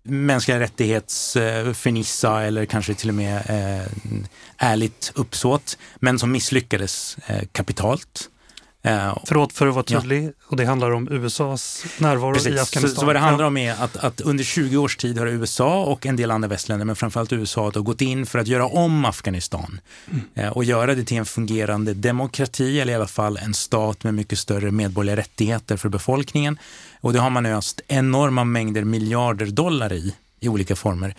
mänskliga 0.02 0.60
rättighetsfernissa 0.60 2.40
eh, 2.40 2.46
eller 2.46 2.64
kanske 2.64 2.94
till 2.94 3.08
och 3.08 3.14
med 3.14 3.36
eh, 3.36 3.86
ärligt 4.56 5.12
uppsåt, 5.14 5.78
men 5.96 6.18
som 6.18 6.32
misslyckades 6.32 7.16
kapitalt. 7.52 8.30
Uh, 8.86 9.18
Förlåt 9.24 9.52
för 9.52 9.66
att 9.66 9.74
vara 9.74 9.84
tydlig, 9.84 10.24
ja. 10.24 10.30
och 10.46 10.56
det 10.56 10.64
handlar 10.64 10.90
om 10.90 11.08
USAs 11.10 11.84
närvaro 11.98 12.34
Precis. 12.34 12.48
i 12.48 12.58
Afghanistan. 12.58 12.90
Så, 12.90 13.00
så 13.00 13.06
vad 13.06 13.14
det 13.14 13.18
handlar 13.18 13.44
om 13.44 13.56
är 13.56 13.72
att, 13.72 13.96
att, 13.96 14.20
under 14.20 14.44
20 14.44 14.76
års 14.76 14.96
tid 14.96 15.18
har 15.18 15.26
USA 15.26 15.84
och 15.84 16.06
en 16.06 16.16
del 16.16 16.30
andra 16.30 16.48
västländer, 16.48 16.86
men 16.86 16.96
framförallt 16.96 17.32
USA, 17.32 17.70
då 17.70 17.82
gått 17.82 18.00
in 18.00 18.26
för 18.26 18.38
att 18.38 18.46
göra 18.46 18.66
om 18.66 19.04
Afghanistan 19.04 19.80
mm. 20.10 20.46
uh, 20.46 20.56
och 20.56 20.64
göra 20.64 20.94
det 20.94 21.04
till 21.04 21.16
en 21.16 21.26
fungerande 21.26 21.94
demokrati, 21.94 22.80
eller 22.80 22.92
i 22.92 22.96
alla 22.96 23.06
fall 23.06 23.36
en 23.36 23.54
stat 23.54 24.04
med 24.04 24.14
mycket 24.14 24.38
större 24.38 24.70
medborgerliga 24.70 25.16
rättigheter 25.16 25.76
för 25.76 25.88
befolkningen. 25.88 26.58
Och 27.00 27.12
det 27.12 27.18
har 27.18 27.30
man 27.30 27.46
öst 27.46 27.80
enorma 27.88 28.44
mängder 28.44 28.84
miljarder 28.84 29.46
dollar 29.46 29.92
i, 29.92 30.14
i 30.40 30.48
olika 30.48 30.76
former. 30.76 31.14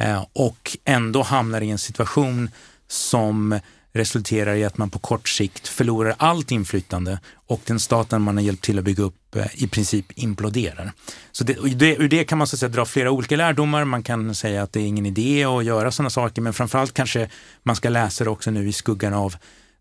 Uh, 0.00 0.24
och 0.32 0.76
ändå 0.84 1.22
hamnar 1.22 1.60
i 1.60 1.70
en 1.70 1.78
situation 1.78 2.50
som 2.88 3.60
resulterar 3.92 4.54
i 4.54 4.64
att 4.64 4.78
man 4.78 4.90
på 4.90 4.98
kort 4.98 5.28
sikt 5.28 5.68
förlorar 5.68 6.14
allt 6.18 6.50
inflytande 6.50 7.20
och 7.46 7.60
den 7.64 7.80
staten 7.80 8.22
man 8.22 8.36
har 8.36 8.44
hjälpt 8.44 8.64
till 8.64 8.78
att 8.78 8.84
bygga 8.84 9.04
upp 9.04 9.36
eh, 9.36 9.46
i 9.54 9.68
princip 9.68 10.06
imploderar. 10.14 10.92
Så 11.32 11.44
det, 11.44 11.54
ur 11.98 12.08
det 12.08 12.24
kan 12.24 12.38
man 12.38 12.46
så 12.46 12.56
att 12.56 12.60
säga 12.60 12.68
dra 12.68 12.84
flera 12.84 13.10
olika 13.10 13.36
lärdomar. 13.36 13.84
Man 13.84 14.02
kan 14.02 14.34
säga 14.34 14.62
att 14.62 14.72
det 14.72 14.80
är 14.80 14.86
ingen 14.86 15.06
idé 15.06 15.44
att 15.44 15.64
göra 15.64 15.92
sådana 15.92 16.10
saker, 16.10 16.42
men 16.42 16.52
framförallt 16.52 16.94
kanske 16.94 17.28
man 17.62 17.76
ska 17.76 17.88
läsa 17.88 18.24
det 18.24 18.30
också 18.30 18.50
nu 18.50 18.68
i 18.68 18.72
skuggan 18.72 19.14
av 19.14 19.36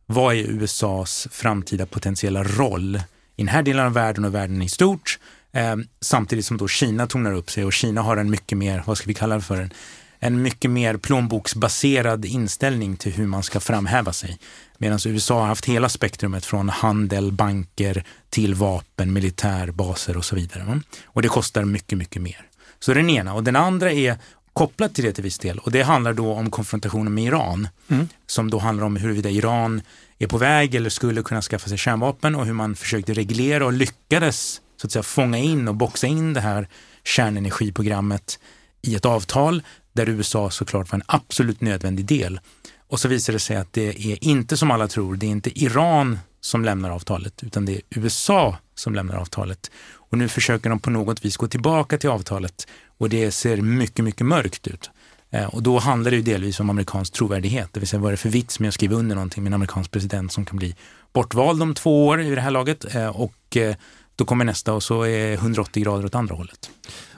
vad 0.06 0.36
är 0.36 0.40
USAs 0.40 1.28
framtida 1.32 1.86
potentiella 1.86 2.44
roll 2.44 2.96
i 2.96 3.02
den 3.42 3.48
här 3.48 3.64
delen 3.64 3.86
av 3.86 3.94
världen 3.94 4.26
och 4.26 4.36
världen 4.36 4.62
i 4.62 4.70
stort. 4.70 5.20
Eh, 5.52 5.76
samtidigt 6.02 6.46
som 6.46 6.58
då 6.58 6.68
Kina 6.68 7.08
tonar 7.08 7.34
upp 7.34 7.52
sig 7.52 7.66
och 7.66 7.74
Kina 7.74 8.02
har 8.02 8.18
en 8.18 8.30
mycket 8.30 8.58
mer, 8.58 8.84
vad 8.86 8.98
ska 8.98 9.08
vi 9.08 9.14
kalla 9.14 9.36
det 9.36 9.42
för, 9.42 9.62
en 9.62 9.74
en 10.20 10.42
mycket 10.42 10.72
mer 10.72 10.98
plånboksbaserad 10.98 12.26
inställning 12.26 12.98
till 12.98 13.14
hur 13.14 13.28
man 13.28 13.44
ska 13.44 13.60
framhäva 13.60 14.14
sig. 14.14 14.38
Medan 14.78 15.00
USA 15.06 15.40
har 15.40 15.48
haft 15.48 15.66
hela 15.66 15.90
spektrumet 15.90 16.46
från 16.46 16.70
handel, 16.70 17.32
banker 17.32 18.04
till 18.30 18.56
vapen, 18.56 19.14
militärbaser 19.14 20.18
och 20.18 20.26
så 20.26 20.36
vidare. 20.36 20.82
Och 21.06 21.22
det 21.22 21.28
kostar 21.28 21.64
mycket, 21.64 21.98
mycket 21.98 22.22
mer. 22.22 22.46
Så 22.80 22.94
den 22.94 23.10
ena. 23.10 23.34
Och 23.34 23.44
den 23.44 23.56
andra 23.56 23.92
är 23.92 24.18
kopplat 24.54 24.96
till 24.96 25.04
det 25.04 25.12
till 25.12 25.24
viss 25.24 25.40
del 25.40 25.60
och 25.60 25.72
det 25.72 25.82
handlar 25.82 26.14
då 26.14 26.34
om 26.34 26.52
konfrontationen 26.52 27.14
med 27.14 27.24
Iran. 27.24 27.68
Mm. 27.88 28.08
Som 28.28 28.50
då 28.50 28.60
handlar 28.60 28.86
om 28.86 28.96
huruvida 28.96 29.30
Iran 29.30 29.82
är 30.20 30.28
på 30.28 30.38
väg 30.38 30.76
eller 30.76 30.90
skulle 30.90 31.24
kunna 31.24 31.42
skaffa 31.42 31.70
sig 31.70 31.78
kärnvapen 31.78 32.36
och 32.36 32.46
hur 32.46 32.54
man 32.54 32.76
försökte 32.76 33.14
reglera 33.14 33.66
och 33.66 33.74
lyckades 33.74 34.62
så 34.78 34.88
att 34.88 34.92
säga 34.92 35.04
fånga 35.04 35.38
in 35.38 35.68
och 35.68 35.76
boxa 35.76 36.08
in 36.08 36.34
det 36.34 36.42
här 36.42 36.68
kärnenergiprogrammet 37.04 38.40
i 38.82 38.96
ett 38.96 39.06
avtal 39.06 39.64
där 39.94 40.10
USA 40.10 40.50
såklart 40.50 40.92
var 40.92 40.98
en 40.98 41.06
absolut 41.06 41.62
nödvändig 41.62 42.06
del. 42.06 42.40
Och 42.88 43.00
så 43.00 43.08
visar 43.08 43.34
det 43.34 43.40
sig 43.40 43.58
att 43.58 43.74
det 43.74 43.88
är 43.88 44.24
inte 44.24 44.58
som 44.58 44.72
alla 44.72 44.88
tror, 44.88 45.16
det 45.16 45.26
är 45.26 45.30
inte 45.30 45.60
Iran 45.64 46.20
som 46.42 46.66
lämnar 46.66 46.90
avtalet, 46.90 47.44
utan 47.44 47.66
det 47.66 47.76
är 47.76 47.82
USA 47.90 48.58
som 48.76 48.96
lämnar 48.96 49.16
avtalet. 49.16 49.72
Och 49.92 50.18
nu 50.18 50.30
försöker 50.30 50.70
de 50.70 50.80
på 50.80 50.90
något 50.90 51.26
vis 51.26 51.38
gå 51.38 51.48
tillbaka 51.48 51.98
till 51.98 52.10
avtalet 52.10 52.68
och 52.98 53.10
det 53.10 53.32
ser 53.32 53.58
mycket, 53.58 54.06
mycket 54.06 54.26
mörkt 54.26 54.68
ut. 54.68 54.90
Eh, 55.32 55.46
och 55.46 55.64
då 55.64 55.80
handlar 55.80 56.12
det 56.12 56.18
ju 56.18 56.24
delvis 56.24 56.60
om 56.60 56.70
amerikansk 56.70 57.14
trovärdighet, 57.14 57.70
det 57.74 57.80
vill 57.80 57.90
säga 57.90 58.00
vad 58.00 58.08
är 58.08 58.12
det 58.14 58.18
för 58.18 58.30
vits 58.30 58.60
med 58.60 58.68
att 58.68 58.74
skriva 58.74 58.96
under 58.96 59.16
någonting 59.16 59.44
med 59.44 59.50
en 59.50 59.54
amerikansk 59.54 59.92
president 59.92 60.32
som 60.32 60.46
kan 60.46 60.58
bli 60.58 60.76
bortvald 61.14 61.64
om 61.64 61.74
två 61.74 62.08
år 62.08 62.22
i 62.22 62.36
det 62.36 62.42
här 62.42 62.52
laget 62.52 62.96
eh, 62.96 63.08
och 63.08 63.58
eh, 63.58 63.76
då 64.16 64.26
kommer 64.26 64.46
nästa 64.46 64.74
och 64.74 64.84
så 64.84 65.04
är 65.04 65.34
180 65.34 65.84
grader 65.84 66.06
åt 66.06 66.16
andra 66.16 66.36
hållet. 66.36 66.70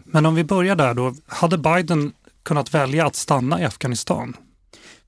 Men 0.04 0.26
om 0.26 0.36
vi 0.36 0.44
börjar 0.44 0.76
där 0.76 0.94
då, 0.94 1.16
hade 1.28 1.58
Biden 1.58 2.14
kunnat 2.44 2.74
välja 2.74 3.06
att 3.06 3.16
stanna 3.16 3.62
i 3.62 3.66
Afghanistan? 3.66 4.38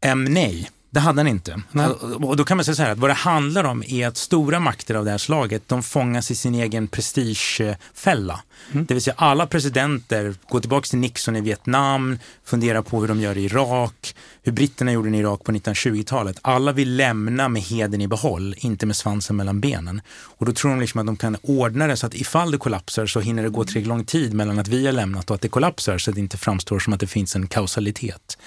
M. 0.01 0.23
nej, 0.23 0.69
det 0.93 0.99
hade 0.99 1.19
han 1.19 1.27
inte. 1.27 1.61
Nej. 1.71 1.87
Och 1.87 2.37
då 2.37 2.43
kan 2.43 2.57
man 2.57 2.65
säga 2.65 2.75
så 2.75 2.83
här 2.83 2.91
att 2.91 2.97
vad 2.97 3.09
det 3.09 3.13
handlar 3.13 3.63
om 3.63 3.83
är 3.87 4.07
att 4.07 4.17
stora 4.17 4.59
makter 4.59 4.95
av 4.95 5.05
det 5.05 5.11
här 5.11 5.17
slaget, 5.17 5.63
de 5.67 5.83
fångas 5.83 6.31
i 6.31 6.35
sin 6.35 6.55
egen 6.55 6.87
prestigefälla. 6.87 8.43
Mm. 8.71 8.85
Det 8.85 8.93
vill 8.93 9.03
säga 9.03 9.15
alla 9.17 9.47
presidenter, 9.47 10.35
gå 10.49 10.59
tillbaka 10.59 10.85
till 10.85 10.99
Nixon 10.99 11.35
i 11.35 11.41
Vietnam, 11.41 12.19
fundera 12.45 12.83
på 12.83 13.01
hur 13.01 13.07
de 13.07 13.21
gör 13.21 13.37
i 13.37 13.43
Irak, 13.43 14.15
hur 14.43 14.51
britterna 14.51 14.91
gjorde 14.91 15.09
i 15.09 15.19
Irak 15.19 15.43
på 15.43 15.51
1920-talet. 15.51 16.39
Alla 16.41 16.71
vill 16.71 16.95
lämna 16.95 17.49
med 17.49 17.61
heden 17.61 18.01
i 18.01 18.07
behåll, 18.07 18.55
inte 18.57 18.85
med 18.85 18.95
svansen 18.95 19.35
mellan 19.35 19.59
benen. 19.59 20.01
Och 20.09 20.45
då 20.45 20.51
tror 20.51 20.71
de 20.71 20.79
liksom 20.79 20.99
att 20.99 21.05
de 21.05 21.17
kan 21.17 21.37
ordna 21.41 21.87
det 21.87 21.97
så 21.97 22.07
att 22.07 22.13
ifall 22.13 22.51
det 22.51 22.57
kollapsar 22.57 23.05
så 23.05 23.19
hinner 23.19 23.43
det 23.43 23.49
gå 23.49 23.63
tillräckligt 23.63 23.87
lång 23.87 24.05
tid 24.05 24.33
mellan 24.33 24.59
att 24.59 24.67
vi 24.67 24.85
har 24.85 24.93
lämnat 24.93 25.29
och 25.29 25.35
att 25.35 25.41
det 25.41 25.49
kollapsar 25.49 25.97
så 25.97 26.11
att 26.11 26.15
det 26.15 26.21
inte 26.21 26.37
framstår 26.37 26.79
som 26.79 26.93
att 26.93 26.99
det 26.99 27.07
finns 27.07 27.35
en 27.35 27.47
kausalitet. 27.47 28.37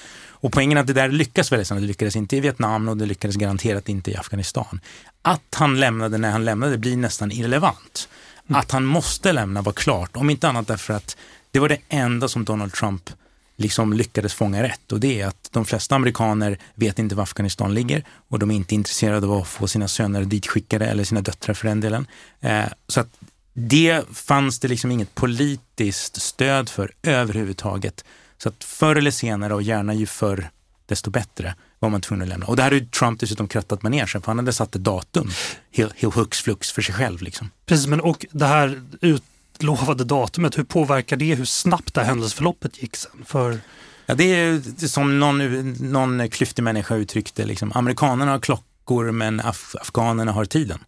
Och 0.46 0.52
poängen 0.52 0.78
är 0.78 0.80
att 0.80 0.86
det 0.86 0.92
där 0.92 1.08
lyckas 1.08 1.52
väldigt 1.52 1.68
snabbt. 1.68 1.80
Det 1.80 1.86
lyckades 1.86 2.16
inte 2.16 2.36
i 2.36 2.40
Vietnam 2.40 2.88
och 2.88 2.96
det 2.96 3.06
lyckades 3.06 3.36
garanterat 3.36 3.88
inte 3.88 4.10
i 4.10 4.16
Afghanistan. 4.16 4.80
Att 5.22 5.54
han 5.54 5.80
lämnade 5.80 6.18
när 6.18 6.30
han 6.30 6.44
lämnade 6.44 6.78
blir 6.78 6.96
nästan 6.96 7.32
irrelevant. 7.32 8.08
Att 8.48 8.70
han 8.70 8.84
måste 8.84 9.32
lämna 9.32 9.62
var 9.62 9.72
klart, 9.72 10.16
om 10.16 10.30
inte 10.30 10.48
annat 10.48 10.66
därför 10.66 10.94
att 10.94 11.16
det 11.50 11.58
var 11.58 11.68
det 11.68 11.78
enda 11.88 12.28
som 12.28 12.44
Donald 12.44 12.72
Trump 12.72 13.10
liksom 13.56 13.92
lyckades 13.92 14.34
fånga 14.34 14.62
rätt 14.62 14.92
och 14.92 15.00
det 15.00 15.20
är 15.20 15.26
att 15.26 15.48
de 15.52 15.64
flesta 15.64 15.94
amerikaner 15.94 16.58
vet 16.74 16.98
inte 16.98 17.14
var 17.14 17.22
Afghanistan 17.22 17.74
ligger 17.74 18.04
och 18.28 18.38
de 18.38 18.50
är 18.50 18.54
inte 18.54 18.74
intresserade 18.74 19.26
av 19.26 19.32
att 19.32 19.48
få 19.48 19.68
sina 19.68 19.88
söner 19.88 20.24
ditskickade 20.24 20.86
eller 20.86 21.04
sina 21.04 21.20
döttrar 21.20 21.54
för 21.54 21.68
den 21.68 21.80
delen. 21.80 22.06
Eh, 22.40 22.64
så 22.88 23.00
att 23.00 23.08
det 23.52 24.02
fanns 24.12 24.58
det 24.58 24.68
liksom 24.68 24.90
inget 24.90 25.14
politiskt 25.14 26.22
stöd 26.22 26.68
för 26.68 26.92
överhuvudtaget. 27.02 28.04
Så 28.38 28.48
att 28.48 28.64
förr 28.64 28.96
eller 28.96 29.10
senare 29.10 29.54
och 29.54 29.62
gärna 29.62 29.94
ju 29.94 30.06
förr 30.06 30.50
desto 30.86 31.10
bättre 31.10 31.54
var 31.78 31.90
man 31.90 32.00
tvungen 32.00 32.22
att 32.22 32.28
lämna. 32.28 32.46
Och 32.46 32.56
det 32.56 32.62
här 32.62 32.70
har 32.70 32.78
ju 32.78 32.86
Trump 32.86 33.20
dessutom 33.20 33.48
krattat 33.48 33.82
manegen 33.82 34.08
för 34.08 34.26
han 34.26 34.38
hade 34.38 34.52
satt 34.52 34.76
ett 34.76 34.84
datum, 34.84 35.30
helt, 35.72 36.02
hux 36.02 36.40
flux 36.40 36.72
för 36.72 36.82
sig 36.82 36.94
själv. 36.94 37.22
Liksom. 37.22 37.50
Precis, 37.66 37.86
men 37.86 38.00
och 38.00 38.26
det 38.30 38.46
här 38.46 38.82
utlovade 39.00 40.04
datumet, 40.04 40.58
hur 40.58 40.64
påverkar 40.64 41.16
det 41.16 41.34
hur 41.34 41.44
snabbt 41.44 41.94
det 41.94 42.00
här 42.00 42.08
händelseförloppet 42.08 42.82
gick 42.82 42.96
sen? 42.96 43.24
För... 43.26 43.60
Ja, 44.06 44.14
det 44.14 44.24
är 44.24 44.52
det 44.52 44.82
är 44.82 44.88
som 44.88 45.18
någon, 45.18 45.72
någon 45.72 46.28
klyftig 46.28 46.62
människa 46.62 46.94
uttryckte, 46.94 47.44
liksom, 47.44 47.72
amerikanerna 47.74 48.30
har 48.30 48.38
klockor 48.38 49.10
men 49.10 49.40
af 49.40 49.74
afghanerna 49.80 50.32
har 50.32 50.44
tiden. 50.44 50.78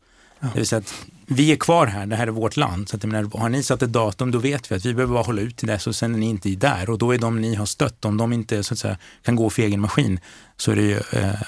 Ja. 0.41 0.49
Det 0.53 0.59
vill 0.59 0.67
säga 0.67 0.79
att 0.79 0.95
vi 1.31 1.53
är 1.53 1.57
kvar 1.57 1.87
här, 1.87 2.07
det 2.07 2.17
här 2.17 2.27
är 2.27 2.31
vårt 2.31 2.57
land. 2.57 2.89
Så 2.89 2.97
att, 2.97 3.03
jag 3.03 3.13
menar, 3.13 3.39
har 3.39 3.49
ni 3.49 3.63
satt 3.63 3.83
ett 3.83 3.93
datum 3.93 4.31
då 4.31 4.39
vet 4.39 4.71
vi 4.73 4.77
att 4.77 4.85
vi 4.85 4.95
behöver 4.95 5.15
bara 5.15 5.23
hålla 5.25 5.41
ut 5.43 5.57
till 5.57 5.69
dess 5.69 5.87
och 5.87 5.97
sen 5.97 6.15
är 6.15 6.19
ni 6.19 6.27
inte 6.27 6.49
där 6.49 6.91
och 6.91 6.99
då 6.99 7.15
är 7.15 7.19
de 7.19 7.41
ni 7.41 7.55
har 7.55 7.67
stött, 7.67 8.05
om 8.05 8.17
de 8.17 8.33
inte 8.33 8.63
så 8.65 8.75
att 8.75 8.79
säga, 8.79 8.99
kan 9.23 9.37
gå 9.37 9.51
för 9.51 9.63
egen 9.63 9.81
maskin 9.81 10.21
så 10.57 10.73
är 10.73 10.77
det 10.77 10.83
ju 10.83 11.01
eh, 11.13 11.43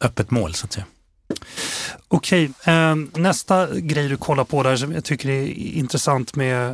öppet 0.00 0.30
mål 0.30 0.54
så 0.54 0.66
att 0.66 0.72
säga. 0.72 0.86
Okej, 2.08 2.50
eh, 2.64 2.94
nästa 3.14 3.68
grej 3.78 4.08
du 4.08 4.16
kollar 4.16 4.44
på 4.44 4.62
där 4.62 4.76
som 4.76 4.92
jag 4.92 5.04
tycker 5.04 5.28
är 5.28 5.46
intressant 5.58 6.36
med 6.36 6.70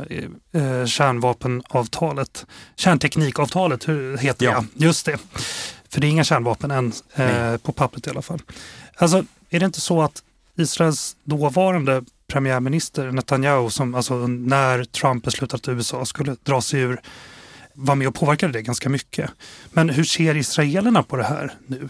eh, 0.51 0.85
kärnvapenavtalet. 0.85 2.45
Kärnteknikavtalet, 2.75 3.87
hur 3.87 4.17
heter 4.17 4.45
Ja. 4.45 4.65
det? 4.73 4.85
Just 4.85 5.05
det. 5.05 5.17
För 5.89 6.01
det 6.01 6.07
är 6.07 6.09
inga 6.09 6.23
kärnvapen 6.23 6.71
än, 6.71 6.93
eh, 7.15 7.57
på 7.57 7.71
pappret 7.71 8.07
i 8.07 8.09
alla 8.09 8.21
fall. 8.21 8.41
Alltså, 8.95 9.25
är 9.49 9.59
det 9.59 9.65
inte 9.65 9.81
så 9.81 10.01
att 10.01 10.23
Israels 10.57 11.15
dåvarande 11.23 12.03
premiärminister 12.27 13.11
Netanyahu, 13.11 13.69
som 13.69 13.95
alltså 13.95 14.27
när 14.27 14.83
Trump 14.83 15.23
beslutade 15.23 15.55
att 15.71 15.77
USA 15.77 16.05
skulle 16.05 16.35
dra 16.43 16.61
sig 16.61 16.79
ur, 16.79 17.01
var 17.73 17.95
med 17.95 18.07
och 18.07 18.15
påverkade 18.15 18.53
det 18.53 18.61
ganska 18.61 18.89
mycket. 18.89 19.29
Men 19.73 19.89
hur 19.89 20.03
ser 20.03 20.37
israelerna 20.37 21.03
på 21.03 21.15
det 21.15 21.23
här 21.23 21.53
nu? 21.67 21.89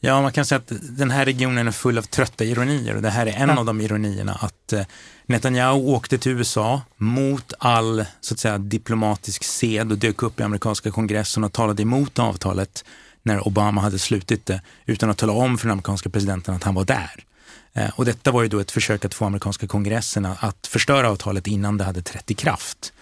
Ja, 0.00 0.22
man 0.22 0.32
kan 0.32 0.44
säga 0.44 0.58
att 0.58 0.72
den 0.98 1.10
här 1.10 1.24
regionen 1.24 1.68
är 1.68 1.72
full 1.72 1.98
av 1.98 2.02
trötta 2.02 2.44
ironier 2.44 2.96
och 2.96 3.02
det 3.02 3.10
här 3.10 3.26
är 3.26 3.32
en 3.32 3.48
Ja. 3.48 3.58
av 3.58 3.64
de 3.64 3.80
ironierna 3.80 4.32
att 4.34 4.72
eh, 4.72 4.80
Netanyahu 5.26 5.80
åkte 5.82 6.18
till 6.18 6.32
USA 6.32 6.82
mot 6.96 7.52
all 7.58 8.04
så 8.20 8.34
att 8.34 8.40
säga, 8.40 8.58
diplomatisk 8.58 9.44
sed 9.44 9.92
och 9.92 9.98
dök 9.98 10.22
upp 10.22 10.40
i 10.40 10.42
amerikanska 10.42 10.90
kongressen 10.90 11.44
och 11.44 11.52
talade 11.52 11.82
emot 11.82 12.18
avtalet 12.18 12.84
när 13.22 13.48
Obama 13.48 13.80
hade 13.80 13.98
slutit 13.98 14.46
det 14.46 14.60
utan 14.86 15.10
att 15.10 15.18
tala 15.18 15.32
om 15.32 15.58
för 15.58 15.66
den 15.66 15.72
amerikanska 15.72 16.10
presidenten 16.10 16.54
att 16.54 16.62
han 16.64 16.74
var 16.74 16.84
där. 16.84 17.24
Eh, 17.72 17.90
och 17.96 18.04
detta 18.04 18.30
var 18.30 18.42
ju 18.42 18.48
då 18.48 18.58
ett 18.58 18.70
försök 18.70 19.04
att 19.04 19.14
få 19.14 19.24
amerikanska 19.24 19.66
kongressen 19.66 20.26
att- 20.26 20.66
förstöra 20.66 21.10
avtalet 21.10 21.46
innan 21.46 21.78
det 21.78 21.84
hade 21.84 22.02
trätt 22.02 22.30
i 22.30 22.34
kraft. 22.34 22.92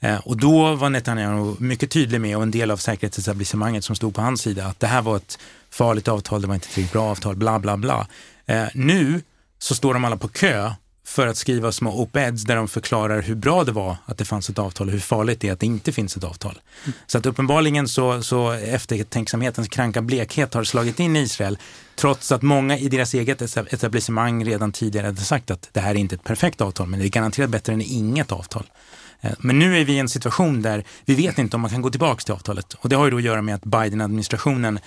Eh, 0.00 0.16
och 0.18 0.36
då 0.36 0.74
var 0.74 0.90
Netanyahu 0.90 1.54
mycket 1.58 1.90
tydlig 1.90 2.20
med 2.20 2.36
och 2.36 2.42
en 2.42 2.50
del 2.50 2.70
av 2.70 2.76
säkerhetsetablissemanget 2.76 3.84
som 3.84 3.96
stod 3.96 4.14
på 4.14 4.20
hans 4.20 4.40
sida 4.40 4.66
att 4.66 4.80
det 4.80 4.86
här 4.86 5.02
var 5.02 5.16
ett 5.16 5.38
farligt 5.70 6.08
avtal, 6.08 6.40
det 6.40 6.46
var 6.46 6.54
inte 6.54 6.80
ett 6.80 6.92
bra 6.92 7.10
avtal, 7.10 7.36
bla 7.36 7.58
bla 7.58 7.76
bla. 7.76 8.06
Eh, 8.46 8.64
nu 8.74 9.22
så 9.58 9.74
står 9.74 9.94
de 9.94 10.04
alla 10.04 10.16
på 10.16 10.28
kö 10.28 10.72
för 11.08 11.26
att 11.26 11.36
skriva 11.36 11.72
små 11.72 12.02
op-eds 12.02 12.44
där 12.44 12.56
de 12.56 12.68
förklarar 12.68 13.22
hur 13.22 13.34
bra 13.34 13.64
det 13.64 13.72
var 13.72 13.96
att 14.04 14.18
det 14.18 14.24
fanns 14.24 14.50
ett 14.50 14.58
avtal 14.58 14.86
och 14.86 14.92
hur 14.92 15.00
farligt 15.00 15.40
det 15.40 15.48
är 15.48 15.52
att 15.52 15.60
det 15.60 15.66
inte 15.66 15.92
finns 15.92 16.16
ett 16.16 16.24
avtal. 16.24 16.58
Så 17.06 17.18
att 17.18 17.26
uppenbarligen 17.26 17.88
så, 17.88 18.22
så 18.22 18.50
eftertänksamhetens 18.50 19.68
kranka 19.68 20.02
blekhet 20.02 20.54
har 20.54 20.64
slagit 20.64 21.00
in 21.00 21.16
i 21.16 21.20
Israel 21.20 21.58
trots 21.96 22.32
att 22.32 22.42
många 22.42 22.78
i 22.78 22.88
deras 22.88 23.14
eget 23.14 23.42
etablissemang 23.72 24.44
redan 24.44 24.72
tidigare 24.72 25.06
hade 25.06 25.20
sagt 25.20 25.50
att 25.50 25.68
det 25.72 25.80
här 25.80 25.90
är 25.90 25.98
inte 25.98 26.14
ett 26.14 26.24
perfekt 26.24 26.60
avtal 26.60 26.86
men 26.86 27.00
det 27.00 27.06
är 27.06 27.08
garanterat 27.08 27.50
bättre 27.50 27.72
än 27.72 27.82
inget 27.82 28.32
avtal. 28.32 28.66
Eh, 29.20 29.32
men 29.38 29.58
nu 29.58 29.80
är 29.80 29.84
vi 29.84 29.92
i 29.92 29.98
en 29.98 30.08
situation 30.08 30.62
där 30.62 30.84
vi 31.04 31.14
vet 31.14 31.38
inte 31.38 31.56
om 31.56 31.60
man 31.60 31.70
kan 31.70 31.82
gå 31.82 31.90
tillbaka 31.90 32.20
till 32.20 32.34
avtalet. 32.34 32.74
Och 32.74 32.88
det 32.88 32.96
har 32.96 33.04
ju 33.04 33.10
då 33.10 33.16
att 33.16 33.22
göra 33.22 33.42
med 33.42 33.54
att 33.54 33.64
Biden-administrationen 33.64 34.78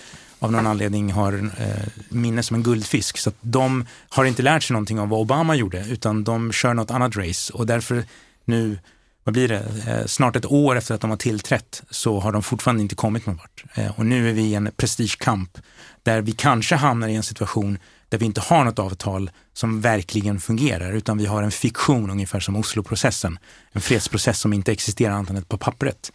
av 0.41 0.51
någon 0.51 0.67
anledning 0.67 1.11
har 1.11 1.33
eh, 1.57 1.87
minne 2.09 2.43
som 2.43 2.55
en 2.55 2.63
guldfisk. 2.63 3.17
Så 3.17 3.29
att 3.29 3.35
de 3.41 3.85
har 4.09 4.25
inte 4.25 4.41
lärt 4.41 4.63
sig 4.63 4.73
någonting 4.73 4.99
av 4.99 5.09
vad 5.09 5.19
Obama 5.19 5.55
gjorde, 5.55 5.85
utan 5.89 6.23
de 6.23 6.51
kör 6.51 6.73
något 6.73 6.91
annat 6.91 7.15
race. 7.15 7.53
Och 7.53 7.65
därför 7.65 8.03
nu, 8.45 8.79
vad 9.23 9.33
blir 9.33 9.47
det, 9.47 9.63
eh, 9.87 10.05
snart 10.05 10.35
ett 10.35 10.45
år 10.45 10.75
efter 10.75 10.95
att 10.95 11.01
de 11.01 11.09
har 11.09 11.17
tillträtt 11.17 11.83
så 11.89 12.19
har 12.19 12.31
de 12.31 12.43
fortfarande 12.43 12.81
inte 12.81 12.95
kommit 12.95 13.25
någon 13.25 13.37
vart. 13.37 13.63
Eh, 13.73 13.99
och 13.99 14.05
nu 14.05 14.29
är 14.29 14.33
vi 14.33 14.41
i 14.41 14.55
en 14.55 14.71
prestigekamp 14.77 15.57
där 16.03 16.21
vi 16.21 16.31
kanske 16.31 16.75
hamnar 16.75 17.07
i 17.07 17.15
en 17.15 17.23
situation 17.23 17.77
där 18.09 18.17
vi 18.17 18.25
inte 18.25 18.41
har 18.41 18.63
något 18.63 18.79
avtal 18.79 19.31
som 19.53 19.81
verkligen 19.81 20.39
fungerar, 20.39 20.91
utan 20.91 21.17
vi 21.17 21.25
har 21.25 21.43
en 21.43 21.51
fiktion 21.51 22.09
ungefär 22.09 22.39
som 22.39 22.55
Osloprocessen. 22.55 23.39
En 23.71 23.81
fredsprocess 23.81 24.39
som 24.39 24.53
inte 24.53 24.71
existerar 24.71 25.13
annat 25.13 25.29
än 25.29 25.43
på 25.43 25.57
pappret. 25.57 26.11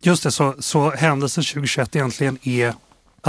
Just 0.00 0.22
det, 0.22 0.30
så, 0.30 0.54
så 0.58 0.90
händelsen 0.90 1.44
2021 1.44 1.96
egentligen 1.96 2.38
är 2.42 2.74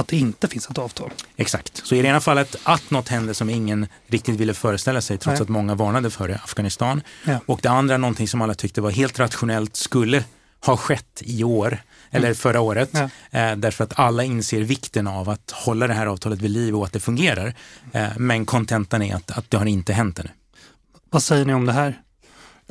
att 0.01 0.07
det 0.07 0.17
inte 0.17 0.47
finns 0.47 0.69
ett 0.69 0.77
avtal. 0.77 1.11
Exakt. 1.35 1.81
Så 1.83 1.95
i 1.95 2.01
det 2.01 2.07
ena 2.07 2.21
fallet 2.21 2.55
att 2.63 2.91
något 2.91 3.09
hände 3.09 3.33
som 3.33 3.49
ingen 3.49 3.87
riktigt 4.07 4.35
ville 4.35 4.53
föreställa 4.53 5.01
sig 5.01 5.17
trots 5.17 5.39
Nej. 5.39 5.43
att 5.43 5.49
många 5.49 5.75
varnade 5.75 6.09
för 6.09 6.27
det, 6.27 6.39
Afghanistan. 6.43 7.01
Ja. 7.25 7.39
Och 7.45 7.59
det 7.63 7.69
andra 7.69 7.97
någonting 7.97 8.27
som 8.27 8.41
alla 8.41 8.53
tyckte 8.53 8.81
var 8.81 8.91
helt 8.91 9.19
rationellt 9.19 9.75
skulle 9.75 10.23
ha 10.65 10.77
skett 10.77 11.21
i 11.25 11.43
år 11.43 11.81
eller 12.11 12.33
förra 12.33 12.61
året. 12.61 12.89
Ja. 12.91 13.09
Eh, 13.39 13.55
därför 13.55 13.83
att 13.83 13.99
alla 13.99 14.23
inser 14.23 14.61
vikten 14.61 15.07
av 15.07 15.29
att 15.29 15.51
hålla 15.51 15.87
det 15.87 15.93
här 15.93 16.05
avtalet 16.05 16.41
vid 16.41 16.51
liv 16.51 16.75
och 16.75 16.85
att 16.85 16.93
det 16.93 16.99
fungerar. 16.99 17.53
Eh, 17.93 18.07
men 18.17 18.45
kontentan 18.45 19.01
är 19.01 19.15
att, 19.15 19.31
att 19.31 19.51
det 19.51 19.57
har 19.57 19.65
inte 19.65 19.93
hänt 19.93 20.19
ännu. 20.19 20.29
Vad 21.09 21.23
säger 21.23 21.45
ni 21.45 21.53
om 21.53 21.65
det 21.65 21.73
här? 21.73 22.01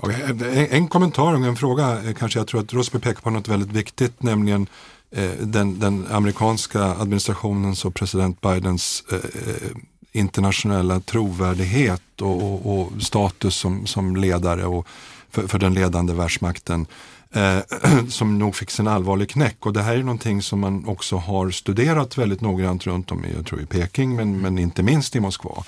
En, 0.03 0.67
en 0.71 0.89
kommentar 0.89 1.35
och 1.35 1.47
en 1.47 1.57
fråga, 1.57 2.03
eh, 2.03 2.15
kanske 2.15 2.39
jag 2.39 2.47
tror 2.49 2.61
att 2.61 2.73
Rosberg 2.73 3.03
pekar 3.03 3.21
på 3.21 3.31
något 3.31 3.49
väldigt 3.49 3.73
viktigt, 3.73 4.23
nämligen 4.23 4.67
eh, 5.11 5.31
den, 5.41 5.79
den 5.79 6.07
amerikanska 6.11 6.85
administrationens 6.85 7.85
och 7.85 7.95
president 7.95 8.41
Bidens 8.41 9.05
eh, 9.13 9.17
eh, 9.17 9.71
internationella 10.13 11.01
trovärdighet 11.01 12.03
och, 12.21 12.43
och, 12.43 12.81
och 12.81 13.03
status 13.03 13.57
som, 13.57 13.87
som 13.87 14.17
ledare 14.17 14.67
och 14.67 14.87
för, 15.31 15.47
för 15.47 15.59
den 15.59 15.75
ledande 15.75 16.13
världsmakten 16.13 16.87
eh, 17.33 17.59
som 18.09 18.39
nog 18.39 18.57
fick 18.57 18.71
sin 18.71 18.89
allvarlig 18.89 19.31
knäck. 19.31 19.67
Och 19.67 19.73
det 19.73 19.83
här 19.83 19.97
är 19.97 20.03
någonting 20.03 20.43
som 20.43 20.61
man 20.61 20.89
också 20.89 21.17
har 21.17 21.51
studerat 21.51 22.19
väldigt 22.19 22.41
noggrant 22.41 22.87
runt 22.87 23.13
om 23.13 23.25
i, 23.25 23.33
jag 23.37 23.47
tror 23.47 23.61
i 23.61 23.67
Peking, 23.67 24.17
men, 24.17 24.41
men 24.41 24.59
inte 24.59 24.83
minst 24.83 25.17
i 25.17 25.21
Moskva. 25.21 25.65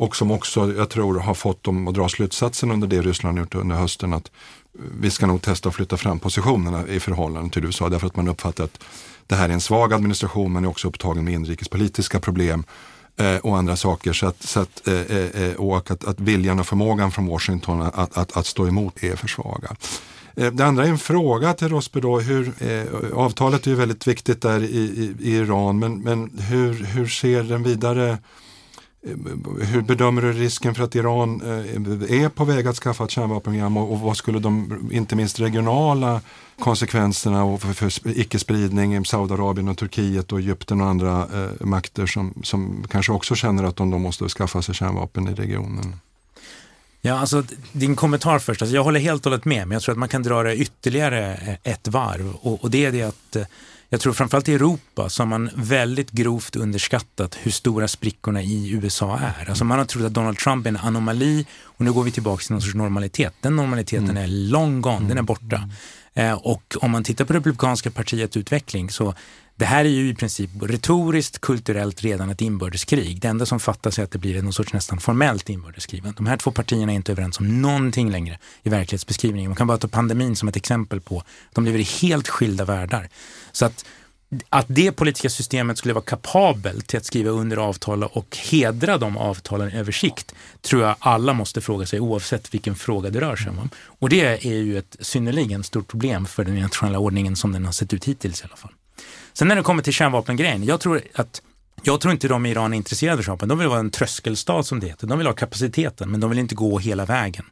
Och 0.00 0.16
som 0.16 0.30
också, 0.30 0.72
jag 0.76 0.88
tror, 0.90 1.18
har 1.18 1.34
fått 1.34 1.64
dem 1.64 1.88
att 1.88 1.94
dra 1.94 2.08
slutsatsen 2.08 2.70
under 2.70 2.88
det 2.88 3.02
Ryssland 3.02 3.38
gjort 3.38 3.54
under 3.54 3.76
hösten 3.76 4.12
att 4.12 4.26
eh, 4.26 4.84
vi 5.00 5.10
ska 5.10 5.26
nog 5.26 5.42
testa 5.42 5.68
att 5.68 5.74
flytta 5.74 5.96
fram 5.96 6.18
positionerna 6.18 6.88
i 6.88 7.00
förhållande 7.00 7.50
till 7.50 7.64
USA 7.64 7.88
därför 7.88 8.06
att 8.06 8.16
man 8.16 8.28
uppfattar 8.28 8.64
att 8.64 8.80
det 9.26 9.34
här 9.34 9.48
är 9.48 9.52
en 9.52 9.60
svag 9.60 9.92
administration, 9.92 10.52
men 10.52 10.64
är 10.64 10.68
också 10.68 10.88
upptagen 10.88 11.24
med 11.24 11.34
inrikespolitiska 11.34 12.20
problem 12.20 12.64
eh, 13.16 13.36
och 13.36 13.58
andra 13.58 13.76
saker. 13.76 14.12
Så 14.12 14.26
att, 14.26 14.42
så 14.42 14.60
att, 14.60 14.88
eh, 14.88 14.94
eh, 14.94 15.42
eh 15.42 15.54
och 15.54 15.90
att, 15.90 16.04
att 16.04 16.20
viljan 16.20 16.60
och 16.60 16.66
förmågan 16.66 17.12
från 17.12 17.26
Washington 17.26 17.82
att, 17.82 18.18
att, 18.18 18.36
att 18.36 18.46
stå 18.46 18.68
emot 18.68 19.02
är 19.04 19.16
för 19.16 19.28
svaga. 19.28 19.76
Det 20.34 20.60
andra 20.64 20.84
är 20.84 20.88
en 20.88 20.98
fråga 20.98 21.54
till 21.54 21.68
Rosby 21.68 22.00
då. 22.00 22.20
Hur, 22.20 22.52
eh, 22.58 23.18
avtalet 23.18 23.66
är 23.66 23.70
ju 23.70 23.76
väldigt 23.76 24.06
viktigt 24.06 24.42
där 24.42 24.62
i, 24.62 24.66
i, 24.66 25.14
i 25.20 25.36
Iran 25.36 25.78
men, 25.78 26.00
men 26.00 26.38
hur, 26.38 26.74
hur 26.84 27.06
ser 27.06 27.42
den 27.42 27.62
vidare 27.62 28.18
hur 29.02 29.80
bedömer 29.80 30.22
du 30.22 30.32
risken 30.32 30.74
för 30.74 30.84
att 30.84 30.94
Iran 30.94 31.40
eh, 31.40 32.22
är 32.22 32.28
på 32.28 32.44
väg 32.44 32.66
att 32.66 32.76
skaffa 32.76 33.04
ett 33.04 33.10
kärnvapenprogram 33.10 33.76
och, 33.76 34.00
vad 34.00 34.16
skulle 34.16 34.38
de, 34.38 34.90
inte 34.92 35.16
minst 35.16 35.40
regionala 35.40 36.20
konsekvenserna 36.58 37.44
och 37.44 37.62
för, 37.62 37.72
för 37.72 38.18
icke-spridning 38.18 38.96
i 38.96 39.04
Saudiarabien 39.04 39.68
och 39.68 39.78
Turkiet 39.78 40.32
och 40.32 40.38
Egypten 40.38 40.80
och 40.80 40.86
andra 40.86 41.28
eh, 41.34 41.66
makter 41.66 42.06
som, 42.06 42.34
som 42.42 42.84
kanske 42.90 43.12
också 43.12 43.34
känner 43.34 43.64
att 43.64 43.76
de 43.76 43.90
då 43.90 43.98
måste 43.98 44.28
skaffa 44.28 44.62
sig 44.62 44.74
kärnvapen 44.74 45.28
i 45.28 45.34
regionen? 45.34 45.94
Ja, 47.00 47.18
alltså 47.18 47.44
din 47.72 47.96
kommentar 47.96 48.38
först. 48.38 48.62
Alltså, 48.62 48.74
jag 48.74 48.84
håller 48.84 49.00
helt 49.00 49.26
och 49.26 49.32
hållet 49.32 49.44
med, 49.44 49.68
men 49.68 49.74
jag 49.74 49.82
tror 49.82 49.92
att 49.92 49.98
man 49.98 50.08
kan 50.08 50.22
dra 50.22 50.42
det 50.42 50.56
ytterligare 50.56 51.34
eh, 51.34 51.72
ett 51.72 51.88
varv. 51.88 52.34
Och, 52.40 52.64
och 52.64 52.70
det 52.70 52.84
är 52.84 52.92
det 52.92 53.02
att 53.02 53.36
eh, 53.36 53.42
jag 53.92 54.00
tror 54.00 54.12
framförallt 54.12 54.48
i 54.48 54.54
Europa 54.54 55.08
så 55.08 55.22
har 55.22 55.28
man 55.28 55.50
väldigt 55.54 56.10
grovt 56.10 56.56
underskattat 56.56 57.38
hur 57.42 57.50
stora 57.50 57.88
sprickorna 57.88 58.42
i 58.42 58.70
USA 58.70 59.18
är. 59.18 59.48
Alltså 59.48 59.64
man 59.64 59.78
har 59.78 59.84
trott 59.84 60.04
att 60.04 60.14
Donald 60.14 60.38
Trump 60.38 60.66
är 60.66 60.70
en 60.70 60.76
anomali 60.76 61.46
och 61.62 61.84
nu 61.84 61.92
går 61.92 62.02
vi 62.02 62.10
tillbaka 62.10 62.42
till 62.42 62.52
någon 62.52 62.62
sorts 62.62 62.74
normalitet. 62.74 63.34
Den 63.40 63.56
normaliteten 63.56 64.10
mm. 64.10 64.22
är 64.22 64.26
long 64.26 64.80
gone, 64.80 65.08
den 65.08 65.18
är 65.18 65.22
borta. 65.22 65.68
Eh, 66.14 66.32
och 66.32 66.76
om 66.80 66.90
man 66.90 67.04
tittar 67.04 67.24
på 67.24 67.32
Republikanska 67.32 67.90
partiets 67.90 68.36
utveckling 68.36 68.90
så 68.90 69.14
det 69.60 69.66
här 69.66 69.84
är 69.84 69.88
ju 69.88 70.08
i 70.08 70.14
princip 70.14 70.50
retoriskt, 70.62 71.40
kulturellt 71.40 72.02
redan 72.02 72.30
ett 72.30 72.40
inbördeskrig. 72.40 73.20
Det 73.20 73.28
enda 73.28 73.46
som 73.46 73.60
fattas 73.60 73.98
är 73.98 74.02
att 74.02 74.10
det 74.10 74.18
blir 74.18 74.42
någon 74.42 74.52
sorts 74.52 74.72
nästan 74.72 75.00
formellt 75.00 75.48
inbördeskrig. 75.48 76.02
De 76.16 76.26
här 76.26 76.36
två 76.36 76.50
partierna 76.50 76.92
är 76.92 76.96
inte 76.96 77.12
överens 77.12 77.40
om 77.40 77.62
någonting 77.62 78.10
längre 78.10 78.38
i 78.62 78.68
verklighetsbeskrivningen. 78.68 79.50
Man 79.50 79.56
kan 79.56 79.66
bara 79.66 79.78
ta 79.78 79.88
pandemin 79.88 80.36
som 80.36 80.48
ett 80.48 80.56
exempel 80.56 81.00
på. 81.00 81.22
De 81.52 81.64
lever 81.64 81.78
i 81.78 81.82
helt 81.82 82.28
skilda 82.28 82.64
världar. 82.64 83.08
Så 83.52 83.64
att 83.64 83.84
att 84.48 84.66
det 84.68 84.92
politiska 84.92 85.30
systemet 85.30 85.78
skulle 85.78 85.94
vara 85.94 86.04
kapabelt 86.04 86.86
till 86.86 86.98
att 86.98 87.04
skriva 87.04 87.30
under 87.30 87.56
avtal 87.56 88.04
och 88.04 88.36
hedra 88.50 88.98
de 88.98 89.16
avtalen 89.16 89.70
över 89.70 89.92
sikt 89.92 90.34
tror 90.60 90.82
jag 90.82 90.96
alla 90.98 91.32
måste 91.32 91.60
fråga 91.60 91.86
sig 91.86 92.00
oavsett 92.00 92.54
vilken 92.54 92.74
fråga 92.74 93.10
det 93.10 93.20
rör 93.20 93.36
sig 93.36 93.50
om. 93.50 93.70
Och 93.86 94.08
det 94.08 94.46
är 94.46 94.56
ju 94.58 94.78
ett 94.78 94.96
synnerligen 95.00 95.64
stort 95.64 95.88
problem 95.88 96.26
för 96.26 96.44
den 96.44 96.54
internationella 96.54 96.98
ordningen 96.98 97.36
som 97.36 97.52
den 97.52 97.64
har 97.64 97.72
sett 97.72 97.92
ut 97.92 98.04
hittills 98.04 98.40
i 98.40 98.44
alla 98.44 98.56
fall. 98.56 98.72
Sen 99.32 99.48
när 99.48 99.56
det 99.56 99.62
kommer 99.62 99.82
till 99.82 99.92
kärnvapengrejen, 99.92 100.64
jag 100.64 100.80
tror 100.80 101.02
att 101.14 101.42
jag 101.82 102.00
tror 102.00 102.12
inte 102.12 102.28
de 102.28 102.46
i 102.46 102.50
Iran 102.50 102.72
är 102.72 102.76
intresserade 102.76 103.18
av 103.18 103.22
kärnvapen. 103.22 103.48
De 103.48 103.58
vill 103.58 103.68
vara 103.68 103.78
en 103.78 103.90
tröskelstat 103.90 104.66
som 104.66 104.80
det 104.80 104.86
heter. 104.86 105.06
De 105.06 105.18
vill 105.18 105.26
ha 105.26 105.34
kapaciteten, 105.34 106.10
men 106.10 106.20
de 106.20 106.30
vill 106.30 106.38
inte 106.38 106.54
gå 106.54 106.78
hela 106.78 107.04
vägen. 107.04 107.44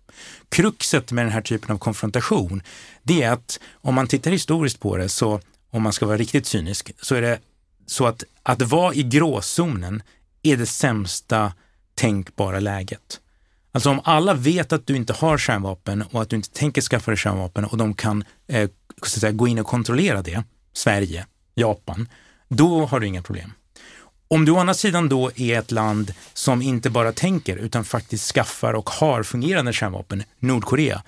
Kruxet 0.49 1.13
med 1.13 1.25
den 1.25 1.33
här 1.33 1.41
typen 1.41 1.71
av 1.75 1.79
konfrontation, 1.79 2.63
det 3.03 3.23
är 3.23 3.31
att 3.31 3.61
om 3.73 3.95
man 3.95 4.07
tittar 4.07 4.31
historiskt 4.31 4.81
på 4.81 4.97
det 4.97 5.09
så 5.09 5.41
om 5.71 5.83
man 5.83 5.93
ska 5.93 6.07
vara 6.07 6.17
riktigt 6.17 6.47
cynisk, 6.47 6.91
så 7.03 7.15
är 7.15 7.23
det 7.23 7.39
så 7.87 8.07
att 8.07 8.25
att 8.43 8.63
vara 8.63 8.95
i 8.95 9.03
gråzonen 9.03 10.03
är 10.43 10.57
det 10.57 10.67
sämsta 10.67 11.53
tänkbara 11.95 12.61
läget. 12.61 13.21
Alltså 13.73 13.91
om 13.91 14.01
alla 14.05 14.35
vet 14.35 14.73
att 14.73 14.87
du 14.87 14.97
inte 14.97 15.13
har 15.13 15.39
kärnvapen 15.39 16.03
och 16.03 16.23
att 16.23 16.31
du 16.31 16.37
inte 16.37 16.51
tänker 16.51 16.83
skaffa 16.83 17.11
dig 17.11 17.19
kärnvapen 17.19 17.65
och 17.65 17.77
de 17.77 17.95
kan 17.95 18.25
eh, 18.47 18.71
så 19.03 19.21
säga, 19.21 19.33
gå 19.33 19.49
in 19.49 19.59
och 19.59 19.67
kontrollera 19.67 20.23
det, 20.23 20.45
Sverige, 20.73 21.27
Japan, 21.59 22.09
då 22.49 22.87
har 22.87 23.01
du 23.01 23.07
inga 23.07 23.23
problem. 23.23 23.53
Om 24.29 24.45
du 24.45 24.53
å 24.53 24.59
andra 24.59 24.75
sidan 24.75 25.09
då 25.09 25.31
är 25.37 25.59
ett 25.59 25.71
land 25.71 26.15
som 26.33 26.63
inte 26.63 26.91
bara 26.91 27.13
tänker 27.13 27.57
utan 27.57 27.85
faktiskt 27.85 28.33
skaffar 28.33 28.75
och 28.75 28.91
har 28.91 29.23
fungerande 29.23 29.73
kärnvapen, 29.73 30.23
Nordkorea, 30.39 31.03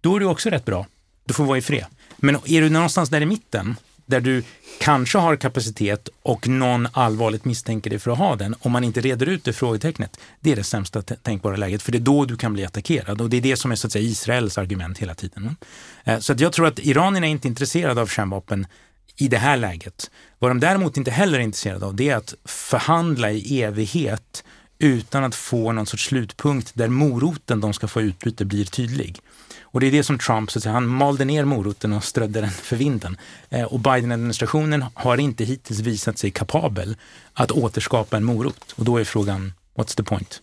då 0.00 0.16
är 0.16 0.20
du 0.20 0.26
också 0.26 0.50
rätt 0.50 0.64
bra. 0.64 0.86
Du 1.24 1.34
får 1.34 1.44
vara 1.44 1.58
i 1.58 1.62
fred. 1.62 1.86
Men 2.16 2.38
är 2.44 2.60
du 2.60 2.70
någonstans 2.70 3.08
där 3.08 3.20
i 3.20 3.26
mitten, 3.26 3.76
där 4.06 4.20
du 4.20 4.42
kanske 4.80 5.18
har 5.18 5.36
kapacitet 5.36 6.08
och 6.22 6.48
någon 6.48 6.88
allvarligt 6.92 7.44
misstänker 7.44 7.90
dig 7.90 7.98
för 7.98 8.10
att 8.10 8.18
ha 8.18 8.36
den, 8.36 8.54
om 8.60 8.72
man 8.72 8.84
inte 8.84 9.00
reder 9.00 9.26
ut 9.26 9.44
det 9.44 9.52
frågetecknet, 9.52 10.20
det 10.40 10.52
är 10.52 10.56
det 10.56 10.64
sämsta 10.64 11.02
tänkbara 11.02 11.56
läget, 11.56 11.82
för 11.82 11.92
det 11.92 11.98
är 11.98 12.00
då 12.00 12.24
du 12.24 12.36
kan 12.36 12.52
bli 12.52 12.64
attackerad 12.64 13.20
och 13.20 13.30
det 13.30 13.36
är 13.36 13.40
det 13.40 13.56
som 13.56 13.72
är 13.72 13.76
så 13.76 13.86
att 13.86 13.92
säga 13.92 14.04
Israels 14.04 14.58
argument 14.58 14.98
hela 14.98 15.14
tiden. 15.14 15.56
Eh, 16.04 16.18
så 16.18 16.32
att 16.32 16.40
jag 16.40 16.52
tror 16.52 16.66
att 16.66 16.78
iranierna 16.78 17.26
är 17.26 17.30
inte 17.30 17.48
intresserade 17.48 18.00
av 18.00 18.06
kärnvapen 18.06 18.66
i 19.16 19.28
det 19.28 19.38
här 19.38 19.56
läget. 19.56 20.10
Vad 20.38 20.50
de 20.50 20.60
däremot 20.60 20.96
inte 20.96 21.10
heller 21.10 21.38
är 21.38 21.42
intresserade 21.42 21.86
av, 21.86 21.94
det 21.94 22.08
är 22.08 22.16
att 22.16 22.34
förhandla 22.44 23.30
i 23.30 23.62
evighet 23.62 24.44
utan 24.78 25.24
att 25.24 25.34
få 25.34 25.72
någon 25.72 25.86
sorts 25.86 26.06
slutpunkt 26.06 26.70
där 26.74 26.88
moroten 26.88 27.60
de 27.60 27.72
ska 27.72 27.88
få 27.88 28.02
utbyte 28.02 28.44
blir 28.44 28.64
tydlig. 28.64 29.18
Och 29.62 29.80
det 29.80 29.86
är 29.86 29.90
det 29.90 30.02
som 30.02 30.18
Trump, 30.18 30.50
så 30.50 30.58
att 30.58 30.62
säga, 30.62 30.72
han 30.72 30.86
malde 30.86 31.24
ner 31.24 31.44
moroten 31.44 31.92
och 31.92 32.04
strödde 32.04 32.40
den 32.40 32.50
för 32.50 32.76
vinden. 32.76 33.16
Eh, 33.50 33.62
och 33.62 33.80
Biden-administrationen 33.80 34.84
har 34.94 35.18
inte 35.18 35.44
hittills 35.44 35.80
visat 35.80 36.18
sig 36.18 36.30
kapabel 36.30 36.96
att 37.32 37.50
återskapa 37.50 38.16
en 38.16 38.24
morot. 38.24 38.74
Och 38.76 38.84
då 38.84 38.96
är 38.96 39.04
frågan, 39.04 39.52
what's 39.76 39.96
the 39.96 40.02
point? 40.02 40.42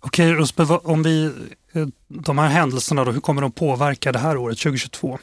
Okej, 0.00 0.32
Rosberg, 0.32 0.68
om 0.68 1.02
vi, 1.02 1.24
eh, 1.72 1.86
de 2.08 2.38
här 2.38 2.48
händelserna, 2.48 3.04
då, 3.04 3.12
hur 3.12 3.20
kommer 3.20 3.42
de 3.42 3.52
påverka 3.52 4.12
det 4.12 4.18
här 4.18 4.36
året, 4.36 4.58
2022? 4.58 5.18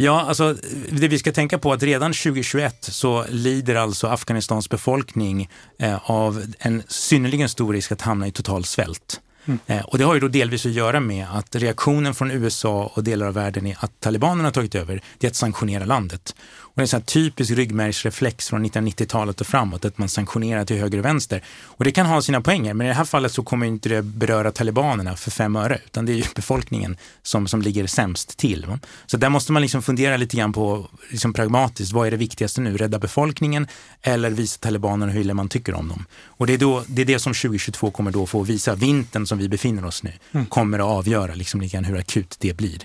Ja, 0.00 0.20
alltså 0.20 0.56
det 0.90 1.08
vi 1.08 1.18
ska 1.18 1.32
tänka 1.32 1.58
på 1.58 1.70
är 1.70 1.74
att 1.74 1.82
redan 1.82 2.12
2021 2.12 2.84
så 2.84 3.24
lider 3.28 3.74
alltså 3.74 4.06
Afghanistans 4.06 4.70
befolkning 4.70 5.48
eh, 5.78 6.10
av 6.10 6.44
en 6.58 6.82
synnerligen 6.88 7.48
stor 7.48 7.72
risk 7.72 7.92
att 7.92 8.00
hamna 8.00 8.26
i 8.26 8.32
total 8.32 8.64
svält. 8.64 9.20
Mm. 9.44 9.58
Eh, 9.66 9.84
och 9.84 9.98
det 9.98 10.04
har 10.04 10.14
ju 10.14 10.20
då 10.20 10.28
delvis 10.28 10.66
att 10.66 10.72
göra 10.72 11.00
med 11.00 11.26
att 11.32 11.56
reaktionen 11.56 12.14
från 12.14 12.30
USA 12.30 12.92
och 12.94 13.04
delar 13.04 13.26
av 13.26 13.34
världen 13.34 13.66
är 13.66 13.76
att 13.80 14.00
talibanerna 14.00 14.46
har 14.46 14.52
tagit 14.52 14.74
över, 14.74 15.02
det 15.18 15.26
är 15.26 15.30
att 15.30 15.36
sanktionera 15.36 15.84
landet. 15.84 16.34
Det 16.78 16.80
är 16.80 16.84
en 16.84 16.88
sån 16.88 17.02
typisk 17.02 17.50
ryggmärgsreflex 17.50 18.48
från 18.48 18.66
1990-talet 18.66 19.40
och 19.40 19.46
framåt, 19.46 19.84
att 19.84 19.98
man 19.98 20.08
sanktionerar 20.08 20.64
till 20.64 20.76
höger 20.76 20.98
och 20.98 21.04
vänster. 21.04 21.42
Och 21.62 21.84
det 21.84 21.92
kan 21.92 22.06
ha 22.06 22.22
sina 22.22 22.40
poänger, 22.40 22.74
men 22.74 22.86
i 22.86 22.88
det 22.88 22.94
här 22.94 23.04
fallet 23.04 23.32
så 23.32 23.42
kommer 23.42 23.66
inte 23.66 23.88
det 23.88 24.02
beröra 24.02 24.52
talibanerna 24.52 25.16
för 25.16 25.30
fem 25.30 25.56
öre, 25.56 25.80
utan 25.84 26.06
det 26.06 26.12
är 26.12 26.16
ju 26.16 26.22
befolkningen 26.34 26.96
som, 27.22 27.48
som 27.48 27.62
ligger 27.62 27.86
sämst 27.86 28.36
till. 28.36 28.66
Va? 28.66 28.78
Så 29.06 29.16
där 29.16 29.28
måste 29.28 29.52
man 29.52 29.62
liksom 29.62 29.82
fundera 29.82 30.16
lite 30.16 30.36
grann 30.36 30.52
på, 30.52 30.88
liksom 31.10 31.32
pragmatiskt, 31.32 31.92
vad 31.92 32.06
är 32.06 32.10
det 32.10 32.16
viktigaste 32.16 32.60
nu? 32.60 32.76
Rädda 32.76 32.98
befolkningen 32.98 33.66
eller 34.02 34.30
visa 34.30 34.58
talibanerna 34.60 35.12
hur 35.12 35.20
illa 35.20 35.34
man 35.34 35.48
tycker 35.48 35.74
om 35.74 35.88
dem? 35.88 36.04
Och 36.24 36.46
det 36.46 36.54
är, 36.54 36.58
då, 36.58 36.84
det 36.86 37.02
är 37.02 37.06
det 37.06 37.18
som 37.18 37.34
2022 37.34 37.90
kommer 37.90 38.10
då 38.10 38.26
få 38.26 38.42
visa. 38.42 38.74
Vintern 38.74 39.26
som 39.26 39.38
vi 39.38 39.48
befinner 39.48 39.84
oss 39.84 40.02
nu 40.02 40.12
mm. 40.32 40.46
kommer 40.46 40.78
att 40.78 40.84
avgöra 40.84 41.34
liksom 41.34 41.60
lite 41.60 41.72
grann 41.72 41.84
hur 41.84 41.98
akut 41.98 42.36
det 42.38 42.56
blir. 42.56 42.78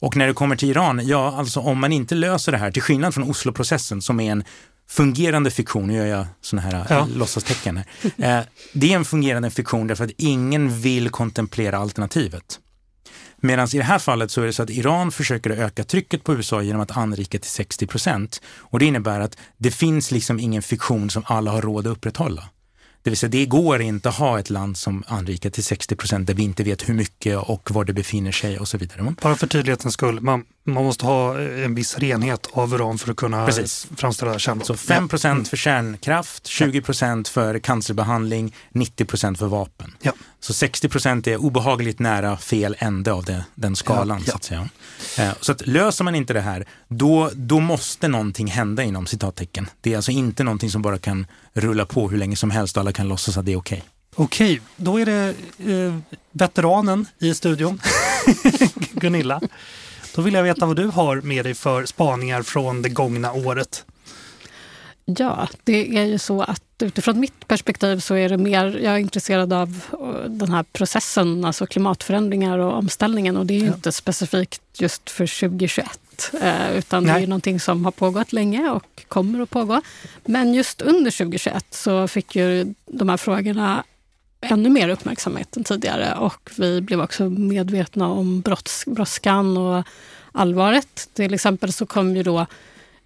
Och 0.00 0.16
när 0.16 0.26
det 0.26 0.32
kommer 0.32 0.56
till 0.56 0.70
Iran, 0.70 1.06
ja 1.06 1.34
alltså 1.38 1.60
om 1.60 1.80
man 1.80 1.92
inte 1.92 2.14
löser 2.14 2.52
det 2.52 2.58
här, 2.58 2.70
till 2.70 2.82
skillnad 2.82 3.14
från 3.14 3.30
Osloprocessen 3.30 4.02
som 4.02 4.20
är 4.20 4.32
en 4.32 4.44
fungerande 4.88 5.50
fiktion, 5.50 5.86
nu 5.86 5.96
gör 5.96 6.06
jag 6.06 6.26
sådana 6.40 6.68
här 6.68 6.86
ja. 6.88 7.08
låtsastecken 7.14 7.76
här. 7.76 7.86
Eh, 8.18 8.44
det 8.72 8.92
är 8.92 8.96
en 8.96 9.04
fungerande 9.04 9.50
fiktion 9.50 9.86
därför 9.86 10.04
att 10.04 10.10
ingen 10.16 10.80
vill 10.80 11.10
kontemplera 11.10 11.78
alternativet. 11.78 12.60
Medan 13.36 13.68
i 13.74 13.78
det 13.78 13.84
här 13.84 13.98
fallet 13.98 14.30
så 14.30 14.42
är 14.42 14.46
det 14.46 14.52
så 14.52 14.62
att 14.62 14.70
Iran 14.70 15.12
försöker 15.12 15.50
öka 15.50 15.84
trycket 15.84 16.24
på 16.24 16.34
USA 16.34 16.62
genom 16.62 16.80
att 16.80 16.96
anrika 16.96 17.38
till 17.38 17.50
60 17.50 17.86
procent. 17.86 18.42
Och 18.46 18.78
det 18.78 18.84
innebär 18.84 19.20
att 19.20 19.36
det 19.56 19.70
finns 19.70 20.10
liksom 20.10 20.40
ingen 20.40 20.62
fiktion 20.62 21.10
som 21.10 21.22
alla 21.26 21.50
har 21.50 21.62
råd 21.62 21.86
att 21.86 21.92
upprätthålla. 21.92 22.48
Det 23.02 23.10
vill 23.10 23.16
säga, 23.16 23.30
det 23.30 23.46
går 23.46 23.82
inte 23.82 24.08
att 24.08 24.14
ha 24.14 24.38
ett 24.38 24.50
land 24.50 24.76
som 24.76 25.04
anrikar 25.06 25.50
till 25.50 25.64
60 25.64 25.96
procent 25.96 26.26
där 26.26 26.34
vi 26.34 26.42
inte 26.42 26.62
vet 26.62 26.88
hur 26.88 26.94
mycket 26.94 27.38
och 27.38 27.70
var 27.70 27.84
det 27.84 27.92
befinner 27.92 28.32
sig 28.32 28.58
och 28.58 28.68
så 28.68 28.78
vidare. 28.78 29.14
Bara 29.22 29.36
för 29.36 29.46
tydlighetens 29.46 29.94
skull, 29.94 30.20
man, 30.20 30.44
man 30.72 30.84
måste 30.84 31.06
ha 31.06 31.38
en 31.40 31.74
viss 31.74 31.98
renhet 31.98 32.48
av 32.52 32.74
uran 32.74 32.98
för 32.98 33.10
att 33.10 33.16
kunna 33.16 33.46
Precis. 33.46 33.86
framställa 33.96 34.38
kärnvapen. 34.38 34.66
Så 34.66 34.76
5 34.76 35.08
procent 35.08 35.48
för 35.48 35.56
kärnkraft, 35.56 36.46
20 36.46 36.80
procent 36.80 37.28
för 37.28 37.58
cancerbehandling, 37.58 38.54
90 38.72 39.04
procent 39.04 39.38
för 39.38 39.46
vapen. 39.46 39.94
Ja. 40.02 40.12
Så 40.40 40.52
60 40.52 40.88
procent 40.88 41.26
är 41.26 41.36
obehagligt 41.36 41.98
nära 41.98 42.36
fel 42.36 42.76
ände 42.78 43.12
av 43.12 43.24
det, 43.24 43.44
den 43.54 43.76
skalan. 43.76 44.18
Ja, 44.18 44.24
ja. 44.26 44.30
Så 44.30 44.36
att 44.36 44.44
säga. 44.44 44.68
Eh, 45.28 45.34
så 45.40 45.52
att 45.52 45.66
löser 45.66 46.04
man 46.04 46.14
inte 46.14 46.32
det 46.32 46.40
här, 46.40 46.64
då, 46.88 47.30
då 47.34 47.60
måste 47.60 48.08
någonting 48.08 48.46
hända 48.46 48.82
inom 48.82 49.06
citattecken. 49.06 49.70
Det 49.80 49.92
är 49.92 49.96
alltså 49.96 50.10
inte 50.10 50.44
någonting 50.44 50.70
som 50.70 50.82
bara 50.82 50.98
kan 50.98 51.26
rulla 51.52 51.86
på 51.86 52.08
hur 52.08 52.18
länge 52.18 52.36
som 52.36 52.50
helst 52.50 52.76
och 52.76 52.80
alla 52.80 52.92
kan 52.92 53.08
låtsas 53.08 53.36
att 53.36 53.46
det 53.46 53.52
är 53.52 53.56
okej. 53.56 53.78
Okay. 53.78 53.88
Okej, 54.14 54.60
då 54.76 55.00
är 55.00 55.06
det 55.06 55.34
eh, 55.72 55.96
veteranen 56.32 57.06
i 57.18 57.34
studion, 57.34 57.80
Gunilla. 58.92 59.40
Då 60.14 60.22
vill 60.22 60.34
jag 60.34 60.42
veta 60.42 60.66
vad 60.66 60.76
du 60.76 60.86
har 60.86 61.20
med 61.20 61.44
dig 61.44 61.54
för 61.54 61.86
spaningar 61.86 62.42
från 62.42 62.82
det 62.82 62.88
gångna 62.88 63.32
året. 63.32 63.84
Ja, 65.04 65.48
det 65.64 65.98
är 65.98 66.04
ju 66.04 66.18
så 66.18 66.42
att 66.42 66.62
utifrån 66.82 67.20
mitt 67.20 67.48
perspektiv 67.48 68.00
så 68.00 68.14
är 68.14 68.28
det 68.28 68.36
mer, 68.36 68.80
jag 68.82 68.94
är 68.94 68.98
intresserad 68.98 69.52
av 69.52 69.80
eh, 69.92 70.30
den 70.30 70.50
här 70.50 70.62
processen, 70.62 71.44
alltså 71.44 71.66
klimatförändringar 71.66 72.58
och 72.58 72.78
omställningen 72.78 73.36
och 73.36 73.46
det 73.46 73.54
är 73.54 73.58
ju 73.58 73.66
ja. 73.66 73.74
inte 73.74 73.92
specifikt 73.92 74.62
just 74.78 75.10
för 75.10 75.40
2021 75.40 76.00
eh, 76.42 76.76
utan 76.76 77.04
Nej. 77.04 77.14
det 77.14 77.24
är 77.24 77.26
någonting 77.26 77.60
som 77.60 77.84
har 77.84 77.92
pågått 77.92 78.32
länge 78.32 78.70
och 78.70 79.04
kommer 79.08 79.40
att 79.40 79.50
pågå. 79.50 79.82
Men 80.24 80.54
just 80.54 80.82
under 80.82 81.10
2021 81.10 81.66
så 81.70 82.08
fick 82.08 82.36
ju 82.36 82.74
de 82.86 83.08
här 83.08 83.16
frågorna 83.16 83.84
ännu 84.40 84.68
mer 84.68 84.88
uppmärksamhet 84.88 85.56
än 85.56 85.64
tidigare 85.64 86.14
och 86.14 86.50
vi 86.56 86.80
blev 86.80 87.00
också 87.00 87.30
medvetna 87.30 88.08
om 88.08 88.40
brådskan 88.86 89.56
och 89.56 89.84
allvaret. 90.32 91.08
Till 91.14 91.34
exempel 91.34 91.72
så 91.72 91.86
kom 91.86 92.16
ju 92.16 92.22
då 92.22 92.46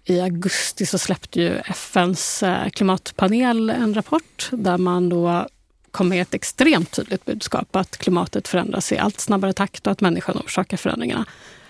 i 0.03 0.21
augusti 0.21 0.85
så 0.85 0.97
släppte 0.97 1.41
ju 1.41 1.57
FNs 1.57 2.43
eh, 2.43 2.69
klimatpanel 2.69 3.69
en 3.69 3.93
rapport 3.93 4.49
där 4.51 4.77
man 4.77 5.09
då 5.09 5.47
kom 5.91 6.09
med 6.09 6.21
ett 6.21 6.33
extremt 6.33 6.91
tydligt 6.91 7.25
budskap 7.25 7.75
att 7.75 7.97
klimatet 7.97 8.47
förändras 8.47 8.91
i 8.91 8.97
allt 8.97 9.19
snabbare 9.19 9.53
takt 9.53 9.87
och 9.87 9.91
att 9.91 10.01
människan 10.01 10.37
orsakar 10.45 10.77
förändringarna. 10.77 11.25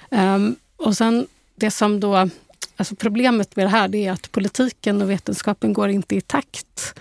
Um, 0.09 0.55
och 0.75 0.97
sen 0.97 1.27
det 1.55 1.71
som 1.71 1.99
då, 1.99 2.29
alltså 2.75 2.95
problemet 2.95 3.55
med 3.55 3.65
det 3.65 3.69
här 3.69 3.87
det 3.87 4.05
är 4.05 4.11
att 4.11 4.31
politiken 4.31 5.01
och 5.01 5.09
vetenskapen 5.09 5.73
går 5.73 5.89
inte 5.89 6.15
i 6.15 6.21
takt. 6.21 6.95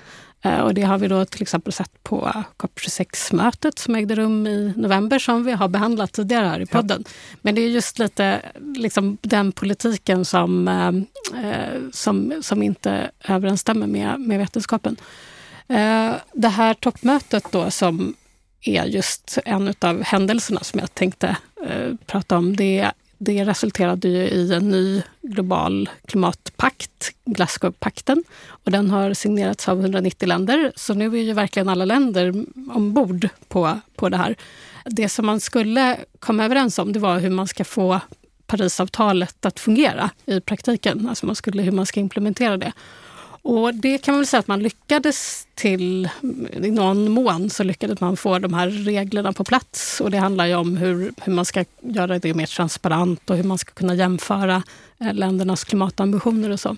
Uh, 0.47 0.61
och 0.61 0.75
det 0.75 0.83
har 0.83 0.99
vi 0.99 1.09
då 1.09 1.25
till 1.25 1.43
exempel 1.43 1.73
sett 1.73 2.03
på 2.03 2.33
COP26-mötet 2.57 3.79
som 3.79 3.95
ägde 3.95 4.15
rum 4.15 4.47
i 4.47 4.73
november 4.77 5.19
som 5.19 5.45
vi 5.45 5.53
har 5.53 5.69
behandlat 5.69 6.13
tidigare 6.13 6.47
här 6.47 6.61
i 6.61 6.67
podden. 6.67 7.05
Ja. 7.07 7.13
Men 7.43 7.55
det 7.55 7.61
är 7.61 7.69
just 7.69 7.99
lite 7.99 8.41
liksom, 8.77 9.19
den 9.23 9.53
politiken 9.53 10.25
som, 10.25 10.69
uh, 10.69 11.03
som, 11.93 12.43
som 12.43 12.63
inte 12.63 13.11
överensstämmer 13.25 13.87
med, 13.87 14.21
med 14.21 14.39
vetenskapen. 14.39 14.97
Uh, 15.71 16.15
det 16.33 16.49
här 16.49 16.75
toppmötet 16.75 17.45
då 17.53 17.71
som 17.71 18.15
är 18.61 18.85
just 18.85 19.39
en 19.45 19.75
av 19.81 20.03
händelserna 20.03 20.61
som 20.61 20.81
jag 20.81 20.95
tänkte 20.95 21.37
prata 22.07 22.37
om. 22.37 22.57
Det 22.57 22.93
det 23.18 23.44
resulterade 23.44 24.09
ju 24.09 24.29
i 24.29 24.55
en 24.55 24.70
ny 24.70 25.03
global 25.22 25.88
klimatpakt, 26.07 27.12
Glasgow-pakten. 27.24 28.24
Och 28.46 28.70
den 28.70 28.90
har 28.90 29.14
signerats 29.14 29.68
av 29.68 29.81
190 29.81 30.29
länder, 30.29 30.72
så 30.77 30.94
nu 30.94 31.07
är 31.07 31.22
ju 31.22 31.33
verkligen 31.33 31.68
alla 31.68 31.85
länder 31.85 32.44
ombord 32.74 33.29
på, 33.48 33.81
på 33.96 34.09
det 34.09 34.16
här. 34.16 34.37
Det 34.85 35.09
som 35.09 35.27
man 35.27 35.40
skulle 35.40 35.96
komma 36.18 36.44
överens 36.44 36.79
om 36.79 36.92
det 36.92 36.98
var 36.98 37.18
hur 37.18 37.31
man 37.31 37.48
ska 37.48 37.64
få 37.64 38.00
Parisavtalet 38.46 39.46
att 39.46 39.61
fungera 39.61 40.11
i 40.27 40.40
praktiken, 40.40 41.09
alltså 41.09 41.27
man 41.27 41.35
skulle, 41.35 41.62
hur 41.62 41.72
man 41.72 41.87
ska 41.87 42.00
implementera 42.00 42.57
det. 42.57 42.72
Och 43.45 43.75
det 43.75 43.99
kan 43.99 44.15
man 44.15 44.21
väl 44.21 44.27
säga 44.27 44.41
att 44.41 44.49
man 44.49 44.63
lyckades 44.63 45.47
till, 45.55 46.09
i 46.63 46.71
någon 46.71 47.11
mån 47.11 47.51
så 47.51 47.63
lyckades 47.63 48.01
man 48.01 48.17
få 48.17 48.39
de 48.39 48.55
här 48.55 48.69
reglerna 48.69 49.33
på 49.33 49.45
plats. 49.45 50.01
Och 50.01 50.11
det 50.11 50.19
handlar 50.19 50.47
ju 50.47 50.55
om 50.55 50.77
hur, 50.77 51.13
hur 51.23 51.33
man 51.33 51.45
ska 51.45 51.65
göra 51.81 52.19
det 52.19 52.35
mer 52.35 52.47
transparent 52.47 53.31
och 53.31 53.37
hur 53.37 53.45
man 53.45 53.59
ska 53.59 53.73
kunna 53.73 53.95
jämföra 53.95 54.63
eh, 55.01 55.15
ländernas 55.15 55.65
klimatambitioner 55.65 56.51
och 56.51 56.61
så. 56.61 56.77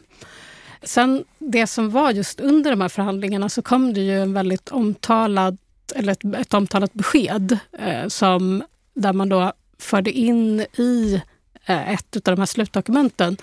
Sen 0.82 1.24
det 1.38 1.66
som 1.66 1.90
var 1.90 2.10
just 2.10 2.40
under 2.40 2.70
de 2.70 2.80
här 2.80 2.88
förhandlingarna 2.88 3.48
så 3.48 3.62
kom 3.62 3.94
det 3.94 4.00
ju 4.00 4.22
en 4.22 4.32
väldigt 4.32 4.68
omtalad, 4.68 5.58
eller 5.94 6.12
ett, 6.12 6.24
ett 6.24 6.54
omtalat 6.54 6.92
besked 6.92 7.58
eh, 7.78 8.08
som, 8.08 8.62
där 8.94 9.12
man 9.12 9.28
då 9.28 9.52
förde 9.78 10.10
in 10.10 10.60
i 10.60 11.22
eh, 11.66 11.90
ett 11.90 12.16
av 12.16 12.34
de 12.34 12.38
här 12.38 12.46
slutdokumenten 12.46 13.36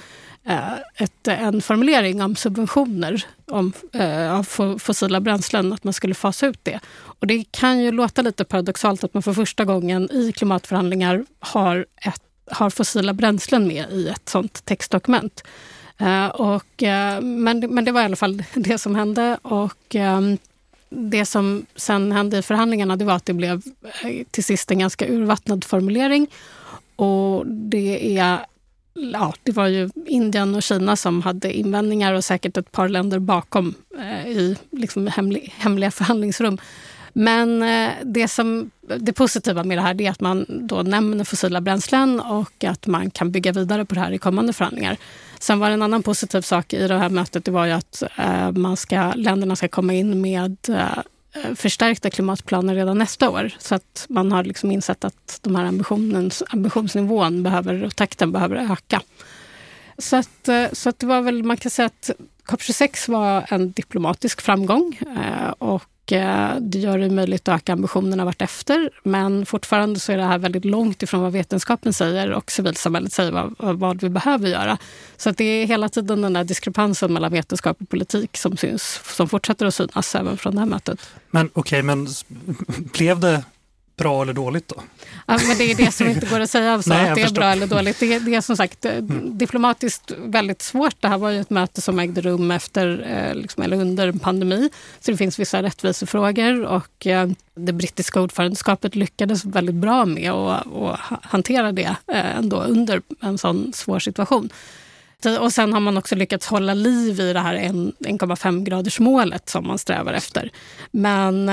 Eh, 0.45 0.73
ett, 0.95 1.27
eh, 1.27 1.43
en 1.43 1.61
formulering 1.61 2.21
om 2.21 2.35
subventioner 2.35 3.25
om, 3.47 3.73
eh, 3.93 4.33
av 4.33 4.43
fossila 4.79 5.19
bränslen, 5.19 5.73
att 5.73 5.83
man 5.83 5.93
skulle 5.93 6.15
fasa 6.15 6.47
ut 6.47 6.59
det. 6.63 6.79
Och 7.19 7.27
det 7.27 7.43
kan 7.51 7.79
ju 7.79 7.91
låta 7.91 8.21
lite 8.21 8.43
paradoxalt 8.43 9.03
att 9.03 9.13
man 9.13 9.23
för 9.23 9.33
första 9.33 9.65
gången 9.65 10.11
i 10.11 10.31
klimatförhandlingar 10.31 11.25
har, 11.39 11.85
ett, 11.95 12.21
har 12.51 12.69
fossila 12.69 13.13
bränslen 13.13 13.67
med 13.67 13.91
i 13.91 14.07
ett 14.07 14.29
sånt 14.29 14.65
textdokument. 14.65 15.43
Eh, 15.97 16.27
och, 16.27 16.83
eh, 16.83 17.21
men, 17.21 17.59
men 17.59 17.85
det 17.85 17.91
var 17.91 18.01
i 18.01 18.05
alla 18.05 18.15
fall 18.15 18.43
det 18.53 18.77
som 18.77 18.95
hände. 18.95 19.37
Och, 19.41 19.95
ehm, 19.95 20.37
det 20.89 21.25
som 21.25 21.65
sen 21.75 22.11
hände 22.11 22.37
i 22.37 22.41
förhandlingarna 22.41 22.95
det 22.95 23.05
var 23.05 23.13
att 23.13 23.25
det 23.25 23.33
blev 23.33 23.61
eh, 24.03 24.25
till 24.31 24.43
sist 24.43 24.71
en 24.71 24.79
ganska 24.79 25.07
urvattnad 25.07 25.63
formulering. 25.63 26.27
Och 26.95 27.47
det 27.47 28.17
är 28.17 28.45
ja, 28.93 29.33
det 29.43 29.51
var 29.51 29.67
ju 29.67 29.89
Indien 30.05 30.55
och 30.55 30.63
Kina 30.63 30.95
som 30.95 31.21
hade 31.21 31.53
invändningar 31.53 32.13
och 32.13 32.23
säkert 32.23 32.57
ett 32.57 32.71
par 32.71 32.89
länder 32.89 33.19
bakom 33.19 33.73
eh, 33.99 34.27
i 34.27 34.57
liksom 34.71 35.07
hemlig, 35.07 35.53
hemliga 35.57 35.91
förhandlingsrum. 35.91 36.57
Men 37.13 37.63
eh, 37.63 37.89
det, 38.03 38.27
som, 38.27 38.71
det 38.97 39.13
positiva 39.13 39.63
med 39.63 39.77
det 39.77 39.81
här 39.81 40.01
är 40.01 40.11
att 40.11 40.19
man 40.19 40.45
då 40.49 40.81
nämner 40.81 41.23
fossila 41.23 41.61
bränslen 41.61 42.19
och 42.19 42.63
att 42.63 42.87
man 42.87 43.11
kan 43.11 43.31
bygga 43.31 43.51
vidare 43.51 43.85
på 43.85 43.95
det 43.95 44.01
här 44.01 44.11
i 44.11 44.17
kommande 44.17 44.53
förhandlingar. 44.53 44.97
Sen 45.39 45.59
var 45.59 45.67
det 45.67 45.73
en 45.73 45.81
annan 45.81 46.03
positiv 46.03 46.41
sak 46.41 46.73
i 46.73 46.87
det 46.87 46.97
här 46.97 47.09
mötet, 47.09 47.45
det 47.45 47.51
var 47.51 47.65
ju 47.65 47.71
att 47.71 48.03
eh, 48.17 48.51
man 48.51 48.77
ska, 48.77 49.13
länderna 49.13 49.55
ska 49.55 49.67
komma 49.67 49.93
in 49.93 50.21
med 50.21 50.57
eh, 50.69 50.99
förstärkta 51.55 52.09
klimatplaner 52.09 52.75
redan 52.75 52.97
nästa 52.97 53.29
år. 53.29 53.51
Så 53.59 53.75
att 53.75 54.05
man 54.09 54.31
har 54.31 54.43
liksom 54.43 54.71
insett 54.71 55.03
att 55.03 55.39
de 55.41 55.55
här 55.55 55.65
ambitionsnivån 56.49 57.43
behöver, 57.43 57.83
och 57.83 57.95
takten 57.95 58.31
behöver 58.31 58.71
öka. 58.71 59.01
Så, 59.97 60.15
att, 60.15 60.47
eh, 60.47 60.65
så 60.71 60.89
att 60.89 60.99
det 60.99 61.05
var 61.05 61.21
väl, 61.21 61.43
man 61.43 61.57
kan 61.57 61.71
säga 61.71 61.85
att 61.85 62.09
COP26 62.45 63.11
var 63.11 63.45
en 63.49 63.71
diplomatisk 63.71 64.41
framgång 64.41 64.99
eh, 65.01 65.49
och 65.49 66.11
eh, 66.11 66.55
det 66.59 66.79
gör 66.79 66.97
det 66.97 67.09
möjligt 67.09 67.47
att 67.47 67.55
öka 67.55 67.73
ambitionerna 67.73 68.25
vartefter. 68.25 68.89
Men 69.03 69.45
fortfarande 69.45 69.99
så 69.99 70.11
är 70.11 70.17
det 70.17 70.23
här 70.23 70.37
väldigt 70.37 70.65
långt 70.65 71.03
ifrån 71.03 71.21
vad 71.21 71.31
vetenskapen 71.31 71.93
säger 71.93 72.31
och 72.31 72.51
civilsamhället 72.51 73.13
säger 73.13 73.31
vad, 73.31 73.79
vad 73.79 74.01
vi 74.01 74.09
behöver 74.09 74.49
göra. 74.49 74.77
Så 75.17 75.29
att 75.29 75.37
det 75.37 75.43
är 75.43 75.65
hela 75.65 75.89
tiden 75.89 76.21
den 76.21 76.33
där 76.33 76.43
diskrepansen 76.43 77.13
mellan 77.13 77.31
vetenskap 77.31 77.77
och 77.81 77.89
politik 77.89 78.37
som 78.37 78.57
syns, 78.57 79.01
som 79.15 79.29
fortsätter 79.29 79.65
att 79.65 79.75
synas 79.75 80.15
även 80.15 80.37
från 80.37 80.55
det 80.55 80.59
här 80.61 80.67
mötet. 80.67 80.99
Men 81.31 81.49
okej, 81.53 81.79
okay, 81.79 81.83
men 81.83 82.07
blev 82.93 83.19
det 83.19 83.43
bra 83.95 84.21
eller 84.21 84.33
dåligt 84.33 84.67
då? 84.67 84.83
Ja, 85.27 85.39
men 85.47 85.57
det 85.57 85.71
är 85.71 85.75
det 85.75 85.91
som 85.91 86.07
inte 86.07 86.25
går 86.25 86.39
att 86.39 86.49
säga 86.49 86.81
så, 86.81 86.89
Nej, 86.93 87.09
att 87.09 87.15
det 87.15 87.21
är 87.21 87.31
bra 87.31 87.45
eller 87.45 87.67
dåligt. 87.67 87.99
Det 87.99 88.13
är, 88.13 88.19
det 88.19 88.35
är 88.35 88.41
som 88.41 88.57
sagt 88.57 88.85
eh, 88.85 88.97
mm. 88.97 89.37
diplomatiskt 89.37 90.11
väldigt 90.17 90.61
svårt. 90.61 90.95
Det 90.99 91.07
här 91.07 91.17
var 91.17 91.29
ju 91.29 91.41
ett 91.41 91.49
möte 91.49 91.81
som 91.81 91.99
ägde 91.99 92.21
rum 92.21 92.51
efter, 92.51 93.05
eh, 93.07 93.35
liksom, 93.35 93.63
eller 93.63 93.81
under 93.81 94.07
en 94.07 94.19
pandemi. 94.19 94.69
Så 94.99 95.11
det 95.11 95.17
finns 95.17 95.39
vissa 95.39 95.63
rättvisefrågor 95.63 96.63
och 96.65 97.07
eh, 97.07 97.29
det 97.55 97.73
brittiska 97.73 98.21
ordförandeskapet 98.21 98.95
lyckades 98.95 99.45
väldigt 99.45 99.75
bra 99.75 100.05
med 100.05 100.31
att 100.31 100.99
hantera 101.21 101.71
det 101.71 101.95
ändå 102.07 102.61
under 102.61 103.01
en 103.21 103.37
sån 103.37 103.73
svår 103.73 103.99
situation. 103.99 104.49
Och 105.39 105.53
sen 105.53 105.73
har 105.73 105.79
man 105.79 105.97
också 105.97 106.15
lyckats 106.15 106.47
hålla 106.47 106.73
liv 106.73 107.19
i 107.19 107.33
det 107.33 107.39
här 107.39 107.55
1,5 107.55 108.63
graders 108.63 108.99
målet 108.99 109.49
som 109.49 109.67
man 109.67 109.77
strävar 109.77 110.13
efter. 110.13 110.49
Men 110.91 111.49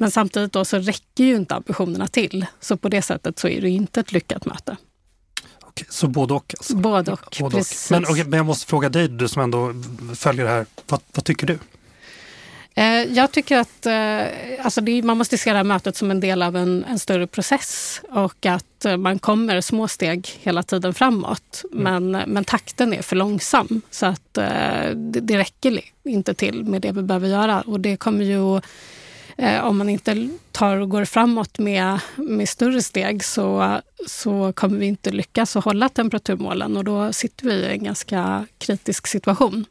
men 0.00 0.10
samtidigt 0.10 0.52
då 0.52 0.64
så 0.64 0.78
räcker 0.78 1.24
ju 1.24 1.36
inte 1.36 1.54
ambitionerna 1.54 2.08
till. 2.08 2.46
Så 2.60 2.76
på 2.76 2.88
det 2.88 3.02
sättet 3.02 3.38
så 3.38 3.48
är 3.48 3.60
det 3.60 3.68
inte 3.68 4.00
ett 4.00 4.12
lyckat 4.12 4.46
möte. 4.46 4.76
Okej, 5.60 5.86
så 5.90 6.08
både 6.08 6.34
och? 6.34 6.54
Alltså. 6.58 6.76
Både 6.76 7.12
och, 7.12 7.36
både 7.40 7.56
precis. 7.56 7.90
Men, 7.90 8.04
okay, 8.04 8.24
men 8.24 8.36
jag 8.36 8.46
måste 8.46 8.66
fråga 8.66 8.88
dig, 8.88 9.08
du 9.08 9.28
som 9.28 9.42
ändå 9.42 9.74
följer 10.14 10.44
det 10.44 10.50
här. 10.50 10.66
Vad, 10.88 11.00
vad 11.12 11.24
tycker 11.24 11.46
du? 11.46 11.58
Eh, 12.74 12.84
jag 13.12 13.32
tycker 13.32 13.56
att 13.58 13.86
eh, 13.86 14.64
alltså 14.64 14.80
det, 14.80 15.02
man 15.02 15.18
måste 15.18 15.38
se 15.38 15.50
det 15.50 15.56
här 15.56 15.64
mötet 15.64 15.96
som 15.96 16.10
en 16.10 16.20
del 16.20 16.42
av 16.42 16.56
en, 16.56 16.84
en 16.84 16.98
större 16.98 17.26
process 17.26 18.00
och 18.08 18.46
att 18.46 18.84
eh, 18.84 18.96
man 18.96 19.18
kommer 19.18 19.60
små 19.60 19.88
steg 19.88 20.28
hela 20.40 20.62
tiden 20.62 20.94
framåt. 20.94 21.64
Mm. 21.72 21.82
Men, 22.10 22.22
men 22.32 22.44
takten 22.44 22.92
är 22.92 23.02
för 23.02 23.16
långsam 23.16 23.80
så 23.90 24.06
att 24.06 24.34
det, 24.34 25.20
det 25.20 25.38
räcker 25.38 25.80
inte 26.04 26.34
till 26.34 26.64
med 26.64 26.82
det 26.82 26.92
vi 26.92 27.02
behöver 27.02 27.28
göra. 27.28 27.60
Och 27.60 27.80
det 27.80 27.96
kommer 27.96 28.24
ju 28.24 28.60
eh, 29.40 29.64
om 29.64 29.78
man 29.78 29.88
inte 29.88 30.28
tar 30.52 30.76
och 30.76 30.88
går 30.88 31.04
framåt 31.04 31.58
med, 31.58 32.00
med 32.16 32.48
större 32.48 32.82
steg 32.82 33.24
så, 33.24 33.80
så 34.06 34.52
kommer 34.52 34.78
vi 34.78 34.86
inte 34.86 35.10
lyckas 35.10 35.56
att 35.56 35.64
hålla 35.64 35.88
temperaturmålen 35.88 36.76
och 36.76 36.84
då 36.84 37.12
sitter 37.12 37.46
vi 37.46 37.52
i 37.52 37.72
en 37.72 37.84
ganska 37.84 38.46
kritisk 38.58 39.06
situation. 39.06 39.64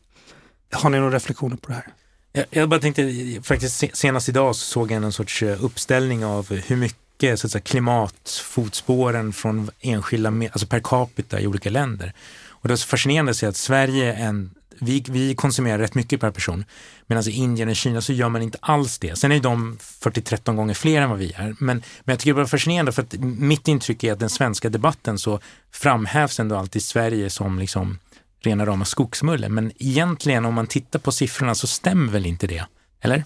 Har 0.72 0.90
ni 0.90 0.98
några 1.00 1.16
reflektioner 1.16 1.58
på 1.58 1.68
det 1.68 1.74
här? 1.74 1.88
Jag, 2.32 2.46
jag 2.50 2.70
bara 2.70 2.80
tänkte, 2.80 3.14
faktiskt 3.44 3.84
senast 3.98 4.30
idag 4.30 4.56
så 4.56 4.66
såg 4.66 4.92
jag 4.92 5.04
en 5.04 5.12
sorts 5.12 5.44
eh, 5.44 5.64
uppställning 5.64 6.26
av 6.26 6.50
hur 6.50 6.76
mycket 6.76 7.40
så 7.40 7.48
att 7.48 7.52
säga, 7.52 7.62
klimatfotspåren 7.62 9.34
från 9.34 9.72
enskilda, 9.80 10.30
alltså 10.30 10.68
per 10.68 10.80
capita 10.80 11.40
i 11.40 11.48
olika 11.48 11.70
länder. 11.70 12.14
Och 12.48 12.68
det 12.68 12.74
är 12.74 12.76
så 12.76 12.88
fascinerande 12.88 13.30
att 13.30 13.38
se 13.38 13.46
att 13.46 13.58
Sverige 13.58 14.14
är 14.14 14.28
en 14.28 14.52
vi, 14.80 15.04
vi 15.10 15.36
konsumerar 15.36 15.78
rätt 15.80 15.96
mycket 15.96 16.22
per 16.22 16.32
person. 16.32 16.65
Medan 17.08 17.24
i 17.28 17.32
Indien 17.32 17.70
och 17.70 17.76
Kina 17.76 18.02
så 18.02 18.13
gör 18.13 18.30
man 18.30 18.42
inte 18.42 18.58
alls 18.62 19.00
det. 19.00 19.15
Sen 19.15 19.32
är 19.32 19.39
de 19.39 19.78
40-13 19.78 20.56
gånger 20.56 20.74
fler 20.74 21.02
än 21.02 21.10
vad 21.10 21.20
vi 21.20 21.32
är. 21.32 21.56
Men, 21.60 21.78
men 21.78 21.84
jag 22.13 22.20
tycker 22.20 22.34
det 22.34 22.42
är 22.42 22.46
fascinerande 22.46 22.92
för 22.92 23.02
att 23.02 23.13
mitt 23.22 23.68
intryck 23.68 24.04
är 24.04 24.13
att 24.13 24.20
den 24.20 24.30
svenska 24.30 24.70
debatten 24.70 25.20
så 25.20 25.39
framhävs 25.72 26.39
ändå 26.39 26.56
alltid 26.56 26.84
Sverige 26.84 27.30
som 27.30 27.60
liksom 27.60 27.98
rena 28.42 28.65
rama 28.65 28.86
skogsmullen. 28.86 29.54
Men 29.54 29.72
egentligen 29.80 30.46
om 30.46 30.54
man 30.54 30.68
tittar 30.68 31.00
på 31.00 31.12
siffrorna 31.12 31.56
så 31.56 31.68
stämmer 31.68 32.12
väl 32.12 32.26
inte 32.26 32.48
det? 32.48 32.65
Eller? 33.02 33.24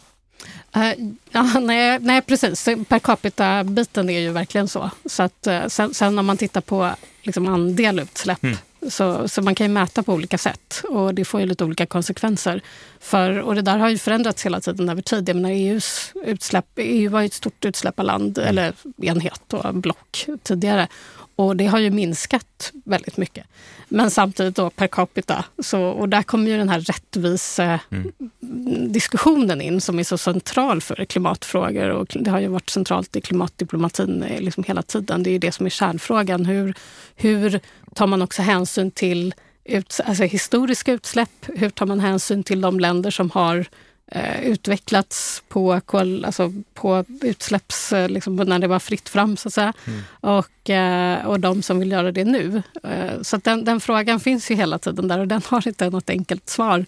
Uh, 0.78 0.94
ja, 1.32 1.60
nej, 1.60 2.00
nej, 2.00 2.22
precis. 2.22 2.66
Per 2.66 3.00
capita-biten 3.00 4.10
är 4.10 4.20
ju 4.20 4.32
verkligen 4.32 4.68
så. 4.68 4.92
så 5.06 5.24
att, 5.24 5.48
uh, 5.48 5.68
sen, 5.68 5.94
sen 5.94 6.20
om 6.20 6.26
man 6.26 6.38
tittar 6.38 6.62
på 6.62 6.96
liksom 7.22 7.48
andel 7.48 8.00
utsläpp 8.00 8.44
mm. 8.44 8.58
Så, 8.89 9.28
så 9.28 9.41
man 9.41 9.56
kan 9.56 9.67
ju 9.67 9.74
mäta 9.74 10.04
på 10.04 10.13
olika 10.13 10.38
sätt 10.38 10.82
och 10.89 11.13
det 11.13 11.26
får 11.26 11.39
ju 11.39 11.46
lite 11.46 11.65
olika 11.65 11.86
konsekvenser. 11.86 12.62
För, 13.00 13.39
och 13.39 13.55
det 13.55 13.62
där 13.62 13.78
har 13.78 13.89
ju 13.89 13.97
förändrats 13.97 14.45
hela 14.45 14.62
tiden 14.62 14.89
över 14.89 15.01
tid. 15.01 15.30
Jag 15.30 15.36
menar, 15.36 15.49
EUs 15.49 16.12
utsläpp, 16.26 16.66
EU 16.76 17.12
var 17.12 17.22
ju 17.22 17.26
ett 17.26 17.34
stort 17.34 17.66
utsläpparland, 17.66 18.38
mm. 18.38 18.49
eller 18.49 18.74
enhet 19.01 19.53
och 19.53 19.76
block 19.76 20.26
tidigare. 20.43 20.88
Och 21.36 21.58
det 21.58 21.66
har 21.66 21.80
ju 21.80 21.92
minskat 21.92 22.72
väldigt 22.86 23.18
mycket. 23.18 23.46
Men 23.88 24.12
samtidigt 24.12 24.56
då 24.56 24.70
per 24.70 24.88
capita. 24.88 25.46
Så, 25.60 25.82
och 25.82 26.10
där 26.10 26.24
kommer 26.24 26.52
ju 26.52 26.58
den 26.58 26.70
här 26.70 26.80
rättvisediskussionen 26.80 29.52
mm. 29.52 29.74
in 29.74 29.82
som 29.82 30.00
är 30.00 30.04
så 30.04 30.18
central 30.18 30.82
för 30.82 31.06
klimatfrågor. 31.06 31.90
Och 31.90 32.18
det 32.20 32.32
har 32.32 32.40
ju 32.40 32.48
varit 32.48 32.70
centralt 32.70 33.16
i 33.16 33.22
klimatdiplomatin 33.22 34.24
eh, 34.24 34.42
liksom 34.42 34.64
hela 34.64 34.82
tiden. 34.82 35.24
Det 35.24 35.30
är 35.30 35.32
ju 35.32 35.40
det 35.40 35.52
som 35.52 35.66
är 35.66 35.70
kärnfrågan. 35.70 36.46
Hur, 36.46 36.74
hur 37.16 37.60
tar 37.96 38.08
man 38.08 38.22
också 38.22 38.42
hänsyn 38.42 38.92
till 38.92 39.34
ut, 39.64 40.00
alltså 40.06 40.24
historiska 40.24 40.92
utsläpp? 40.92 41.30
Hur 41.42 41.70
tar 41.70 41.86
man 41.86 42.00
hänsyn 42.00 42.44
till 42.44 42.62
de 42.62 42.80
länder 42.80 43.12
som 43.12 43.30
har 43.30 43.66
eh, 44.14 44.43
utvecklats 44.43 45.43
på, 45.47 45.82
kol, 45.86 46.26
alltså 46.26 46.53
på 46.74 47.05
utsläpps... 47.22 47.93
Eh, 47.93 48.09
liksom, 48.09 48.36
när 48.36 48.59
det 48.59 48.68
var 48.68 48.80
fritt 48.80 49.09
fram, 49.09 49.38
så 49.38 49.47
att 49.47 49.53
säga. 49.53 49.74
Mm. 49.86 50.01
Och, 50.20 50.70
eh, 50.70 51.26
och 51.26 51.39
de 51.39 51.61
som 51.61 51.80
vill 51.80 51.91
göra 51.91 52.11
det 52.11 52.26
nu. 52.26 52.61
Eh, 52.84 53.22
så 53.22 53.38
den, 53.38 53.66
den, 53.66 53.80
frågan 53.80 54.20
finns 54.20 54.51
ju 54.51 54.55
hela 54.55 54.80
tiden 54.80 55.07
där 55.07 55.20
och 55.20 55.28
den 55.28 55.41
har 55.47 55.68
inte 55.68 55.89
något 55.89 56.09
enkelt 56.09 56.49
svar. 56.49 56.86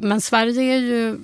Men 0.00 0.20
Sverige 0.20 0.62
är 0.62 0.78
ju 0.78 1.16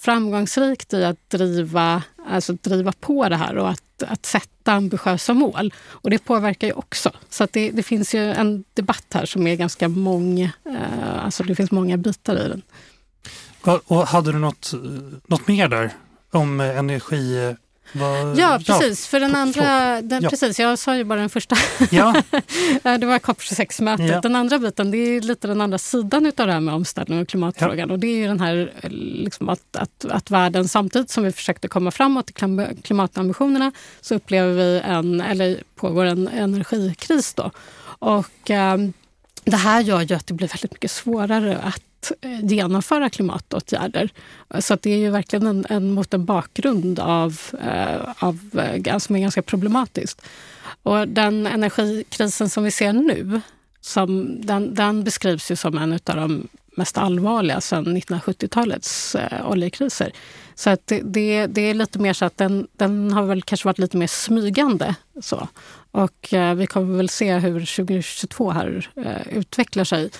framgångsrikt 0.00 0.92
i 0.92 1.04
att 1.04 1.30
driva, 1.30 2.02
alltså 2.26 2.52
driva 2.52 2.92
på 2.92 3.28
det 3.28 3.36
här 3.36 3.58
och 3.58 3.70
att, 3.70 4.02
att 4.02 4.26
sätta 4.26 4.72
ambitiösa 4.72 5.34
mål. 5.34 5.74
Och 5.88 6.10
det 6.10 6.18
påverkar 6.18 6.66
ju 6.66 6.72
också. 6.72 7.10
Så 7.30 7.46
det, 7.52 7.70
det 7.70 7.82
finns 7.82 8.14
ju 8.14 8.32
en 8.32 8.64
debatt 8.74 9.06
här 9.14 9.26
som 9.26 9.46
är 9.46 9.56
ganska 9.56 9.88
mång, 9.88 10.40
eh, 10.40 11.24
alltså 11.24 11.42
det 11.42 11.54
finns 11.54 11.70
många 11.70 11.96
bitar 11.96 12.36
i 12.46 12.48
den. 12.48 12.62
Och 13.62 14.06
hade 14.06 14.32
du 14.32 14.38
något, 14.38 14.72
något 15.26 15.48
mer 15.48 15.68
där 15.68 15.92
om 16.30 16.60
energi? 16.60 17.54
Var, 17.92 18.40
ja, 18.40 18.60
precis. 18.66 19.04
Ja, 19.04 19.10
för 19.10 19.20
den 19.20 19.34
andra, 19.34 20.02
den, 20.02 20.22
ja. 20.22 20.30
precis, 20.30 20.60
jag 20.60 20.78
sa 20.78 20.96
ju 20.96 21.04
bara 21.04 21.20
den 21.20 21.30
första. 21.30 21.56
Ja. 21.90 22.22
det 22.82 23.06
var 23.06 23.18
COP26-mötet. 23.18 24.08
Ja. 24.08 24.20
Den 24.20 24.36
andra 24.36 24.58
biten, 24.58 24.90
det 24.90 24.98
är 24.98 25.20
lite 25.20 25.48
den 25.48 25.60
andra 25.60 25.78
sidan 25.78 26.26
av 26.26 26.46
det 26.46 26.52
här 26.52 26.60
med 26.60 26.74
omställning 26.74 27.20
och 27.20 27.28
klimatfrågan. 27.28 27.90
Och 27.90 27.98
det 27.98 28.06
är 28.06 28.16
ju 28.16 28.26
den 28.26 28.40
här 28.40 28.72
liksom 28.90 29.48
att, 29.48 29.76
att, 29.76 30.04
att 30.04 30.30
världen 30.30 30.68
samtidigt 30.68 31.10
som 31.10 31.24
vi 31.24 31.32
försökte 31.32 31.68
komma 31.68 31.90
framåt 31.90 32.30
i 32.30 32.32
klimatambitionerna 32.82 33.72
så 34.00 34.14
upplever 34.14 34.52
vi 34.52 34.80
en, 34.84 35.20
eller 35.20 35.62
pågår 35.76 36.04
en 36.04 36.28
energikris 36.28 37.34
då. 37.34 37.50
Och 37.82 38.50
eh, 38.50 38.78
det 39.44 39.56
här 39.56 39.80
gör 39.80 40.00
ju 40.00 40.14
att 40.14 40.26
det 40.26 40.34
blir 40.34 40.48
väldigt 40.48 40.72
mycket 40.72 40.90
svårare 40.90 41.58
att 41.58 41.82
att 42.00 42.12
eh, 42.20 42.44
genomföra 42.44 43.10
klimatåtgärder. 43.10 44.10
Så 44.58 44.76
det 44.82 44.90
är 44.90 44.96
ju 44.96 45.10
verkligen 45.10 45.46
en, 45.46 45.66
en 45.68 45.92
mot 45.92 46.14
en 46.14 46.24
bakgrund 46.24 46.98
av, 46.98 47.40
eh, 47.62 48.00
av, 48.18 48.38
eh, 48.84 48.98
som 48.98 49.16
är 49.16 49.20
ganska 49.20 49.42
problematiskt. 49.42 50.22
Och 50.82 51.08
den 51.08 51.46
energikrisen 51.46 52.48
som 52.48 52.64
vi 52.64 52.70
ser 52.70 52.92
nu, 52.92 53.40
som, 53.80 54.40
den, 54.40 54.74
den 54.74 55.04
beskrivs 55.04 55.50
ju 55.50 55.56
som 55.56 55.78
en 55.78 55.92
av 55.92 56.16
de 56.16 56.48
mest 56.76 56.98
allvarliga 56.98 57.60
sedan 57.60 57.96
1970-talets 57.96 59.14
eh, 59.14 59.50
oljekriser. 59.50 60.12
Så 60.54 60.70
att 60.70 60.86
det, 60.86 61.00
det, 61.04 61.46
det, 61.46 61.60
är 61.60 61.74
lite 61.74 61.98
mer 61.98 62.12
så 62.12 62.24
att 62.24 62.36
den, 62.36 62.68
den 62.72 63.12
har 63.12 63.22
väl 63.22 63.42
kanske 63.42 63.68
varit 63.68 63.78
lite 63.78 63.96
mer 63.96 64.06
smygande. 64.06 64.94
Så. 65.20 65.48
Och 65.90 66.34
eh, 66.34 66.54
vi 66.54 66.66
kommer 66.66 66.96
väl 66.96 67.08
se 67.08 67.38
hur 67.38 67.60
2022 67.60 68.50
här 68.50 68.90
eh, 68.96 69.38
utvecklar 69.38 69.84
sig. 69.84 70.10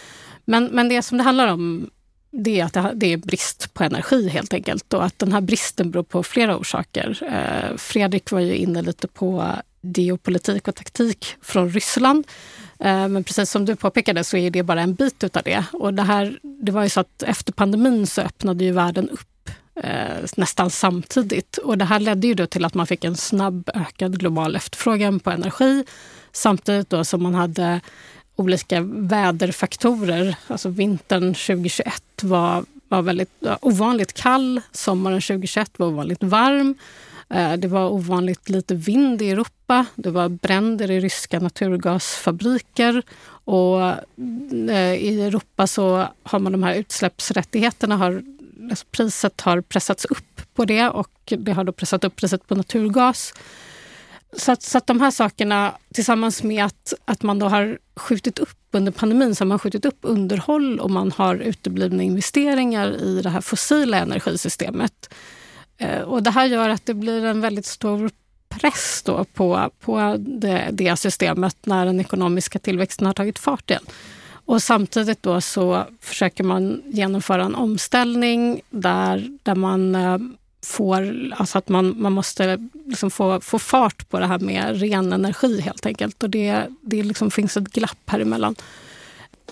Men, 0.50 0.64
men 0.64 0.88
det 0.88 1.02
som 1.02 1.18
det 1.18 1.24
handlar 1.24 1.46
om 1.46 1.90
det 2.30 2.60
är 2.60 2.64
att 2.64 3.00
det, 3.00 3.12
är 3.12 3.16
brist 3.16 3.74
på 3.74 3.84
energi 3.84 4.28
helt 4.28 4.54
enkelt 4.54 4.94
och 4.94 5.04
att 5.04 5.18
den 5.18 5.32
här 5.32 5.40
bristen 5.40 5.90
beror 5.90 6.02
på 6.02 6.22
flera 6.22 6.56
orsaker. 6.56 7.18
Eh, 7.22 7.76
Fredrik 7.76 8.30
var 8.30 8.40
ju 8.40 8.56
inne 8.56 8.82
lite 8.82 9.08
på 9.08 9.52
geopolitik 9.80 10.68
och 10.68 10.74
taktik 10.74 11.36
från 11.42 11.70
Ryssland. 11.70 12.26
Eh, 12.78 13.08
men 13.08 13.24
precis 13.24 13.50
som 13.50 13.64
du 13.64 13.76
påpekade 13.76 14.24
så 14.24 14.36
är 14.36 14.50
det 14.50 14.62
bara 14.62 14.80
en 14.80 14.94
bit 14.94 15.24
utav 15.24 15.42
det. 15.42 15.64
Och 15.72 15.94
det, 15.94 16.02
här, 16.02 16.38
det 16.42 16.72
var 16.72 16.82
ju 16.82 16.88
så 16.88 17.00
att 17.00 17.22
efter 17.22 17.52
pandemin 17.52 18.06
så 18.06 18.20
öppnade 18.20 18.64
ju 18.64 18.72
världen 18.72 19.08
upp 19.08 19.50
eh, 19.82 20.26
nästan 20.36 20.70
samtidigt. 20.70 21.58
Och 21.58 21.78
det 21.78 21.84
här 21.84 22.00
ledde 22.00 22.26
ju 22.26 22.34
då 22.34 22.46
till 22.46 22.64
att 22.64 22.74
man 22.74 22.86
fick 22.86 23.04
en 23.04 23.16
snabb 23.16 23.70
ökad 23.74 24.18
global 24.18 24.56
efterfrågan 24.56 25.20
på 25.20 25.30
energi 25.30 25.84
samtidigt 26.32 26.90
då 26.90 27.04
som 27.04 27.22
man 27.22 27.34
hade 27.34 27.80
olika 28.40 28.80
väderfaktorer. 28.86 30.36
Alltså 30.46 30.68
vintern 30.68 31.34
2021 31.34 32.02
var, 32.22 32.64
var 32.88 33.02
väldigt 33.02 33.30
ovanligt 33.60 34.12
kall. 34.12 34.60
Sommaren 34.72 35.20
2021 35.20 35.70
var 35.76 35.86
ovanligt 35.86 36.22
varm. 36.22 36.74
Eh, 37.34 37.52
det 37.52 37.68
var 37.68 37.88
ovanligt 37.88 38.48
lite 38.48 38.74
vind 38.74 39.22
i 39.22 39.30
Europa. 39.30 39.86
Det 39.94 40.10
var 40.10 40.28
bränder 40.28 40.90
i 40.90 41.00
ryska 41.00 41.40
naturgasfabriker. 41.40 43.02
Och 43.44 43.82
eh, 44.70 44.94
I 44.94 45.22
Europa 45.22 45.66
så 45.66 46.06
har 46.22 46.38
man 46.38 46.52
de 46.52 46.62
här 46.62 46.74
utsläppsrättigheterna. 46.74 47.96
Har, 47.96 48.22
alltså 48.70 48.86
priset 48.90 49.40
har 49.40 49.60
pressats 49.60 50.04
upp 50.04 50.42
på 50.54 50.64
det 50.64 50.88
och 50.88 51.32
det 51.38 51.52
har 51.52 51.64
då 51.64 51.72
pressat 51.72 52.04
upp 52.04 52.16
priset 52.16 52.46
på 52.46 52.54
naturgas. 52.54 53.34
Så 54.32 54.52
att, 54.52 54.62
så 54.62 54.78
att 54.78 54.86
de 54.86 55.00
här 55.00 55.10
sakerna 55.10 55.74
tillsammans 55.94 56.42
med 56.42 56.64
att, 56.64 56.94
att 57.04 57.22
man 57.22 57.38
då 57.38 57.48
har 57.48 57.78
skjutit 57.96 58.38
upp 58.38 58.58
under 58.72 58.92
pandemin 58.92 59.34
så 59.34 59.44
har 59.44 59.48
man 59.48 59.58
skjutit 59.58 59.84
upp 59.84 59.98
underhåll 60.00 60.80
och 60.80 60.90
man 60.90 61.12
har 61.12 61.34
uteblivna 61.34 62.02
investeringar 62.02 63.02
i 63.02 63.22
det 63.22 63.30
här 63.30 63.40
fossila 63.40 63.98
energisystemet. 63.98 65.14
Eh, 65.78 66.00
och 66.00 66.22
det 66.22 66.30
här 66.30 66.46
gör 66.46 66.68
att 66.68 66.86
det 66.86 66.94
blir 66.94 67.24
en 67.24 67.40
väldigt 67.40 67.66
stor 67.66 68.10
press 68.48 69.02
då 69.04 69.24
på, 69.24 69.70
på 69.80 70.16
det, 70.18 70.68
det 70.72 70.96
systemet 70.96 71.56
när 71.62 71.86
den 71.86 72.00
ekonomiska 72.00 72.58
tillväxten 72.58 73.06
har 73.06 73.14
tagit 73.14 73.38
fart 73.38 73.70
igen. 73.70 73.84
Och 74.44 74.62
samtidigt 74.62 75.22
då 75.22 75.40
så 75.40 75.84
försöker 76.00 76.44
man 76.44 76.82
genomföra 76.86 77.44
en 77.44 77.54
omställning 77.54 78.60
där, 78.70 79.38
där 79.42 79.54
man 79.54 79.94
eh, 79.94 80.18
får, 80.62 81.30
alltså 81.36 81.58
att 81.58 81.68
man, 81.68 81.94
man 81.98 82.12
måste 82.12 82.68
liksom 82.86 83.10
få, 83.10 83.40
få 83.40 83.58
fart 83.58 84.08
på 84.08 84.18
det 84.18 84.26
här 84.26 84.38
med 84.38 84.80
ren 84.80 85.12
energi 85.12 85.60
helt 85.60 85.86
enkelt. 85.86 86.22
Och 86.22 86.30
det, 86.30 86.66
det 86.80 87.02
liksom 87.02 87.30
finns 87.30 87.56
ett 87.56 87.68
glapp 87.68 87.98
här 88.06 88.20
emellan. 88.20 88.56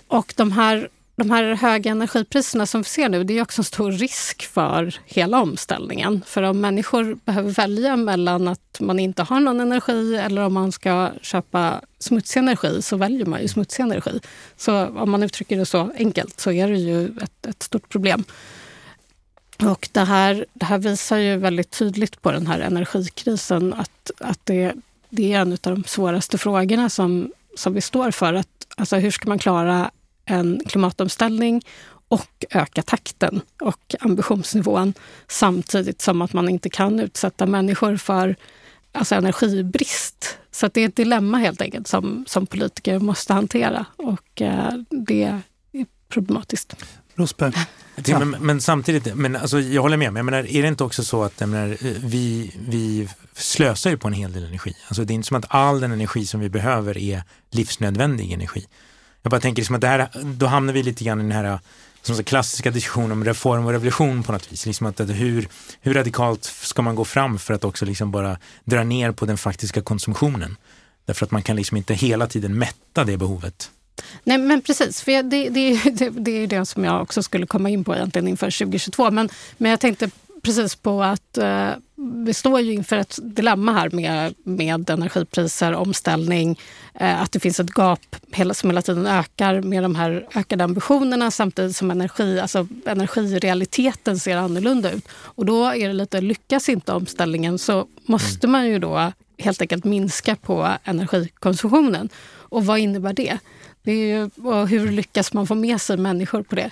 Och 0.08 0.34
de 0.36 0.52
här, 0.52 0.88
de 1.16 1.30
här 1.30 1.54
höga 1.54 1.90
energipriserna 1.90 2.66
som 2.66 2.82
vi 2.82 2.88
ser 2.88 3.08
nu, 3.08 3.24
det 3.24 3.38
är 3.38 3.42
också 3.42 3.60
en 3.60 3.64
stor 3.64 3.92
risk 3.92 4.46
för 4.46 4.94
hela 5.04 5.40
omställningen. 5.40 6.22
För 6.26 6.42
om 6.42 6.60
människor 6.60 7.18
behöver 7.24 7.50
välja 7.50 7.96
mellan 7.96 8.48
att 8.48 8.78
man 8.80 8.98
inte 8.98 9.22
har 9.22 9.40
någon 9.40 9.60
energi 9.60 10.16
eller 10.16 10.42
om 10.42 10.54
man 10.54 10.72
ska 10.72 11.10
köpa 11.22 11.80
smutsig 11.98 12.40
energi, 12.40 12.82
så 12.82 12.96
väljer 12.96 13.26
man 13.26 13.42
ju 13.42 13.48
smutsig 13.48 13.82
energi. 13.82 14.20
Så 14.56 14.86
om 14.86 15.10
man 15.10 15.22
uttrycker 15.22 15.56
det 15.56 15.66
så 15.66 15.92
enkelt 15.98 16.40
så 16.40 16.52
är 16.52 16.68
det 16.68 16.78
ju 16.78 17.06
ett, 17.06 17.46
ett 17.46 17.62
stort 17.62 17.88
problem. 17.88 18.24
Och 19.62 19.88
det 19.92 20.04
här, 20.04 20.46
det 20.54 20.64
här 20.64 20.78
visar 20.78 21.16
ju 21.16 21.36
väldigt 21.36 21.70
tydligt 21.70 22.22
på 22.22 22.30
den 22.32 22.46
här 22.46 22.60
energikrisen 22.60 23.74
att, 23.74 24.10
att 24.20 24.40
det, 24.44 24.74
det 25.10 25.32
är 25.32 25.40
en 25.40 25.52
av 25.52 25.58
de 25.62 25.84
svåraste 25.84 26.38
frågorna 26.38 26.88
som, 26.88 27.32
som 27.56 27.74
vi 27.74 27.80
står 27.80 28.10
för. 28.10 28.34
Att, 28.34 28.66
alltså 28.76 28.96
hur 28.96 29.10
ska 29.10 29.28
man 29.28 29.38
klara 29.38 29.90
en 30.24 30.62
klimatomställning 30.66 31.62
och 32.08 32.44
öka 32.50 32.82
takten 32.82 33.40
och 33.60 33.94
ambitionsnivån 34.00 34.94
samtidigt 35.28 36.02
som 36.02 36.22
att 36.22 36.32
man 36.32 36.48
inte 36.48 36.70
kan 36.70 37.00
utsätta 37.00 37.46
människor 37.46 37.96
för 37.96 38.36
alltså 38.92 39.14
energibrist. 39.14 40.38
Så 40.50 40.68
det 40.68 40.80
är 40.80 40.88
ett 40.88 40.96
dilemma 40.96 41.38
helt 41.38 41.60
enkelt 41.60 41.88
som, 41.88 42.24
som 42.28 42.46
politiker 42.46 42.98
måste 42.98 43.32
hantera 43.32 43.86
och 43.96 44.42
eh, 44.42 44.72
det 44.90 45.22
är 45.72 45.86
problematiskt. 46.08 46.76
Rosberg. 47.18 47.52
Ja. 48.04 48.18
Men, 48.18 48.30
men, 48.30 48.60
samtidigt, 48.60 49.14
men 49.14 49.36
alltså, 49.36 49.60
jag 49.60 49.82
håller 49.82 49.96
med, 49.96 50.12
men 50.12 50.24
menar, 50.24 50.38
är 50.38 50.62
det 50.62 50.68
inte 50.68 50.84
också 50.84 51.04
så 51.04 51.22
att 51.22 51.40
menar, 51.40 51.76
vi, 52.06 52.54
vi 52.68 53.08
slösar 53.34 53.90
ju 53.90 53.96
på 53.96 54.08
en 54.08 54.14
hel 54.14 54.32
del 54.32 54.44
energi? 54.44 54.74
Alltså, 54.88 55.04
det 55.04 55.12
är 55.12 55.14
inte 55.14 55.28
som 55.28 55.36
att 55.36 55.46
all 55.48 55.80
den 55.80 55.92
energi 55.92 56.26
som 56.26 56.40
vi 56.40 56.48
behöver 56.48 56.98
är 56.98 57.22
livsnödvändig 57.50 58.32
energi. 58.32 58.66
Jag 59.22 59.30
bara 59.30 59.40
tänker 59.40 59.60
liksom 59.60 59.74
att 59.74 59.80
det 59.80 59.88
här, 59.88 60.08
då 60.24 60.46
hamnar 60.46 60.72
vi 60.72 60.82
lite 60.82 61.04
grann 61.04 61.20
i 61.20 61.22
den 61.22 61.32
här 61.32 61.58
som 62.02 62.16
så 62.16 62.24
klassiska 62.24 62.70
diskussionen 62.70 63.12
om 63.12 63.24
reform 63.24 63.66
och 63.66 63.72
revolution 63.72 64.22
på 64.22 64.32
något 64.32 64.52
vis. 64.52 64.66
Liksom 64.66 64.86
att, 64.86 65.00
att 65.00 65.10
hur, 65.10 65.48
hur 65.80 65.94
radikalt 65.94 66.44
ska 66.44 66.82
man 66.82 66.94
gå 66.94 67.04
fram 67.04 67.38
för 67.38 67.54
att 67.54 67.64
också 67.64 67.84
liksom 67.84 68.10
bara 68.10 68.38
dra 68.64 68.84
ner 68.84 69.12
på 69.12 69.26
den 69.26 69.38
faktiska 69.38 69.82
konsumtionen? 69.82 70.56
Därför 71.04 71.26
att 71.26 71.30
man 71.30 71.42
kan 71.42 71.56
liksom 71.56 71.76
inte 71.76 71.94
hela 71.94 72.26
tiden 72.26 72.58
mätta 72.58 73.04
det 73.04 73.16
behovet. 73.16 73.70
Nej 74.24 74.38
men 74.38 74.60
precis, 74.60 75.02
för 75.02 75.22
det, 75.22 75.48
det, 75.48 75.80
det, 75.92 76.10
det 76.10 76.30
är 76.30 76.46
det 76.46 76.66
som 76.66 76.84
jag 76.84 77.02
också 77.02 77.22
skulle 77.22 77.46
komma 77.46 77.70
in 77.70 77.84
på 77.84 77.94
egentligen 77.94 78.28
inför 78.28 78.58
2022. 78.58 79.10
Men, 79.10 79.28
men 79.56 79.70
jag 79.70 79.80
tänkte 79.80 80.10
precis 80.42 80.74
på 80.74 81.02
att, 81.02 81.38
eh, 81.38 81.70
vi 82.24 82.34
står 82.34 82.60
ju 82.60 82.72
inför 82.72 82.96
ett 82.96 83.18
dilemma 83.22 83.72
här 83.72 83.90
med, 83.90 84.34
med 84.44 84.90
energipriser, 84.90 85.72
omställning, 85.72 86.58
eh, 86.94 87.22
att 87.22 87.32
det 87.32 87.40
finns 87.40 87.60
ett 87.60 87.74
gap 87.76 88.16
hela, 88.32 88.54
som 88.54 88.70
hela 88.70 88.82
tiden 88.82 89.06
ökar 89.06 89.60
med 89.60 89.82
de 89.82 89.94
här 89.94 90.26
ökade 90.34 90.64
ambitionerna 90.64 91.30
samtidigt 91.30 91.76
som 91.76 91.90
energi, 91.90 92.40
alltså 92.40 92.68
energirealiteten 92.86 94.18
ser 94.18 94.36
annorlunda 94.36 94.90
ut. 94.90 95.08
Och 95.12 95.46
då 95.46 95.64
är 95.64 95.88
det 95.88 95.94
lite, 95.94 96.20
lyckas 96.20 96.68
inte 96.68 96.92
omställningen 96.92 97.58
så 97.58 97.86
måste 98.06 98.46
man 98.46 98.66
ju 98.66 98.78
då 98.78 99.12
helt 99.38 99.60
enkelt 99.60 99.84
minska 99.84 100.36
på 100.36 100.68
energikonsumtionen. 100.84 102.08
Och 102.50 102.66
vad 102.66 102.78
innebär 102.78 103.12
det? 103.12 103.38
Det 103.88 103.92
är 103.92 104.16
ju, 104.16 104.48
och 104.48 104.68
hur 104.68 104.90
lyckas 104.90 105.32
man 105.32 105.46
få 105.46 105.54
med 105.54 105.80
sig 105.80 105.96
människor 105.96 106.42
på 106.42 106.54
det? 106.54 106.70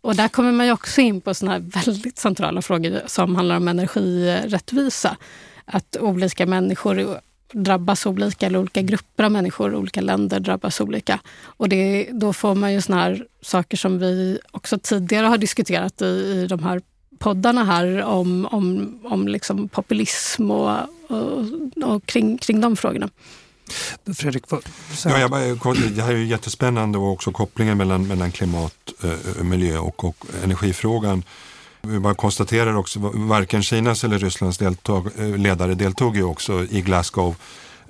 Och 0.00 0.16
där 0.16 0.28
kommer 0.28 0.52
man 0.52 0.66
ju 0.66 0.72
också 0.72 1.00
in 1.00 1.20
på 1.20 1.34
såna 1.34 1.52
här 1.52 1.58
väldigt 1.58 2.18
centrala 2.18 2.62
frågor 2.62 3.00
som 3.06 3.36
handlar 3.36 3.56
om 3.56 3.68
energirättvisa. 3.68 5.16
Att 5.64 5.96
olika 6.00 6.46
människor 6.46 7.20
drabbas 7.52 8.06
olika, 8.06 8.46
eller 8.46 8.58
olika 8.58 8.82
grupper 8.82 9.24
av 9.24 9.32
människor, 9.32 9.74
olika 9.74 10.00
länder 10.00 10.40
drabbas 10.40 10.80
olika. 10.80 11.20
Och 11.44 11.68
det, 11.68 12.08
då 12.12 12.32
får 12.32 12.54
man 12.54 12.72
ju 12.72 12.80
såna 12.80 13.00
här 13.00 13.26
saker 13.42 13.76
som 13.76 13.98
vi 13.98 14.38
också 14.50 14.78
tidigare 14.78 15.26
har 15.26 15.38
diskuterat 15.38 16.02
i, 16.02 16.06
i 16.06 16.46
de 16.46 16.64
här 16.64 16.82
poddarna 17.18 17.64
här 17.64 18.02
om, 18.02 18.48
om, 18.50 18.98
om 19.04 19.28
liksom 19.28 19.68
populism 19.68 20.50
och, 20.50 20.78
och, 21.08 21.44
och 21.84 22.06
kring, 22.06 22.38
kring 22.38 22.60
de 22.60 22.76
frågorna. 22.76 23.08
Fredrik, 24.14 24.44
vad 24.48 24.62
ja, 25.04 25.18
jag 25.18 25.30
bara, 25.30 25.74
Det 25.74 26.02
här 26.02 26.12
är 26.12 26.16
ju 26.16 26.26
jättespännande 26.26 26.98
och 26.98 27.12
också 27.12 27.32
kopplingen 27.32 27.78
mellan, 27.78 28.06
mellan 28.06 28.32
klimat, 28.32 28.74
eh, 29.02 29.44
miljö 29.44 29.78
och, 29.78 30.04
och 30.04 30.16
energifrågan. 30.44 31.22
Vi 31.82 31.98
bara 31.98 32.14
konstaterar 32.14 32.76
också, 32.76 32.98
varken 33.14 33.62
Kinas 33.62 34.04
eller 34.04 34.18
Rysslands 34.18 34.58
deltag, 34.58 35.08
eh, 35.18 35.36
ledare 35.36 35.74
deltog 35.74 36.16
ju 36.16 36.22
också 36.22 36.64
i 36.70 36.80
Glasgow. 36.80 37.36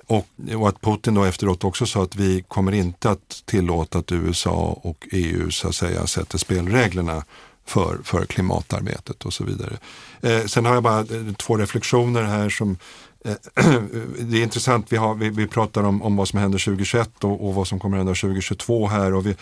Och, 0.07 0.27
och, 0.55 0.69
att 0.69 0.81
Putin 0.81 1.13
då 1.13 1.23
efteråt 1.23 1.63
också 1.63 1.85
sa 1.85 2.03
att 2.03 2.15
vi 2.15 2.43
kommer 2.47 2.71
inte 2.71 3.09
att 3.09 3.41
tillåta 3.45 3.99
att 3.99 4.11
USA 4.11 4.79
och 4.83 5.07
EU 5.11 5.51
så 5.51 5.67
att 5.67 5.75
säga 5.75 6.07
sätter 6.07 6.37
spelreglerna 6.37 7.23
för, 7.65 7.97
för 8.03 8.25
klimatarbetet 8.25 9.25
och 9.25 9.33
så 9.33 9.43
vidare. 9.43 9.77
Eh, 10.21 10.45
sen 10.45 10.65
har 10.65 10.73
jag 10.73 10.83
bara 10.83 10.99
eh, 10.99 11.33
två 11.37 11.57
reflektioner 11.57 12.23
här 12.23 12.49
som 12.49 12.77
det 14.19 14.37
är 14.37 14.43
intressant, 14.43 14.85
vi, 14.89 14.97
har, 14.97 15.15
vi, 15.15 15.29
vi 15.29 15.47
pratar 15.47 15.83
om, 15.83 16.01
om 16.01 16.15
vad 16.15 16.27
som 16.27 16.39
händer 16.39 16.59
2021 16.59 17.23
och, 17.23 17.47
och 17.47 17.53
vad 17.53 17.67
som 17.67 17.79
kommer 17.79 17.97
hända 17.97 18.13
2022 18.13 18.87
här 18.87 19.13
och 19.13 19.25
vi, 19.25 19.35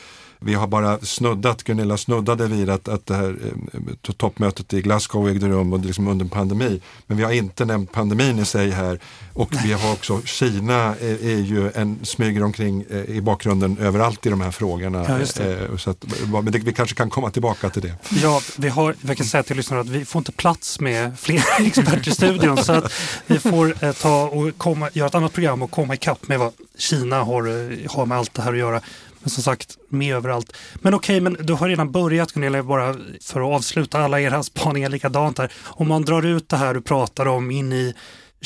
vi 0.46 0.54
har 0.54 0.68
bara 0.68 1.00
snuddat, 1.00 1.64
Gunilla 1.64 1.98
snuddade 1.98 2.48
vid 2.48 2.70
att, 2.70 2.88
att 2.88 3.06
det 3.06 3.16
här 3.16 3.38
eh, 3.74 4.14
toppmötet 4.14 4.74
i 4.74 4.82
Glasgow 4.82 5.30
ägde 5.30 5.48
rum 5.48 5.74
och 5.74 5.80
liksom 5.80 6.08
under 6.08 6.26
pandemi. 6.26 6.82
Men 7.08 7.18
vi 7.18 7.24
har 7.24 7.32
inte 7.32 7.66
nämnt 7.66 7.92
pandemin 7.92 8.40
i 8.40 8.46
sig 8.46 8.72
här 8.72 9.00
och 9.34 9.50
vi 9.64 9.74
har 9.74 9.92
också 9.92 10.22
Kina 10.26 10.74
är, 10.74 11.26
är 11.26 11.40
ju 11.40 11.72
en, 11.76 12.00
smyger 12.04 12.44
omkring 12.44 12.86
eh, 12.90 13.16
i 13.16 13.22
bakgrunden 13.22 13.78
överallt 13.78 14.26
i 14.26 14.30
de 14.30 14.42
här 14.42 14.52
frågorna. 14.52 15.06
Ja, 15.08 15.44
eh, 15.44 15.78
så 15.78 15.90
att, 15.90 16.06
men 16.32 16.52
det, 16.52 16.60
vi 16.60 16.74
kanske 16.74 16.96
kan 16.96 17.10
komma 17.10 17.30
tillbaka 17.30 17.70
till 17.70 17.82
det. 17.82 17.96
Ja, 18.22 18.42
vi 18.58 18.70
har, 18.70 18.96
vi 19.02 19.16
kan 19.16 19.26
säga 19.26 19.44
till 19.44 19.58
lyssnarna 19.58 19.82
att 19.82 19.90
vi 19.90 20.06
får 20.06 20.20
inte 20.20 20.32
plats 20.32 20.80
med 20.80 21.20
fler 21.20 21.44
experter 21.60 22.08
i 22.08 22.12
studion 22.12 22.58
så 22.58 22.74
att 22.74 22.94
vi 23.28 23.40
får 23.40 23.73
eh, 23.80 23.92
ta 23.92 24.28
och 24.28 24.58
komma, 24.58 24.90
göra 24.94 25.08
ett 25.08 25.16
annat 25.16 25.34
program 25.34 25.62
och 25.62 25.72
komma 25.72 25.94
ikapp 25.94 26.28
med 26.28 26.40
vad 26.40 26.54
Kina 26.78 27.24
har, 27.24 27.48
eh, 27.48 27.92
har 27.92 28.06
med 28.06 28.18
allt 28.18 28.34
det 28.34 28.42
här 28.42 28.52
att 28.52 28.60
göra. 28.60 28.82
Men 29.20 29.30
som 29.30 29.44
sagt, 29.44 29.78
med 29.90 30.16
överallt. 30.16 30.56
Men 30.76 30.94
okej, 30.94 31.22
okay, 31.22 31.22
men 31.22 31.46
du 31.46 31.54
har 31.54 31.68
redan 31.68 31.92
börjat 31.92 32.32
Gunilla, 32.32 32.64
bara 32.64 32.96
för 33.22 33.42
att 33.42 33.56
avsluta 33.56 34.00
alla 34.00 34.22
era 34.22 34.44
spaningar 34.44 34.90
likadant 34.90 35.38
här. 35.38 35.52
Om 35.64 35.88
man 35.88 36.06
drar 36.06 36.26
ut 36.26 36.50
det 36.50 36.58
här 36.58 36.74
du 36.74 36.82
pratar 36.82 37.26
om 37.26 37.52
in 37.52 37.74
i 37.74 37.94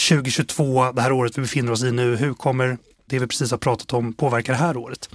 2022, 0.10 0.92
det 0.92 1.02
här 1.02 1.12
året 1.12 1.38
vi 1.38 1.42
befinner 1.42 1.72
oss 1.72 1.84
i 1.84 1.92
nu, 1.92 2.16
hur 2.16 2.34
kommer 2.34 2.78
det 3.06 3.20
vi 3.20 3.28
precis 3.28 3.52
har 3.52 3.58
pratat 3.58 3.94
om 3.94 4.14
påverka 4.14 4.52
det 4.52 4.58
här 4.58 4.78
året? 4.78 5.10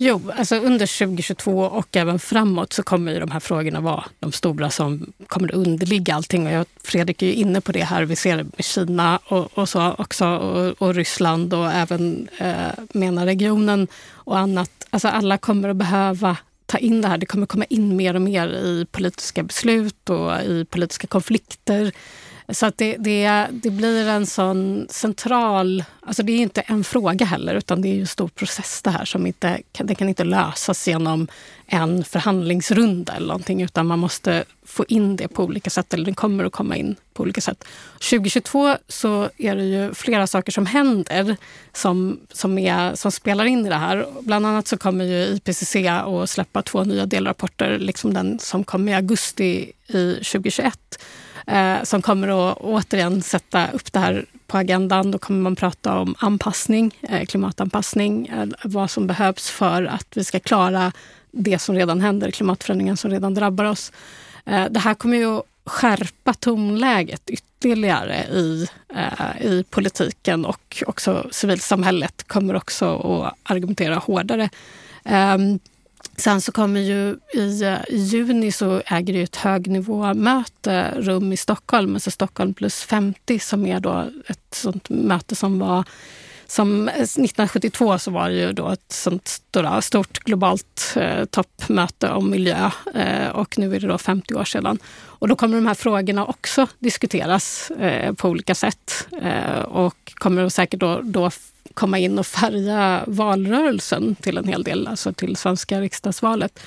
Jo, 0.00 0.20
alltså 0.36 0.56
under 0.56 0.98
2022 0.98 1.60
och 1.60 1.96
även 1.96 2.18
framåt 2.18 2.72
så 2.72 2.82
kommer 2.82 3.12
ju 3.12 3.20
de 3.20 3.30
här 3.30 3.40
frågorna 3.40 3.80
vara 3.80 4.04
de 4.18 4.32
stora 4.32 4.70
som 4.70 5.12
kommer 5.26 5.54
underligga 5.54 6.14
allting. 6.14 6.46
Och 6.46 6.52
jag, 6.52 6.66
Fredrik 6.84 7.22
är 7.22 7.26
ju 7.26 7.32
inne 7.32 7.60
på 7.60 7.72
det 7.72 7.84
här. 7.84 8.02
Vi 8.02 8.16
ser 8.16 8.36
det 8.36 8.44
med 8.44 8.64
Kina 8.64 9.18
och, 9.24 9.58
och 9.58 9.68
så 9.68 9.92
också 9.98 10.26
och, 10.26 10.82
och, 10.82 10.94
Ryssland 10.94 11.54
och 11.54 11.72
även 11.72 12.28
eh, 12.38 12.70
MENA-regionen 12.92 13.88
och 14.10 14.38
annat. 14.38 14.70
Alltså 14.90 15.08
alla 15.08 15.38
kommer 15.38 15.68
att 15.68 15.76
behöva 15.76 16.36
ta 16.66 16.78
in 16.78 17.00
det 17.00 17.08
här. 17.08 17.18
Det 17.18 17.26
kommer 17.26 17.46
komma 17.46 17.64
in 17.64 17.96
mer 17.96 18.14
och 18.14 18.22
mer 18.22 18.48
i 18.48 18.86
politiska 18.90 19.42
beslut 19.42 20.10
och 20.10 20.42
i 20.42 20.64
politiska 20.70 21.06
konflikter. 21.06 21.92
Så 22.52 22.66
att 22.66 22.78
det, 22.78 22.96
det, 22.96 23.46
det 23.50 23.70
blir 23.70 24.08
en 24.08 24.26
sån 24.26 24.86
central... 24.90 25.84
Alltså 26.00 26.22
det 26.22 26.32
är 26.32 26.38
inte 26.38 26.60
en 26.60 26.84
fråga 26.84 27.26
heller, 27.26 27.54
utan 27.54 27.82
det 27.82 27.88
är 27.88 28.00
en 28.00 28.06
stor 28.06 28.28
process 28.28 28.82
det 28.82 28.90
här. 28.90 29.04
som 29.04 29.26
inte, 29.26 29.60
Det 29.78 29.94
kan 29.94 30.08
inte 30.08 30.24
lösas 30.24 30.88
genom 30.88 31.28
en 31.66 32.04
förhandlingsrunda 32.04 33.12
eller 33.12 33.26
någonting, 33.26 33.62
utan 33.62 33.86
man 33.86 33.98
måste 33.98 34.44
få 34.66 34.84
in 34.88 35.16
det 35.16 35.28
på 35.28 35.44
olika 35.44 35.70
sätt, 35.70 35.94
eller 35.94 36.04
den 36.04 36.14
kommer 36.14 36.44
att 36.44 36.52
komma 36.52 36.76
in 36.76 36.96
på 37.14 37.22
olika 37.22 37.40
sätt. 37.40 37.64
2022 38.10 38.76
så 38.88 39.30
är 39.36 39.56
det 39.56 39.64
ju 39.64 39.94
flera 39.94 40.26
saker 40.26 40.52
som 40.52 40.66
händer 40.66 41.36
som, 41.72 42.20
som, 42.32 42.58
är, 42.58 42.94
som 42.94 43.12
spelar 43.12 43.44
in 43.44 43.66
i 43.66 43.68
det 43.68 43.74
här. 43.74 44.06
Bland 44.20 44.46
annat 44.46 44.68
så 44.68 44.76
kommer 44.76 45.04
ju 45.04 45.24
IPCC 45.24 45.76
att 45.76 46.30
släppa 46.30 46.62
två 46.62 46.84
nya 46.84 47.06
delrapporter, 47.06 47.78
liksom 47.78 48.14
den 48.14 48.38
som 48.38 48.64
kom 48.64 48.88
i 48.88 48.94
augusti 48.94 49.72
i 49.86 50.14
2021 50.14 50.98
eh, 51.48 51.82
som 51.82 52.02
kommer 52.02 52.50
att 52.50 52.58
återigen 52.58 53.22
sätta 53.22 53.70
upp 53.70 53.92
det 53.92 53.98
här 53.98 54.26
på 54.46 54.58
agendan. 54.58 55.10
Då 55.10 55.18
kommer 55.18 55.40
man 55.40 55.56
prata 55.56 55.98
om 55.98 56.14
anpassning, 56.18 56.98
eh, 57.02 57.26
klimatanpassning, 57.26 58.26
eh, 58.26 58.46
vad 58.64 58.90
som 58.90 59.06
behövs 59.06 59.50
för 59.50 59.84
att 59.84 60.06
vi 60.14 60.24
ska 60.24 60.40
klara 60.40 60.92
det 61.30 61.58
som 61.58 61.74
redan 61.74 62.00
händer, 62.00 62.30
klimatförändringen 62.30 62.96
som 62.96 63.10
redan 63.10 63.34
drabbar 63.34 63.64
oss. 63.64 63.92
Eh, 64.46 64.64
det 64.70 64.80
här 64.80 64.94
kommer 64.94 65.16
ju 65.16 65.38
att 65.38 65.44
skärpa 65.64 66.34
tonläget 66.34 67.30
ytterligare 67.30 68.16
i, 68.24 68.68
eh, 68.94 69.46
i 69.46 69.64
politiken 69.70 70.44
och 70.44 70.82
också 70.86 71.28
civilsamhället 71.30 72.28
kommer 72.28 72.56
också 72.56 72.96
att 72.96 73.34
argumentera 73.42 73.94
hårdare. 73.94 74.48
Um, 75.04 75.58
Sen 76.18 76.40
så 76.40 76.52
kommer 76.52 76.80
ju 76.80 77.16
i, 77.34 77.62
eh, 77.62 77.78
juni 77.90 78.52
så 78.52 78.82
äger 78.86 79.14
det 79.14 79.22
ett 79.22 79.36
högnivåmöte 79.36 80.92
rum 80.96 81.32
i 81.32 81.36
Stockholm, 81.36 81.94
alltså 81.94 82.10
Stockholm 82.10 82.54
plus 82.54 82.82
50 82.82 83.38
som 83.38 83.66
är 83.66 83.80
då 83.80 84.10
ett 84.26 84.54
sånt 84.54 84.88
möte 84.90 85.34
som 85.34 85.58
var 85.58 85.84
som 86.46 86.88
eh, 86.88 86.94
1972 86.94 87.98
så 87.98 88.10
var 88.10 88.28
det 88.28 88.34
ju 88.34 88.52
då 88.52 88.68
ett 88.68 88.92
sånt 88.92 89.28
stora, 89.28 89.82
stort 89.82 90.18
globalt 90.18 90.94
eh, 90.96 91.24
toppmöte 91.24 92.10
om 92.10 92.30
miljö 92.30 92.70
eh, 92.94 93.28
och 93.28 93.58
nu 93.58 93.74
är 93.74 93.80
det 93.80 93.86
då 93.86 93.98
50 93.98 94.34
år 94.34 94.44
sedan. 94.44 94.78
Och 94.98 95.28
då 95.28 95.36
kommer 95.36 95.56
de 95.56 95.66
här 95.66 95.74
frågorna 95.74 96.24
också 96.26 96.66
diskuteras 96.78 97.70
eh, 97.70 98.12
på 98.12 98.28
olika 98.28 98.54
sätt 98.54 99.08
eh, 99.22 99.60
och 99.60 100.12
kommer 100.14 100.48
säkert 100.48 100.80
då, 100.80 101.00
då 101.02 101.30
komma 101.78 101.98
in 101.98 102.18
och 102.18 102.26
färga 102.26 103.04
valrörelsen 103.06 104.14
till 104.14 104.38
en 104.38 104.48
hel 104.48 104.62
del, 104.62 104.86
alltså 104.86 105.12
till 105.12 105.36
svenska 105.36 105.80
riksdagsvalet. 105.80 106.60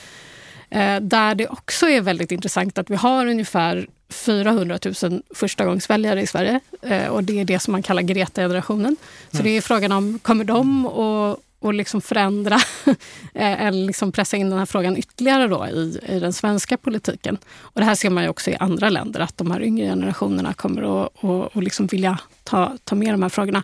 Eh, 0.69 0.99
där 1.01 1.35
det 1.35 1.47
också 1.47 1.89
är 1.89 2.01
väldigt 2.01 2.31
intressant 2.31 2.77
att 2.77 2.89
vi 2.89 2.95
har 2.95 3.25
ungefär 3.25 3.87
400 4.09 4.79
000 5.03 5.21
förstagångsväljare 5.35 6.21
i 6.21 6.27
Sverige. 6.27 6.59
Eh, 6.81 7.07
och 7.07 7.23
det 7.23 7.39
är 7.39 7.45
det 7.45 7.59
som 7.59 7.71
man 7.71 7.83
kallar 7.83 8.01
Greta-generationen. 8.01 8.95
Så 9.31 9.37
mm. 9.37 9.43
det 9.43 9.57
är 9.57 9.61
frågan 9.61 9.91
om, 9.91 10.19
kommer 10.19 10.43
de 10.43 10.85
att 10.85 11.39
och 11.61 11.73
liksom 11.73 12.01
förändra 12.01 12.55
eh, 13.33 13.65
eller 13.65 13.85
liksom 13.85 14.11
pressa 14.11 14.37
in 14.37 14.49
den 14.49 14.59
här 14.59 14.65
frågan 14.65 14.97
ytterligare 14.97 15.47
då 15.47 15.67
i, 15.67 15.99
i 16.07 16.19
den 16.19 16.33
svenska 16.33 16.77
politiken. 16.77 17.37
Och 17.59 17.81
det 17.81 17.85
här 17.85 17.95
ser 17.95 18.09
man 18.09 18.23
ju 18.23 18.29
också 18.29 18.49
i 18.49 18.55
andra 18.55 18.89
länder, 18.89 19.19
att 19.19 19.37
de 19.37 19.51
här 19.51 19.61
yngre 19.61 19.85
generationerna 19.85 20.53
kommer 20.53 20.81
att 20.81 21.11
och, 21.23 21.55
och 21.55 21.63
liksom 21.63 21.87
vilja 21.87 22.19
ta, 22.43 22.77
ta 22.83 22.95
med 22.95 23.13
de 23.13 23.21
här 23.21 23.29
frågorna. 23.29 23.63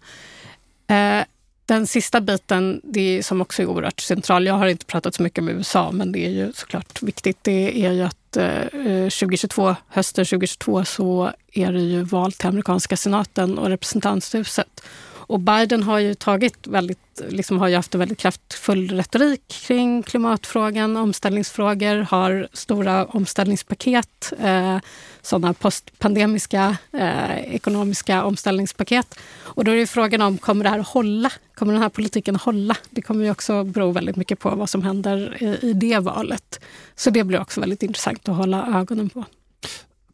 Eh, 0.88 1.24
den 1.68 1.88
sista 1.88 2.22
biten, 2.22 2.82
det 2.84 3.24
som 3.24 3.42
också 3.42 3.62
är 3.62 3.66
oerhört 3.66 4.00
central, 4.00 4.46
jag 4.46 4.54
har 4.54 4.68
inte 4.68 4.86
pratat 4.86 5.16
så 5.16 5.24
mycket 5.24 5.42
om 5.42 5.50
USA, 5.50 5.92
men 5.92 6.12
det 6.12 6.26
är 6.26 6.30
ju 6.30 6.54
såklart 6.54 7.02
viktigt, 7.04 7.38
det 7.42 7.86
är 7.86 7.92
ju 7.92 8.02
att 8.02 8.38
eh, 8.38 9.10
2022, 9.10 9.76
hösten 9.88 10.26
2022 10.26 10.86
så 10.86 11.32
är 11.54 11.74
det 11.74 11.82
ju 11.82 12.04
val 12.04 12.32
till 12.32 12.48
amerikanska 12.48 12.98
senaten 12.98 13.58
och 13.58 13.70
representanthuset. 13.70 14.84
Och 15.28 15.40
Biden 15.40 15.84
har 15.84 16.00
ju 16.00 16.14
tagit 16.14 16.68
väldigt, 16.68 17.22
liksom 17.30 17.60
har 17.60 17.68
ju 17.68 17.76
haft 17.76 17.94
en 17.94 18.00
väldigt 18.00 18.18
kraftfull 18.18 18.92
retorik 18.92 19.48
kring 19.48 20.04
klimatfrågan, 20.04 20.98
omställningsfrågor, 20.98 21.96
har 21.96 22.48
stora 22.54 23.06
omställningspaket, 23.06 24.34
eh, 24.40 24.78
sådana 25.22 25.54
postpandemiska 25.54 26.78
eh, 26.94 27.38
ekonomiska 27.38 28.24
omställningspaket. 28.24 29.20
Och 29.42 29.64
då 29.64 29.72
är 29.72 29.76
det 29.76 29.88
frågan 29.88 30.22
om, 30.22 30.38
kommer 30.38 30.64
det 30.64 30.70
här 30.70 30.80
att 30.80 30.88
hålla? 30.88 31.32
Kommer 31.56 31.74
den 31.74 31.82
här 31.82 31.90
politiken 31.90 32.36
att 32.36 32.42
hålla? 32.42 32.78
Det 32.90 33.02
kommer 33.02 33.26
ju 33.26 33.32
också 33.32 33.64
bero 33.64 33.92
väldigt 33.92 34.16
mycket 34.16 34.40
på 34.40 34.50
vad 34.50 34.70
som 34.70 34.84
händer 34.84 35.44
i, 35.44 35.70
i 35.70 35.74
det 35.74 36.00
valet. 36.00 36.60
Så 36.96 37.10
det 37.10 37.24
blir 37.24 37.42
också 37.42 37.62
väldigt 37.62 37.84
intressant 37.84 38.30
att 38.30 38.36
hålla 38.36 38.80
ögonen 38.80 39.10
på. 39.10 39.26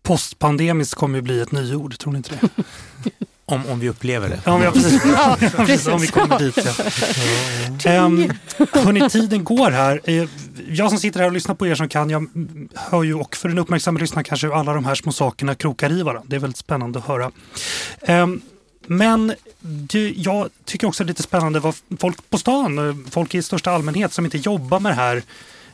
postpandemiskt 0.01 0.95
kommer 0.95 1.15
ju 1.15 1.21
bli 1.21 1.41
ett 1.41 1.51
nyord, 1.51 1.97
tror 1.97 2.11
ni 2.13 2.17
inte 2.17 2.35
det? 2.35 2.63
Om, 3.45 3.65
om 3.69 3.79
vi 3.79 3.89
upplever 3.89 4.29
det. 4.29 4.39
Ja, 4.45 4.71
precis. 4.73 5.01
Ja, 5.05 5.37
precis. 5.39 5.87
Om 5.93 6.01
vi 6.01 6.07
kommer 6.07 6.39
dit. 6.39 6.57
Ja. 6.65 6.71
Um, 8.05 8.31
hörni, 8.71 9.09
tiden 9.09 9.43
går 9.43 9.71
här. 9.71 10.01
Eh, 10.03 10.25
Jag 10.69 10.89
som 10.89 10.99
sitter 10.99 11.19
här 11.19 11.27
och 11.27 11.33
lyssnar 11.33 11.55
på 11.55 11.67
er 11.67 11.75
som 11.75 11.89
kan, 11.89 12.09
jag 12.09 12.27
hör 12.75 13.03
ju 13.03 13.13
och 13.13 13.35
för 13.35 13.49
en 13.49 13.57
uppmärksam 13.59 13.97
lyssnare 13.97 14.23
kanske 14.23 14.47
hur 14.47 14.59
alla 14.59 14.73
de 14.73 14.85
här 14.85 14.95
små 14.95 15.11
sakerna 15.11 15.55
krokar 15.55 15.91
i 15.91 16.01
varandra. 16.03 16.23
Det 16.27 16.35
är 16.35 16.39
väldigt 16.39 16.57
spännande 16.57 16.99
att 16.99 17.05
höra. 17.05 17.31
Um, 18.07 18.41
men 18.87 19.33
du, 19.59 20.13
jag 20.17 20.49
tycker 20.65 20.87
också 20.87 21.03
det 21.03 21.05
är 21.05 21.11
lite 21.11 21.23
spännande 21.23 21.59
vad 21.59 21.75
folk 21.99 22.29
på 22.29 22.37
stan, 22.37 22.89
eh, 22.89 22.95
folk 23.11 23.35
i 23.35 23.41
största 23.41 23.71
allmänhet 23.71 24.13
som 24.13 24.25
inte 24.25 24.37
jobbar 24.37 24.79
med 24.79 24.91
det 24.91 24.95
här 24.95 25.23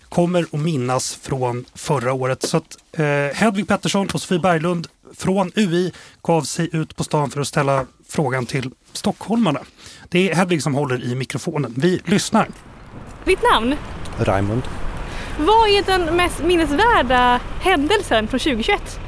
kommer 0.10 0.44
att 0.52 0.60
minnas 0.60 1.16
från 1.22 1.66
förra 1.76 2.14
året. 2.14 2.44
Så 2.44 2.58
att 2.58 2.78
eh, 2.92 3.06
Hedvig 3.36 3.68
Pettersson 3.68 4.08
och 4.14 4.22
Sofie 4.22 4.40
Berglund 4.40 4.88
från 5.18 5.52
UI 5.56 5.94
gav 6.22 6.42
sig 6.42 6.70
ut 6.74 6.96
på 6.96 7.04
stan 7.04 7.30
för 7.30 7.42
att 7.42 7.48
ställa 7.48 7.86
frågan 8.08 8.46
till 8.46 8.72
stockholmarna. 8.94 9.60
Det 10.10 10.32
är 10.32 10.36
Hedvig 10.36 10.64
som 10.64 10.76
håller 10.76 11.04
i 11.04 11.16
mikrofonen. 11.16 11.74
Vi 11.78 12.02
lyssnar. 12.06 12.48
Ditt 13.26 13.40
namn? 13.54 13.76
Raimund. 14.18 14.64
Vad 15.40 15.70
är 15.70 15.84
den 15.86 16.16
mest 16.16 16.44
minnesvärda 16.44 17.40
händelsen 17.62 18.28
från 18.28 18.40
2021? 18.40 19.00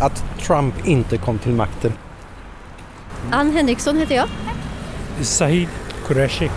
Att 0.00 0.24
Trump 0.40 0.86
inte 0.86 1.18
kom 1.18 1.38
till 1.38 1.52
makten. 1.52 1.92
Ann 3.30 3.50
Henriksson 3.52 3.96
heter 3.96 4.14
jag. 4.14 4.28
Sahid 5.20 5.68
Qureshi. 6.06 6.50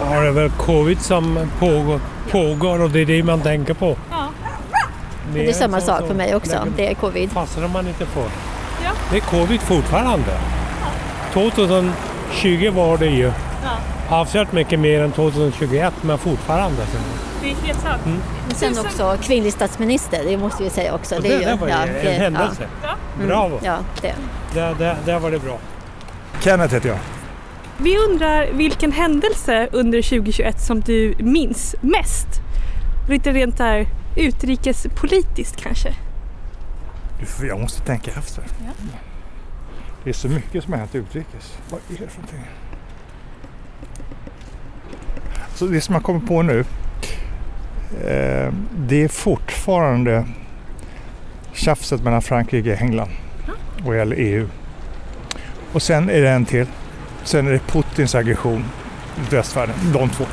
Ja, 0.00 0.20
det 0.20 0.28
är 0.28 0.32
väl 0.32 0.50
covid 0.50 1.00
som 1.00 1.50
pågår, 1.58 2.00
pågår 2.30 2.82
och 2.82 2.90
det 2.90 3.00
är 3.00 3.06
det 3.06 3.22
man 3.22 3.40
tänker 3.40 3.74
på. 3.74 3.96
Ja. 4.10 4.27
Det 5.34 5.48
är 5.48 5.52
samma 5.52 5.80
sak 5.80 6.06
för 6.06 6.14
mig 6.14 6.34
också. 6.34 6.66
Det 6.76 6.90
är 6.90 6.94
covid. 6.94 7.30
Fastnar 7.30 7.68
man 7.68 7.88
inte 7.88 8.06
får. 8.06 8.24
Ja. 8.84 8.90
Det 9.10 9.16
är 9.16 9.20
covid 9.20 9.60
fortfarande. 9.60 10.38
2020 11.32 12.70
var 12.74 12.98
det 12.98 13.06
ju. 13.06 13.32
Ja. 13.62 14.16
Avsevärt 14.16 14.52
mycket 14.52 14.80
mer 14.80 15.00
än 15.02 15.12
2021 15.12 15.94
men 16.02 16.18
fortfarande. 16.18 16.82
Det 17.42 17.50
är 17.50 17.54
helt 17.66 17.80
sant. 17.80 18.02
Men 18.46 18.56
sen 18.56 18.78
också 18.86 19.16
kvinnlig 19.22 19.52
statsminister, 19.52 20.24
det 20.24 20.36
måste 20.36 20.62
vi 20.62 20.70
säga 20.70 20.94
också. 20.94 21.16
Och 21.16 21.22
det, 21.22 21.28
där 21.38 21.56
var 21.56 21.66
ju 21.66 21.72
ja, 21.72 21.82
en 21.82 22.04
det- 22.04 22.10
händelse. 22.10 22.66
Ja. 22.82 22.88
Ja, 23.20 23.26
Bravo! 23.26 23.58
mm, 23.58 23.64
ja, 23.64 23.78
det. 24.02 24.14
Där, 24.54 24.74
där, 24.74 24.96
där 25.06 25.18
var 25.18 25.30
det 25.30 25.38
bra. 25.38 25.58
Kenneth 26.40 26.74
heter 26.74 26.88
jag. 26.88 26.98
Vi 27.76 27.98
undrar 27.98 28.46
vilken 28.52 28.92
händelse 28.92 29.68
under 29.72 30.02
2021 30.02 30.60
som 30.60 30.80
du 30.80 31.14
minns 31.18 31.74
mest? 31.80 32.26
Lite 33.08 33.30
rent 33.32 33.58
där 33.58 33.86
utrikespolitiskt 34.18 35.62
kanske? 35.62 35.94
Jag 37.42 37.60
måste 37.60 37.82
tänka 37.82 38.10
efter. 38.10 38.44
Det 40.04 40.10
är 40.10 40.14
så 40.14 40.28
mycket 40.28 40.64
som 40.64 40.72
har 40.72 40.80
hänt 40.80 40.94
utrikes. 40.94 41.58
Vad 41.70 41.80
är 41.80 41.92
det 42.00 42.08
för 42.08 42.20
någonting? 42.20 42.44
Så 45.54 45.66
det 45.66 45.80
som 45.80 45.94
jag 45.94 46.04
kommer 46.04 46.20
på 46.20 46.42
nu. 46.42 46.58
Eh, 48.04 48.52
det 48.78 49.04
är 49.04 49.08
fortfarande 49.08 50.26
tjafset 51.52 52.02
mellan 52.02 52.22
Frankrike 52.22 52.72
och 52.72 52.80
England 52.80 53.10
vad 53.84 53.96
gäller 53.96 54.16
EU. 54.16 54.48
Och 55.72 55.82
sen 55.82 56.10
är 56.10 56.22
det 56.22 56.30
en 56.30 56.44
till. 56.44 56.66
Sen 57.24 57.46
är 57.46 57.52
det 57.52 57.58
Putins 57.58 58.14
aggression 58.14 58.64
mot 59.18 59.32
västvärlden. 59.32 59.74
De 59.92 60.10
två. 60.10 60.24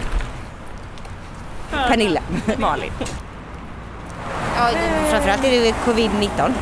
Pernilla. 1.88 2.22
Malin. 2.58 2.92
Ja, 4.56 4.70
framförallt 5.10 5.44
är 5.46 5.52
det 5.52 5.72
covid-19. 5.86 6.54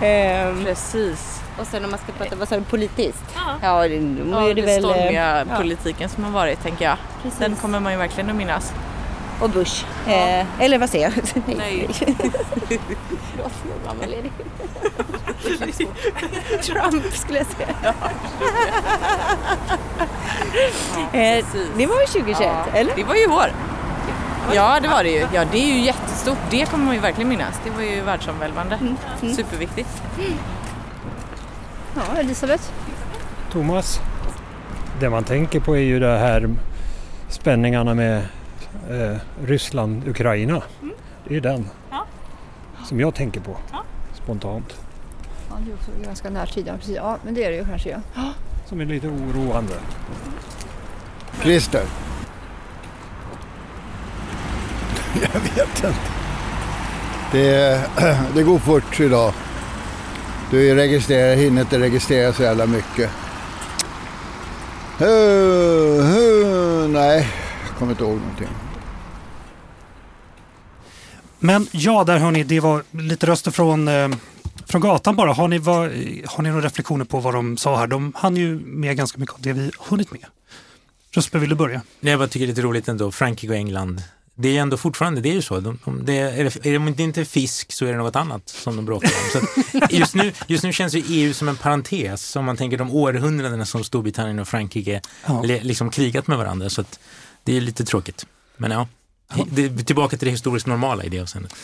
Ehm, 0.02 0.64
Precis. 0.64 1.40
och 1.60 1.66
sen 1.66 1.84
om 1.84 1.90
man 1.90 1.98
ska 2.00 2.12
prata 2.12 2.36
vad 2.36 2.48
sa 2.48 2.56
du, 2.56 2.62
politiskt? 2.62 3.24
Ja. 3.34 3.40
Ja, 3.62 3.88
det, 3.88 3.94
Ja, 4.30 4.48
är 4.50 4.54
det 4.54 4.62
väl... 4.62 4.82
stormiga 4.82 5.40
eh, 5.40 5.58
politiken 5.58 6.08
som 6.08 6.24
har 6.24 6.30
varit 6.30 6.62
tänker 6.62 6.84
jag. 6.84 6.96
Precis. 7.22 7.38
Den 7.38 7.56
kommer 7.56 7.80
man 7.80 7.92
ju 7.92 7.98
verkligen 7.98 8.30
att 8.30 8.36
minnas. 8.36 8.72
Och 9.40 9.50
Bush. 9.50 9.84
Eh, 10.06 10.46
eller 10.58 10.78
vad 10.78 10.90
säger 10.90 11.04
jag? 11.04 11.42
Nej. 11.56 11.88
Förlåt, 13.32 13.52
var. 13.86 13.94
Trump 16.62 17.12
skulle 17.16 17.38
jag 17.38 17.46
säga. 17.46 17.94
eh, 21.12 21.42
precis. 21.44 21.68
det 21.76 21.86
var 21.86 21.96
väl 21.98 22.06
2021, 22.06 22.40
Ja, 22.40 22.78
eller? 22.78 22.96
Det 22.96 23.04
var 23.04 23.14
ju 23.14 23.24
i 23.24 23.26
år. 23.26 23.52
Ja, 24.54 24.78
det 24.82 24.88
var 24.88 25.02
det 25.04 25.10
ju. 25.10 25.26
Ja, 25.34 25.44
det 25.52 25.58
är 25.58 25.66
ju 25.74 25.80
jättestort. 25.80 26.38
Det 26.50 26.66
kommer 26.70 26.84
man 26.84 26.94
ju 26.94 27.00
verkligen 27.00 27.28
minnas. 27.28 27.60
Det 27.64 27.70
var 27.70 27.82
ju 27.82 28.00
världsomvälvande. 28.00 28.78
Superviktigt. 29.36 30.02
Ja, 31.96 32.16
Elisabeth? 32.18 32.64
Thomas? 33.52 34.00
Det 35.00 35.10
man 35.10 35.24
tänker 35.24 35.60
på 35.60 35.76
är 35.76 35.80
ju 35.80 36.00
det 36.00 36.18
här 36.18 36.50
spänningarna 37.28 37.94
med 37.94 38.16
eh, 38.90 39.16
Ryssland, 39.44 40.08
Ukraina. 40.08 40.62
Det 41.24 41.36
är 41.36 41.40
den 41.40 41.68
Ja. 41.90 42.04
som 42.84 43.00
jag 43.00 43.14
tänker 43.14 43.40
på 43.40 43.56
Ja. 43.72 43.82
spontant. 44.14 44.74
Ja, 45.50 45.56
det 45.64 45.70
är 45.70 45.74
också 45.74 45.90
ganska 46.04 46.30
närtid. 46.30 46.64
Ja, 46.68 46.72
precis. 46.78 46.96
ja 46.96 47.16
men 47.24 47.34
det 47.34 47.44
är 47.44 47.50
det 47.50 47.56
ju 47.56 47.64
kanske. 47.64 48.00
Ja. 48.14 48.22
Som 48.66 48.80
är 48.80 48.84
lite 48.84 49.08
oroande. 49.08 49.74
Christer. 51.42 51.82
Jag 55.32 55.40
vet 55.40 55.76
inte. 55.76 55.94
Det, 57.32 57.82
det 58.34 58.42
går 58.42 58.58
fort 58.58 59.00
idag. 59.00 59.32
Du 60.50 60.74
registrerar, 60.74 61.36
hinner 61.36 61.60
inte 61.60 61.78
registrera 61.78 62.32
så 62.32 62.42
jävla 62.42 62.66
mycket. 62.66 63.10
Uh, 65.00 65.08
uh, 65.08 66.88
nej, 66.88 67.28
jag 67.68 67.78
kommer 67.78 67.92
inte 67.92 68.04
ihåg 68.04 68.16
någonting. 68.16 68.48
Men 71.38 71.66
ja, 71.72 72.04
där 72.04 72.18
hör 72.18 72.30
ni, 72.30 72.44
det 72.44 72.60
var 72.60 72.82
lite 72.90 73.26
röster 73.26 73.50
från, 73.50 73.88
eh, 73.88 74.08
från 74.66 74.80
gatan 74.80 75.16
bara. 75.16 75.32
Har 75.32 75.48
ni, 75.48 75.58
vad, 75.58 75.82
har 76.26 76.42
ni 76.42 76.48
några 76.48 76.66
reflektioner 76.66 77.04
på 77.04 77.20
vad 77.20 77.34
de 77.34 77.56
sa 77.56 77.76
här? 77.76 77.86
De 77.86 78.12
hann 78.16 78.36
ju 78.36 78.60
med 78.60 78.96
ganska 78.96 79.18
mycket 79.18 79.34
av 79.34 79.40
det 79.42 79.52
vi 79.52 79.70
hunnit 79.78 80.12
med. 80.12 80.24
Ruspe, 81.10 81.38
vill 81.38 81.50
du 81.50 81.56
börja? 81.56 81.82
Nej, 82.00 82.10
jag 82.10 82.20
bara 82.20 82.28
tycker 82.28 82.46
det 82.46 82.52
är 82.52 82.54
lite 82.54 82.62
roligt 82.62 82.88
ändå, 82.88 83.10
Frankrike 83.10 83.52
och 83.52 83.58
England. 83.58 84.02
Det 84.40 84.56
är 84.56 84.62
ändå 84.62 84.76
fortfarande, 84.76 85.20
det 85.20 85.28
är 85.28 85.34
ju 85.34 85.42
så. 85.42 85.60
De, 85.60 85.78
de, 85.84 86.04
det 86.04 86.18
är, 86.18 86.66
är 86.66 86.96
det 86.96 87.02
inte 87.02 87.24
fisk 87.24 87.72
så 87.72 87.86
är 87.86 87.92
det 87.92 87.98
något 87.98 88.16
annat 88.16 88.48
som 88.48 88.76
de 88.76 88.84
bråkar 88.84 89.08
om. 89.08 89.30
Så 89.32 89.38
att 89.38 89.92
just, 89.92 90.14
nu, 90.14 90.32
just 90.46 90.64
nu 90.64 90.72
känns 90.72 90.94
ju 90.94 91.02
EU 91.08 91.34
som 91.34 91.48
en 91.48 91.56
parentes, 91.56 92.36
om 92.36 92.44
man 92.44 92.56
tänker 92.56 92.78
de 92.78 92.90
århundradena 92.90 93.64
som 93.64 93.84
Storbritannien 93.84 94.38
och 94.38 94.48
Frankrike 94.48 95.00
Ja. 95.26 95.42
le, 95.42 95.60
liksom 95.62 95.90
krigat 95.90 96.26
med 96.26 96.38
varandra. 96.38 96.70
Så 96.70 96.80
att 96.80 97.00
det 97.44 97.56
är 97.56 97.60
lite 97.60 97.84
tråkigt. 97.84 98.26
Men 98.56 98.70
ja, 98.70 98.88
det 99.50 99.84
tillbaka 99.84 100.16
till 100.16 100.26
det 100.26 100.32
historiskt 100.32 100.66
normala 100.66 101.04
i 101.04 101.08
det 101.08 101.20
avseendet. 101.20 101.54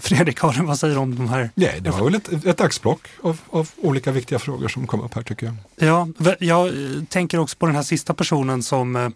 Fredrik, 0.00 0.40
har 0.40 0.52
du, 0.52 0.62
vad 0.62 0.78
säger 0.78 0.94
du 0.94 1.00
om 1.00 1.16
de 1.16 1.28
här? 1.28 1.50
Nej, 1.54 1.78
det 1.80 1.90
var 1.90 2.04
väl 2.04 2.14
ett, 2.14 2.46
ett 2.46 2.60
axplock 2.60 3.08
av, 3.22 3.38
av 3.50 3.70
olika 3.76 4.12
viktiga 4.12 4.38
frågor 4.38 4.68
som 4.68 4.86
kom 4.86 5.00
upp 5.00 5.14
här 5.14 5.22
tycker 5.22 5.46
jag. 5.46 5.56
Ja, 5.88 6.08
jag 6.38 6.68
eh, 6.68 7.02
tänker 7.08 7.38
också 7.38 7.56
på 7.56 7.66
den 7.66 7.74
här 7.74 7.82
sista 7.82 8.14
personen 8.14 8.62
som 8.62 8.96
eh, 8.96 9.08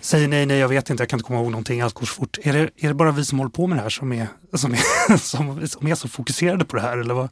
säger 0.00 0.28
nej, 0.28 0.46
nej, 0.46 0.58
jag 0.58 0.68
vet 0.68 0.90
inte, 0.90 1.02
jag 1.02 1.08
kan 1.10 1.18
inte 1.18 1.26
komma 1.26 1.40
ihåg 1.40 1.50
någonting, 1.50 1.80
allt 1.80 1.94
går 1.94 2.06
så 2.06 2.14
fort. 2.14 2.38
Är 2.42 2.52
det, 2.52 2.70
är 2.76 2.88
det 2.88 2.94
bara 2.94 3.12
vi 3.12 3.24
som 3.24 3.38
håller 3.38 3.50
på 3.50 3.66
med 3.66 3.78
det 3.78 3.82
här 3.82 3.90
som 3.90 4.12
är, 4.12 4.26
som 4.54 4.72
är, 4.72 5.16
som, 5.18 5.68
som 5.68 5.86
är 5.86 5.94
så 5.94 6.08
fokuserade 6.08 6.64
på 6.64 6.76
det 6.76 6.82
här? 6.82 6.98
Eller 6.98 7.14
vad, 7.14 7.28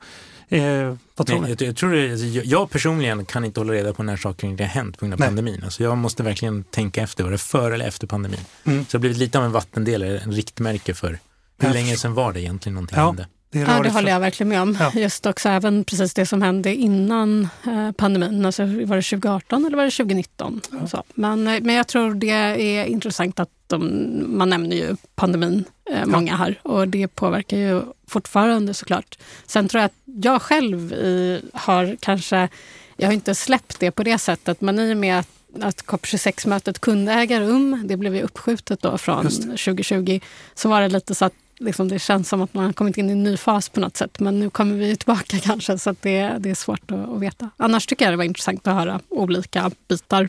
eh, 0.49 0.97
vad 1.17 1.27
tror 1.27 1.41
Nej, 1.41 1.51
ni? 1.51 1.57
jag, 1.59 1.69
jag, 1.69 1.77
tror 1.77 1.93
det, 1.93 2.11
alltså, 2.13 2.27
jag, 2.27 2.71
personligen 2.71 3.25
kan 3.25 3.45
inte 3.45 3.61
hålla 3.61 3.73
reda 3.73 3.93
på 3.93 4.03
när 4.03 4.17
saker 4.17 4.47
inte 4.47 4.63
har 4.63 4.69
hänt 4.69 4.99
på 4.99 5.05
grund 5.05 5.13
av 5.15 5.21
Nej. 5.21 5.29
pandemin. 5.29 5.61
Alltså, 5.65 5.83
jag 5.83 5.99
måste 5.99 6.23
verkligen 6.23 6.65
tänka 6.65 7.03
efter, 7.03 7.25
var 7.25 7.31
det 7.31 7.39
före 7.39 7.75
eller 7.75 7.87
efter 7.89 8.07
pandemin? 8.07 8.41
Mm. 8.65 8.85
Så 8.85 8.91
det 8.91 8.97
har 8.99 9.01
blivit 9.01 9.19
lite 9.19 9.39
av 9.39 9.45
en 9.45 9.53
vattendelare, 9.53 10.19
en 10.19 10.33
riktmärke 10.33 10.95
för 10.95 11.19
hur 11.61 11.71
länge 11.73 11.97
sedan 11.97 12.15
var 12.15 12.33
det 12.33 12.41
egentligen 12.41 12.75
någonting 12.75 12.99
Ja. 12.99 13.07
hände? 13.07 13.27
Det 13.55 13.61
Ja, 13.61 13.83
det 13.83 13.91
håller 13.91 14.11
jag 14.11 14.21
verkligen 14.21 14.49
med 14.49 14.63
om. 14.63 14.77
Ja. 14.81 14.93
Just 15.01 15.27
också 15.27 15.49
även 15.49 15.85
precis 15.85 16.15
det 16.15 16.27
som 16.27 16.43
hände 16.43 16.75
innan 16.75 17.49
eh, 17.67 17.93
pandemin. 17.93 18.47
Alltså, 18.47 18.63
var 18.63 18.97
det 18.97 19.03
2018 19.03 19.65
eller 19.65 19.77
var 19.77 19.85
det 19.85 19.91
2019? 19.91 20.61
Så. 20.87 21.03
Men, 21.15 21.49
eh, 21.49 21.61
men 21.63 21.75
jag 21.75 21.89
tror 21.89 22.15
det 22.15 22.31
är 22.31 22.85
intressant 22.85 23.41
att 23.41 23.51
de, 23.67 24.25
man 24.27 24.51
nämner 24.51 24.77
ju 24.77 24.97
pandemin, 25.15 25.65
eh, 25.91 26.07
många 26.07 26.37
här. 26.37 26.61
Och 26.63 26.89
det 26.89 27.09
påverkar 27.09 27.57
ju 27.57 27.83
fortfarande 28.07 28.75
såklart. 28.75 29.19
Sen 29.47 29.69
tror 29.69 29.81
jag 29.81 29.87
att 29.87 30.25
jag 30.25 30.43
själv 30.43 30.93
i, 30.93 31.43
har 31.53 31.97
kanske, 32.01 32.49
jag 32.97 33.09
har 33.09 33.13
inte 33.13 33.35
släppt 33.35 33.81
det 33.81 33.91
på 33.91 34.03
det 34.03 34.19
sättet, 34.19 34.61
men 34.61 34.79
i 34.79 34.93
och 34.93 34.97
med 34.97 35.19
att 35.19 35.29
att 35.63 35.85
COP26-mötet 35.85 36.79
kunde 36.79 37.13
äga 37.13 37.41
rum, 37.41 37.83
det 37.85 37.97
blev 37.97 38.17
ju 38.17 38.23
uppskjutet 38.23 38.83
då 38.83 38.99
från 38.99 39.25
Just 39.25 39.43
det. 39.43 39.49
2020, 39.49 40.21
så 40.55 40.69
var 40.69 40.81
det 40.81 40.89
lite 40.89 41.15
så 41.15 41.25
att 41.25 41.35
liksom, 41.59 41.89
det 41.89 41.99
känns 41.99 42.29
som 42.29 42.43
att 42.43 42.55
man 42.55 42.65
har 42.65 42.73
kommit 42.73 42.99
in 42.99 43.09
i 43.09 43.13
en 43.13 43.23
ny 43.23 43.37
fas 43.37 43.69
på 43.69 43.81
något 43.81 43.97
sätt. 43.97 44.21
Men 44.21 44.41
nu 44.41 44.51
kommer 44.51 44.75
vi 44.75 44.97
tillbaka 44.97 45.39
kanske 45.43 45.79
så 45.79 45.95
det, 46.01 46.37
det 46.39 46.51
är 46.51 46.55
svårt 46.55 46.91
att, 46.91 47.09
att, 47.09 47.21
veta. 47.21 47.51
Annars 47.57 47.87
tycker 47.87 48.05
jag 48.05 48.13
det 48.13 48.17
var 48.17 48.25
intressant 48.25 48.67
att 48.67 48.75
höra 48.75 49.01
olika 49.09 49.71
bitar. 49.89 50.29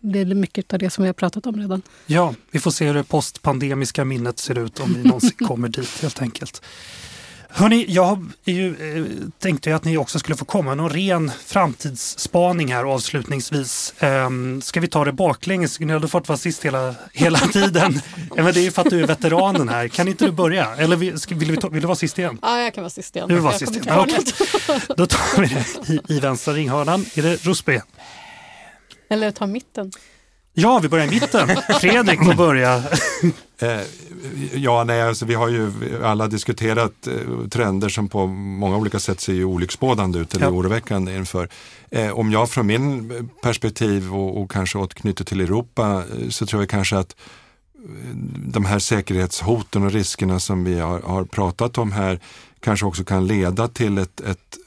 Det 0.00 0.18
är 0.18 0.24
mycket 0.24 0.72
av 0.72 0.78
det 0.78 0.90
som 0.90 1.02
vi 1.02 1.08
har 1.08 1.14
pratat 1.14 1.46
om 1.46 1.56
redan. 1.56 1.82
Ja, 2.06 2.34
vi 2.50 2.60
får 2.60 2.70
se 2.70 2.86
hur 2.86 2.94
det 2.94 3.04
postpandemiska 3.04 4.04
minnet 4.04 4.38
ser 4.38 4.58
ut 4.58 4.80
om 4.80 4.94
vi 4.94 5.02
någonsin 5.02 5.30
kommer 5.46 5.68
dit 5.68 6.02
helt 6.02 6.22
enkelt. 6.22 6.62
Hörni, 7.52 7.86
jag 7.88 8.32
ju, 8.44 8.96
eh, 8.96 9.04
tänkte 9.38 9.76
att 9.76 9.84
ni 9.84 9.96
också 9.96 10.18
skulle 10.18 10.36
få 10.36 10.44
komma 10.44 10.74
någon 10.74 10.90
ren 10.90 11.32
framtidsspaning 11.46 12.72
här 12.72 12.84
avslutningsvis. 12.84 13.94
Um, 14.00 14.62
ska 14.62 14.80
vi 14.80 14.88
ta 14.88 15.04
det 15.04 15.12
baklänges? 15.12 15.80
Ni 15.80 15.92
hade 15.92 16.08
fått 16.08 16.28
vara 16.28 16.38
sist 16.38 16.64
hela, 16.64 16.94
hela 17.12 17.38
tiden. 17.52 18.00
men 18.36 18.44
det 18.44 18.60
är 18.60 18.62
ju 18.62 18.70
för 18.70 18.82
att 18.82 18.90
du 18.90 19.02
är 19.02 19.06
veteranen 19.06 19.68
här. 19.68 19.88
Kan 19.88 20.08
inte 20.08 20.24
du 20.24 20.32
börja? 20.32 20.76
Eller 20.76 20.96
vill, 20.96 21.16
vill, 21.28 21.38
vi 21.38 21.68
vill 21.70 21.80
du 21.80 21.86
vara 21.86 21.96
sist 21.96 22.18
igen? 22.18 22.38
Ja, 22.42 22.60
jag 22.60 22.74
kan 22.74 22.82
vara 22.82 22.90
sist 22.90 23.16
igen. 23.16 23.28
Du 23.28 23.34
vill 23.34 23.42
vara 23.42 23.58
sist 23.58 23.72
igen. 23.72 23.84
Ja, 23.88 24.02
okay. 24.02 24.18
Då 24.96 25.06
tar 25.06 25.40
vi 25.40 25.46
det 25.46 25.92
i, 25.92 26.16
i 26.16 26.20
vänstra 26.20 26.54
ringhörnan. 26.54 27.06
Är 27.14 27.22
det 27.22 27.46
Rosby? 27.46 27.80
Eller 29.10 29.30
ta 29.30 29.46
mitten. 29.46 29.92
Ja, 30.60 30.78
vi 30.78 30.88
börjar 30.88 31.06
i 31.06 31.10
mitten. 31.10 31.48
Fredrik 31.80 32.24
får 32.24 32.34
börja. 32.34 32.82
Eh, 33.62 33.80
ja, 34.54 34.84
nej, 34.84 35.02
alltså, 35.02 35.26
vi 35.26 35.34
har 35.34 35.48
ju 35.48 35.72
alla 36.04 36.26
diskuterat 36.26 37.06
eh, 37.06 37.12
trender 37.50 37.88
som 37.88 38.08
på 38.08 38.26
många 38.26 38.76
olika 38.76 38.98
sätt 38.98 39.20
ser 39.20 39.32
ju 39.32 39.44
olycksbådande 39.44 40.18
ut 40.18 40.34
eller 40.34 40.46
ja. 40.46 40.52
oroväckande 40.52 41.16
inför. 41.16 41.48
Eh, 41.90 42.10
om 42.10 42.32
jag 42.32 42.50
från 42.50 42.66
min 42.66 43.30
perspektiv 43.42 44.14
och, 44.14 44.42
och 44.42 44.50
kanske 44.50 44.78
återknyter 44.78 45.24
till 45.24 45.40
Europa 45.40 46.02
så 46.28 46.46
tror 46.46 46.62
jag 46.62 46.68
kanske 46.68 46.98
att 46.98 47.16
de 48.36 48.64
här 48.64 48.78
säkerhetshoten 48.78 49.82
och 49.82 49.92
riskerna 49.92 50.40
som 50.40 50.64
vi 50.64 50.78
har, 50.78 51.00
har 51.00 51.24
pratat 51.24 51.78
om 51.78 51.92
här 51.92 52.20
kanske 52.60 52.86
också 52.86 53.04
kan 53.04 53.26
leda 53.26 53.68
till 53.68 53.98
ett, 53.98 54.20
ett 54.20 54.58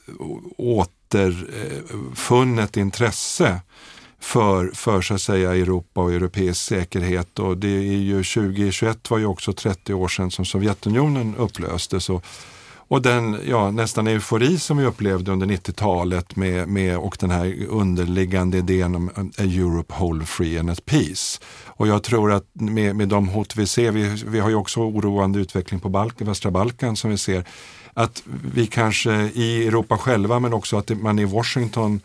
återfunnet 0.56 2.76
intresse 2.76 3.60
för, 4.24 4.70
för 4.74 5.00
så 5.00 5.14
att 5.14 5.20
säga 5.20 5.54
Europa 5.54 6.00
och 6.00 6.12
europeisk 6.12 6.60
säkerhet. 6.60 7.38
Och 7.38 7.58
det 7.58 7.68
är 7.68 7.96
ju 7.96 8.24
2021 8.24 9.10
var 9.10 9.18
ju 9.18 9.26
också 9.26 9.52
30 9.52 9.94
år 9.94 10.08
sedan 10.08 10.30
som 10.30 10.44
Sovjetunionen 10.44 11.34
upplöstes. 11.36 12.10
Och, 12.10 12.24
och 12.88 13.02
den 13.02 13.40
ja, 13.48 13.70
nästan 13.70 14.06
eufori 14.06 14.58
som 14.58 14.76
vi 14.76 14.84
upplevde 14.84 15.32
under 15.32 15.46
90-talet 15.46 16.36
med, 16.36 16.68
med, 16.68 16.98
och 16.98 17.16
den 17.20 17.30
här 17.30 17.66
underliggande 17.68 18.58
idén 18.58 18.94
om 18.94 19.10
a 19.38 19.42
Europe 19.42 19.94
whole 19.98 20.24
free 20.24 20.58
and 20.58 20.70
at 20.70 20.84
peace. 20.84 21.40
Och 21.66 21.88
jag 21.88 22.02
tror 22.02 22.32
att 22.32 22.46
med, 22.52 22.96
med 22.96 23.08
de 23.08 23.28
hot 23.28 23.56
vi 23.56 23.66
ser, 23.66 23.90
vi, 23.90 24.22
vi 24.26 24.40
har 24.40 24.48
ju 24.48 24.56
också 24.56 24.80
oroande 24.80 25.38
utveckling 25.38 25.80
på 25.80 25.88
Balkan, 25.88 26.26
västra 26.26 26.50
Balkan 26.50 26.96
som 26.96 27.10
vi 27.10 27.18
ser, 27.18 27.44
att 27.94 28.22
vi 28.54 28.66
kanske 28.66 29.12
i 29.34 29.66
Europa 29.66 29.98
själva 29.98 30.40
men 30.40 30.52
också 30.54 30.76
att 30.76 30.90
man 30.90 31.18
i 31.18 31.24
Washington 31.24 32.00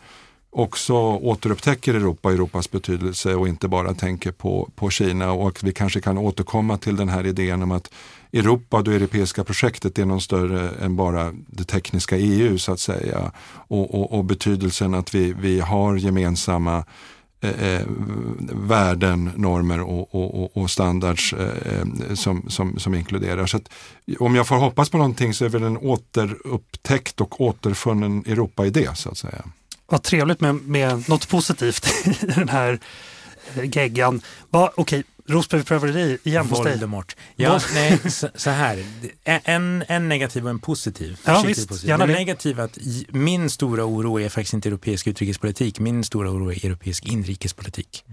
också 0.50 0.94
återupptäcker 0.94 1.94
Europa 1.94 2.28
och 2.28 2.34
Europas 2.34 2.70
betydelse 2.70 3.34
och 3.34 3.48
inte 3.48 3.68
bara 3.68 3.94
tänker 3.94 4.32
på, 4.32 4.70
på 4.74 4.90
Kina 4.90 5.32
och 5.32 5.48
att 5.48 5.62
vi 5.62 5.72
kanske 5.72 6.00
kan 6.00 6.18
återkomma 6.18 6.78
till 6.78 6.96
den 6.96 7.08
här 7.08 7.26
idén 7.26 7.62
om 7.62 7.70
att 7.70 7.90
Europa 8.32 8.76
och 8.76 8.84
det 8.84 8.94
europeiska 8.94 9.44
projektet 9.44 9.98
är 9.98 10.04
någon 10.04 10.20
större 10.20 10.70
än 10.84 10.96
bara 10.96 11.32
det 11.46 11.64
tekniska 11.64 12.16
EU 12.16 12.58
så 12.58 12.72
att 12.72 12.80
säga. 12.80 13.32
Och, 13.52 13.94
och, 13.94 14.18
och 14.18 14.24
betydelsen 14.24 14.94
att 14.94 15.14
vi, 15.14 15.32
vi 15.32 15.60
har 15.60 15.96
gemensamma 15.96 16.84
eh, 17.40 17.74
eh 17.74 17.86
värden, 18.52 19.30
normer 19.36 19.80
och, 19.80 20.14
och, 20.14 20.56
och 20.56 20.70
standards 20.70 21.32
eh, 21.32 21.48
eh, 21.48 22.14
som, 22.14 22.44
som, 22.48 22.78
som 22.78 22.94
inkluderar. 22.94 23.46
Så 23.46 23.56
att, 23.56 23.68
om 24.18 24.34
jag 24.34 24.46
får 24.46 24.56
hoppas 24.56 24.90
på 24.90 24.98
någonting 24.98 25.34
så 25.34 25.44
är 25.44 25.48
det 25.48 25.58
väl 25.58 25.66
en 25.68 25.78
återupptäckt 25.78 27.20
och 27.20 27.40
återfunnen 27.40 28.24
Europa-idé 28.26 28.88
så 28.94 29.08
att 29.08 29.18
säga. 29.18 29.44
Vad 29.90 30.02
trevligt 30.02 30.40
med, 30.40 30.54
med 30.54 31.08
något 31.08 31.28
positivt 31.28 31.86
i 32.22 32.26
den 32.26 32.48
här 32.48 32.78
geggan. 33.62 34.22
Okej, 34.50 34.72
okay, 34.76 35.02
Rosberg, 35.26 35.92
dig 35.92 36.18
igen 36.22 36.46
hos 36.46 36.62
dig. 36.62 36.72
Voldemort. 36.72 37.16
Ja, 37.36 37.60
nej, 37.74 37.98
så, 38.10 38.28
så, 38.34 38.50
här. 38.50 38.84
En, 39.24 39.84
en 39.88 40.08
negativ 40.08 40.44
och 40.44 40.50
en 40.50 40.58
positiv. 40.58 41.18
Ja, 41.24 41.42
visst, 41.46 41.68
positiv. 41.68 41.98
Den 41.98 42.08
negativa 42.08 42.64
att 42.64 42.78
min 43.08 43.50
stora 43.50 43.84
oro 43.84 44.20
är 44.20 44.28
faktiskt 44.28 44.54
inte 44.54 44.68
europeisk 44.68 45.06
utrikespolitik. 45.06 45.80
Min 45.80 46.04
stora 46.04 46.30
oro 46.30 46.52
är 46.52 46.66
europeisk 46.66 47.06
inrikespolitik. 47.06 48.04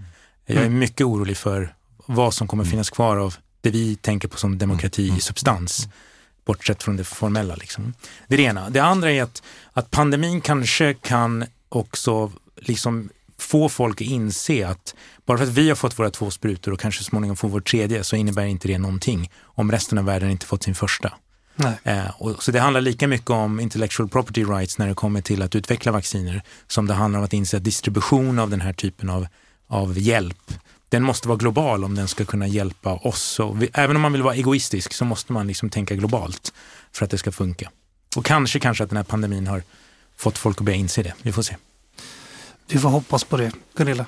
Jag 0.46 0.56
är 0.56 0.66
mm. 0.66 0.78
mycket 0.78 1.06
orolig 1.06 1.36
för 1.36 1.74
vad 2.06 2.34
som 2.34 2.48
kommer 2.48 2.64
finnas 2.64 2.90
kvar 2.90 3.16
av 3.16 3.34
det 3.60 3.70
vi 3.70 3.96
tänker 3.96 4.28
på 4.28 4.36
som 4.36 4.58
demokrati 4.58 5.02
i 5.02 5.08
mm. 5.08 5.20
substans 5.20 5.88
bortsett 6.44 6.82
från 6.82 6.96
det 6.96 7.04
formella. 7.04 7.54
Liksom. 7.54 7.94
Det 8.28 8.34
är 8.34 8.36
det 8.36 8.44
ena. 8.44 8.70
Det 8.70 8.80
andra 8.80 9.12
är 9.12 9.22
att, 9.22 9.42
att 9.72 9.90
pandemin 9.90 10.40
kanske 10.40 10.94
kan 10.94 11.44
också 11.68 12.32
liksom 12.56 13.08
få 13.38 13.68
folk 13.68 14.00
att 14.00 14.06
inse 14.06 14.68
att 14.68 14.94
bara 15.26 15.38
för 15.38 15.44
att 15.44 15.50
vi 15.50 15.68
har 15.68 15.76
fått 15.76 15.98
våra 15.98 16.10
två 16.10 16.30
sprutor 16.30 16.72
och 16.72 16.80
kanske 16.80 17.04
småningom 17.04 17.36
får 17.36 17.48
vår 17.48 17.60
tredje 17.60 18.04
så 18.04 18.16
innebär 18.16 18.44
inte 18.44 18.68
det 18.68 18.78
någonting 18.78 19.30
om 19.42 19.72
resten 19.72 19.98
av 19.98 20.04
världen 20.04 20.30
inte 20.30 20.46
fått 20.46 20.62
sin 20.62 20.74
första. 20.74 21.12
Eh, 21.82 22.10
och, 22.18 22.42
så 22.42 22.52
det 22.52 22.60
handlar 22.60 22.80
lika 22.80 23.08
mycket 23.08 23.30
om 23.30 23.60
intellectual 23.60 24.08
property 24.08 24.44
rights 24.44 24.78
när 24.78 24.88
det 24.88 24.94
kommer 24.94 25.20
till 25.20 25.42
att 25.42 25.54
utveckla 25.54 25.92
vacciner 25.92 26.42
som 26.66 26.86
det 26.86 26.94
handlar 26.94 27.18
om 27.18 27.24
att 27.24 27.32
inse 27.32 27.56
att 27.56 27.64
distribution 27.64 28.38
av 28.38 28.50
den 28.50 28.60
här 28.60 28.72
typen 28.72 29.10
av, 29.10 29.26
av 29.66 29.98
hjälp 29.98 30.52
den 30.88 31.02
måste 31.02 31.28
vara 31.28 31.38
global 31.38 31.84
om 31.84 31.94
den 31.94 32.08
ska 32.08 32.24
kunna 32.24 32.46
hjälpa 32.46 32.94
oss. 32.94 33.40
Vi, 33.54 33.70
även 33.74 33.96
om 33.96 34.02
man 34.02 34.12
vill 34.12 34.22
vara 34.22 34.34
egoistisk 34.34 34.92
så 34.92 35.04
måste 35.04 35.32
man 35.32 35.46
liksom 35.46 35.70
tänka 35.70 35.94
globalt 35.94 36.52
för 36.92 37.04
att 37.04 37.10
det 37.10 37.18
ska 37.18 37.32
funka. 37.32 37.70
Och 38.16 38.24
kanske, 38.24 38.58
kanske 38.58 38.84
att 38.84 38.90
den 38.90 38.96
här 38.96 39.04
pandemin 39.04 39.46
har 39.46 39.62
fått 40.18 40.38
folk 40.38 40.58
att 40.58 40.64
börja 40.64 40.78
inse 40.78 41.02
det. 41.02 41.14
Vi 41.22 41.32
får 41.32 41.42
se. 41.42 41.56
Vi 42.68 42.78
får 42.78 42.88
hoppas 42.88 43.24
på 43.24 43.36
det. 43.36 43.52
Gunilla? 43.74 44.06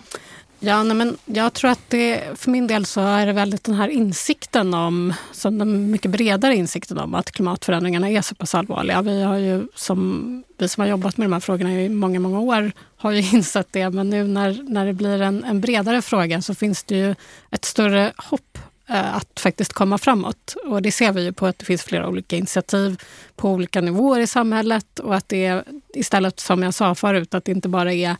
Ja, 0.62 0.82
nej, 0.82 0.96
men 0.96 1.16
jag 1.24 1.52
tror 1.52 1.70
att 1.70 1.80
det, 1.88 2.22
för 2.34 2.50
min 2.50 2.66
del 2.66 2.86
så 2.86 3.00
är 3.00 3.26
det 3.26 3.32
väldigt 3.32 3.64
den 3.64 3.74
här 3.74 3.88
insikten 3.88 4.74
om, 4.74 5.14
som 5.32 5.58
den 5.58 5.90
mycket 5.90 6.10
bredare 6.10 6.56
insikten 6.56 6.98
om 6.98 7.14
att 7.14 7.30
klimatförändringarna 7.30 8.08
är 8.08 8.22
så 8.22 8.34
pass 8.34 8.54
allvarliga. 8.54 9.02
Vi 9.02 9.22
har 9.22 9.36
ju 9.36 9.66
som, 9.74 10.44
vi 10.58 10.68
som 10.68 10.80
har 10.80 10.88
jobbat 10.88 11.16
med 11.16 11.24
de 11.24 11.32
här 11.32 11.40
frågorna 11.40 11.72
i 11.72 11.88
många, 11.88 12.20
många 12.20 12.40
år 12.40 12.72
har 12.96 13.10
ju 13.10 13.20
insett 13.36 13.68
det. 13.70 13.90
Men 13.90 14.10
nu 14.10 14.26
när, 14.26 14.62
när 14.68 14.86
det 14.86 14.92
blir 14.92 15.22
en, 15.22 15.44
en 15.44 15.60
bredare 15.60 16.02
fråga 16.02 16.42
så 16.42 16.54
finns 16.54 16.82
det 16.82 16.96
ju 16.96 17.14
ett 17.50 17.64
större 17.64 18.12
hopp 18.16 18.58
Eh, 18.90 19.16
att 19.16 19.40
faktiskt 19.40 19.72
komma 19.72 19.98
framåt. 19.98 20.56
Och 20.64 20.82
det 20.82 20.92
ser 20.92 21.12
vi 21.12 21.24
ju 21.24 21.32
på 21.32 21.46
att 21.46 21.58
det 21.58 21.64
finns 21.64 21.82
flera 21.82 22.08
olika 22.08 22.36
initiativ 22.36 23.02
på 23.36 23.50
olika 23.50 23.80
nivåer 23.80 24.20
i 24.20 24.26
samhället 24.26 24.98
och 24.98 25.16
att 25.16 25.28
det 25.28 25.46
är 25.46 25.64
istället, 25.94 26.40
som 26.40 26.62
jag 26.62 26.74
sa 26.74 26.94
förut, 26.94 27.34
att 27.34 27.44
det 27.44 27.52
inte 27.52 27.68
bara 27.68 27.92
är 27.92 28.16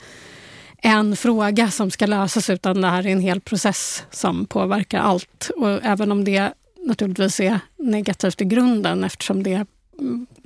en 0.83 1.16
fråga 1.16 1.71
som 1.71 1.91
ska 1.91 2.07
lösas 2.07 2.51
utan 2.51 2.81
det 2.81 2.89
här 2.89 3.07
är 3.07 3.11
en 3.11 3.21
hel 3.21 3.41
process 3.41 4.05
som 4.11 4.47
påverkar 4.47 4.99
allt. 4.99 5.51
Och 5.57 5.85
även 5.85 6.12
om 6.12 6.25
det 6.25 6.53
naturligtvis 6.87 7.41
är 7.41 7.61
negativt 7.77 8.41
i 8.41 8.45
grunden 8.45 9.05
eftersom 9.05 9.43
det 9.43 9.66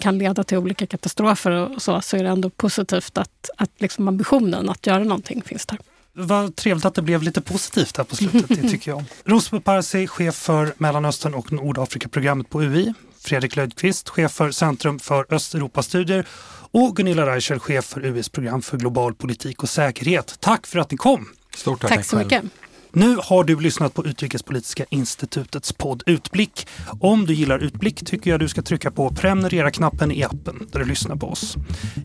kan 0.01 0.19
leda 0.19 0.45
till 0.45 0.59
olika 0.59 0.87
katastrofer 0.87 1.51
och 1.51 1.83
så, 1.83 2.01
så 2.01 2.17
är 2.17 2.23
det 2.23 2.29
ändå 2.29 2.51
positivt 2.51 3.19
att, 3.19 3.51
att 3.57 3.71
liksom 3.79 4.09
ambitionen 4.09 4.69
att 4.69 4.87
göra 4.87 5.05
någonting 5.05 5.43
finns 5.43 5.67
där. 5.67 5.79
Vad 6.13 6.57
trevligt 6.57 6.85
att 6.85 6.95
det 6.95 7.03
blev 7.03 7.23
lite 7.23 7.41
positivt 7.41 7.97
här 7.97 8.05
på 8.05 8.17
slutet, 8.17 8.49
det 8.49 8.69
tycker 8.69 8.91
jag. 8.91 9.05
Rosbo 9.25 9.61
Parsi, 9.61 10.07
chef 10.07 10.35
för 10.35 10.75
Mellanöstern 10.77 11.35
och 11.35 11.53
Nordafrika-programmet 11.53 12.51
på 12.51 12.63
UI. 12.63 12.95
Fredrik 13.25 13.57
Löjdqvist, 13.57 14.09
chef 14.09 14.33
för 14.33 14.51
Centrum 14.51 14.99
för 14.99 15.35
Östeuropastudier 15.35 16.27
och 16.71 16.97
Gunilla 16.97 17.27
Reichel, 17.27 17.59
chef 17.59 17.85
för 17.85 18.05
UIs 18.05 18.29
program 18.29 18.63
för 18.63 18.77
global 18.79 19.15
politik 19.15 19.63
och 19.63 19.69
säkerhet. 19.69 20.37
Tack 20.41 20.67
för 20.67 20.79
att 20.79 20.91
ni 20.91 20.97
kom! 20.97 21.29
Stort 21.57 21.81
tack! 21.81 21.91
Tack 21.91 22.05
så 22.05 22.17
mycket! 22.17 22.45
Nu 22.97 23.17
har 23.23 23.45
du 23.45 23.61
lyssnat 23.61 23.95
på 23.95 24.07
Utrikespolitiska 24.07 24.85
institutets 24.91 25.73
podd 25.73 26.03
Utblick. 26.07 26.67
Om 27.01 27.27
du 27.27 27.35
gillar 27.35 27.59
Utblick 27.59 28.07
tycker 28.07 28.31
jag 28.31 28.41
du 28.41 28.49
ska 28.49 28.63
trycka 28.63 28.91
på 28.91 29.11
prenumerera-knappen 29.11 30.13
i 30.13 30.25
appen 30.25 30.69
där 30.73 30.81
du 30.81 30.87
lyssnar 30.87 31.17
på 31.17 31.27
oss. 31.27 31.57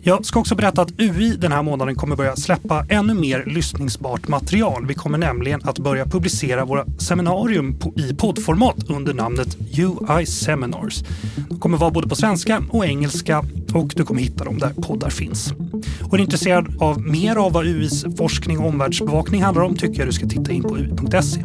Jag 0.02 0.26
ska 0.26 0.40
också 0.40 0.56
berätta 0.56 0.82
att 0.82 1.00
UI 1.00 1.36
den 1.38 1.52
här 1.52 1.64
månaden 1.64 1.96
kommer 1.96 2.16
börja 2.16 2.36
släppa 2.36 2.86
ännu 2.90 3.14
mer 3.14 3.44
lyssningsbart 3.46 4.28
material. 4.28 4.86
Vi 4.86 4.94
kommer 4.94 5.18
nämligen 5.18 5.62
att 5.64 5.80
börja 5.80 6.06
publicera 6.06 6.66
våra 6.66 6.86
seminarium 7.00 7.80
i 7.96 8.16
poddformat 8.16 8.90
under 8.90 9.14
namnet 9.14 9.58
UI 9.78 10.26
Seminars. 10.26 11.04
De 11.50 11.60
kommer 11.60 11.78
vara 11.78 11.92
både 11.92 12.08
på 12.08 12.16
svenska 12.16 12.64
och 12.70 12.86
engelska 12.86 13.46
och 13.74 13.94
du 13.96 14.06
kommer 14.06 14.22
hitta 14.22 14.44
dem 14.44 14.58
där 14.58 14.70
poddar 14.70 15.10
finns. 15.10 15.54
Och 16.02 16.14
är 16.14 16.18
du 16.18 16.24
intresserad 16.24 16.76
av 16.80 17.02
mer 17.02 17.36
av 17.36 17.54
vad 17.54 17.66
UIs 17.66 18.06
forskning 18.18 18.60
och 18.60 18.68
omvärldsbevakning 18.68 19.44
handlar 19.44 19.64
om 19.64 19.76
tycker 19.76 20.00
jag 20.00 20.08
du 20.08 20.12
ska 20.12 20.28
titta 20.28 20.52
in 20.52 20.64
på 20.64 20.79
ui.se. 20.80 21.44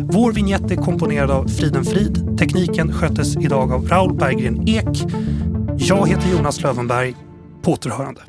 Vår 0.00 0.32
vignett 0.32 0.70
är 0.70 0.76
komponerad 0.76 1.30
av 1.30 1.48
Friden 1.48 1.84
Frid. 1.84 2.38
Tekniken 2.38 2.92
sköttes 2.92 3.36
idag 3.36 3.72
av 3.72 3.88
Raoul 3.88 4.14
Berggren 4.14 4.68
Ek. 4.68 5.04
Jag 5.76 6.08
heter 6.08 6.36
Jonas 6.36 6.62
Lövenberg. 6.62 7.14
På 7.62 7.72
återhörande. 7.72 8.20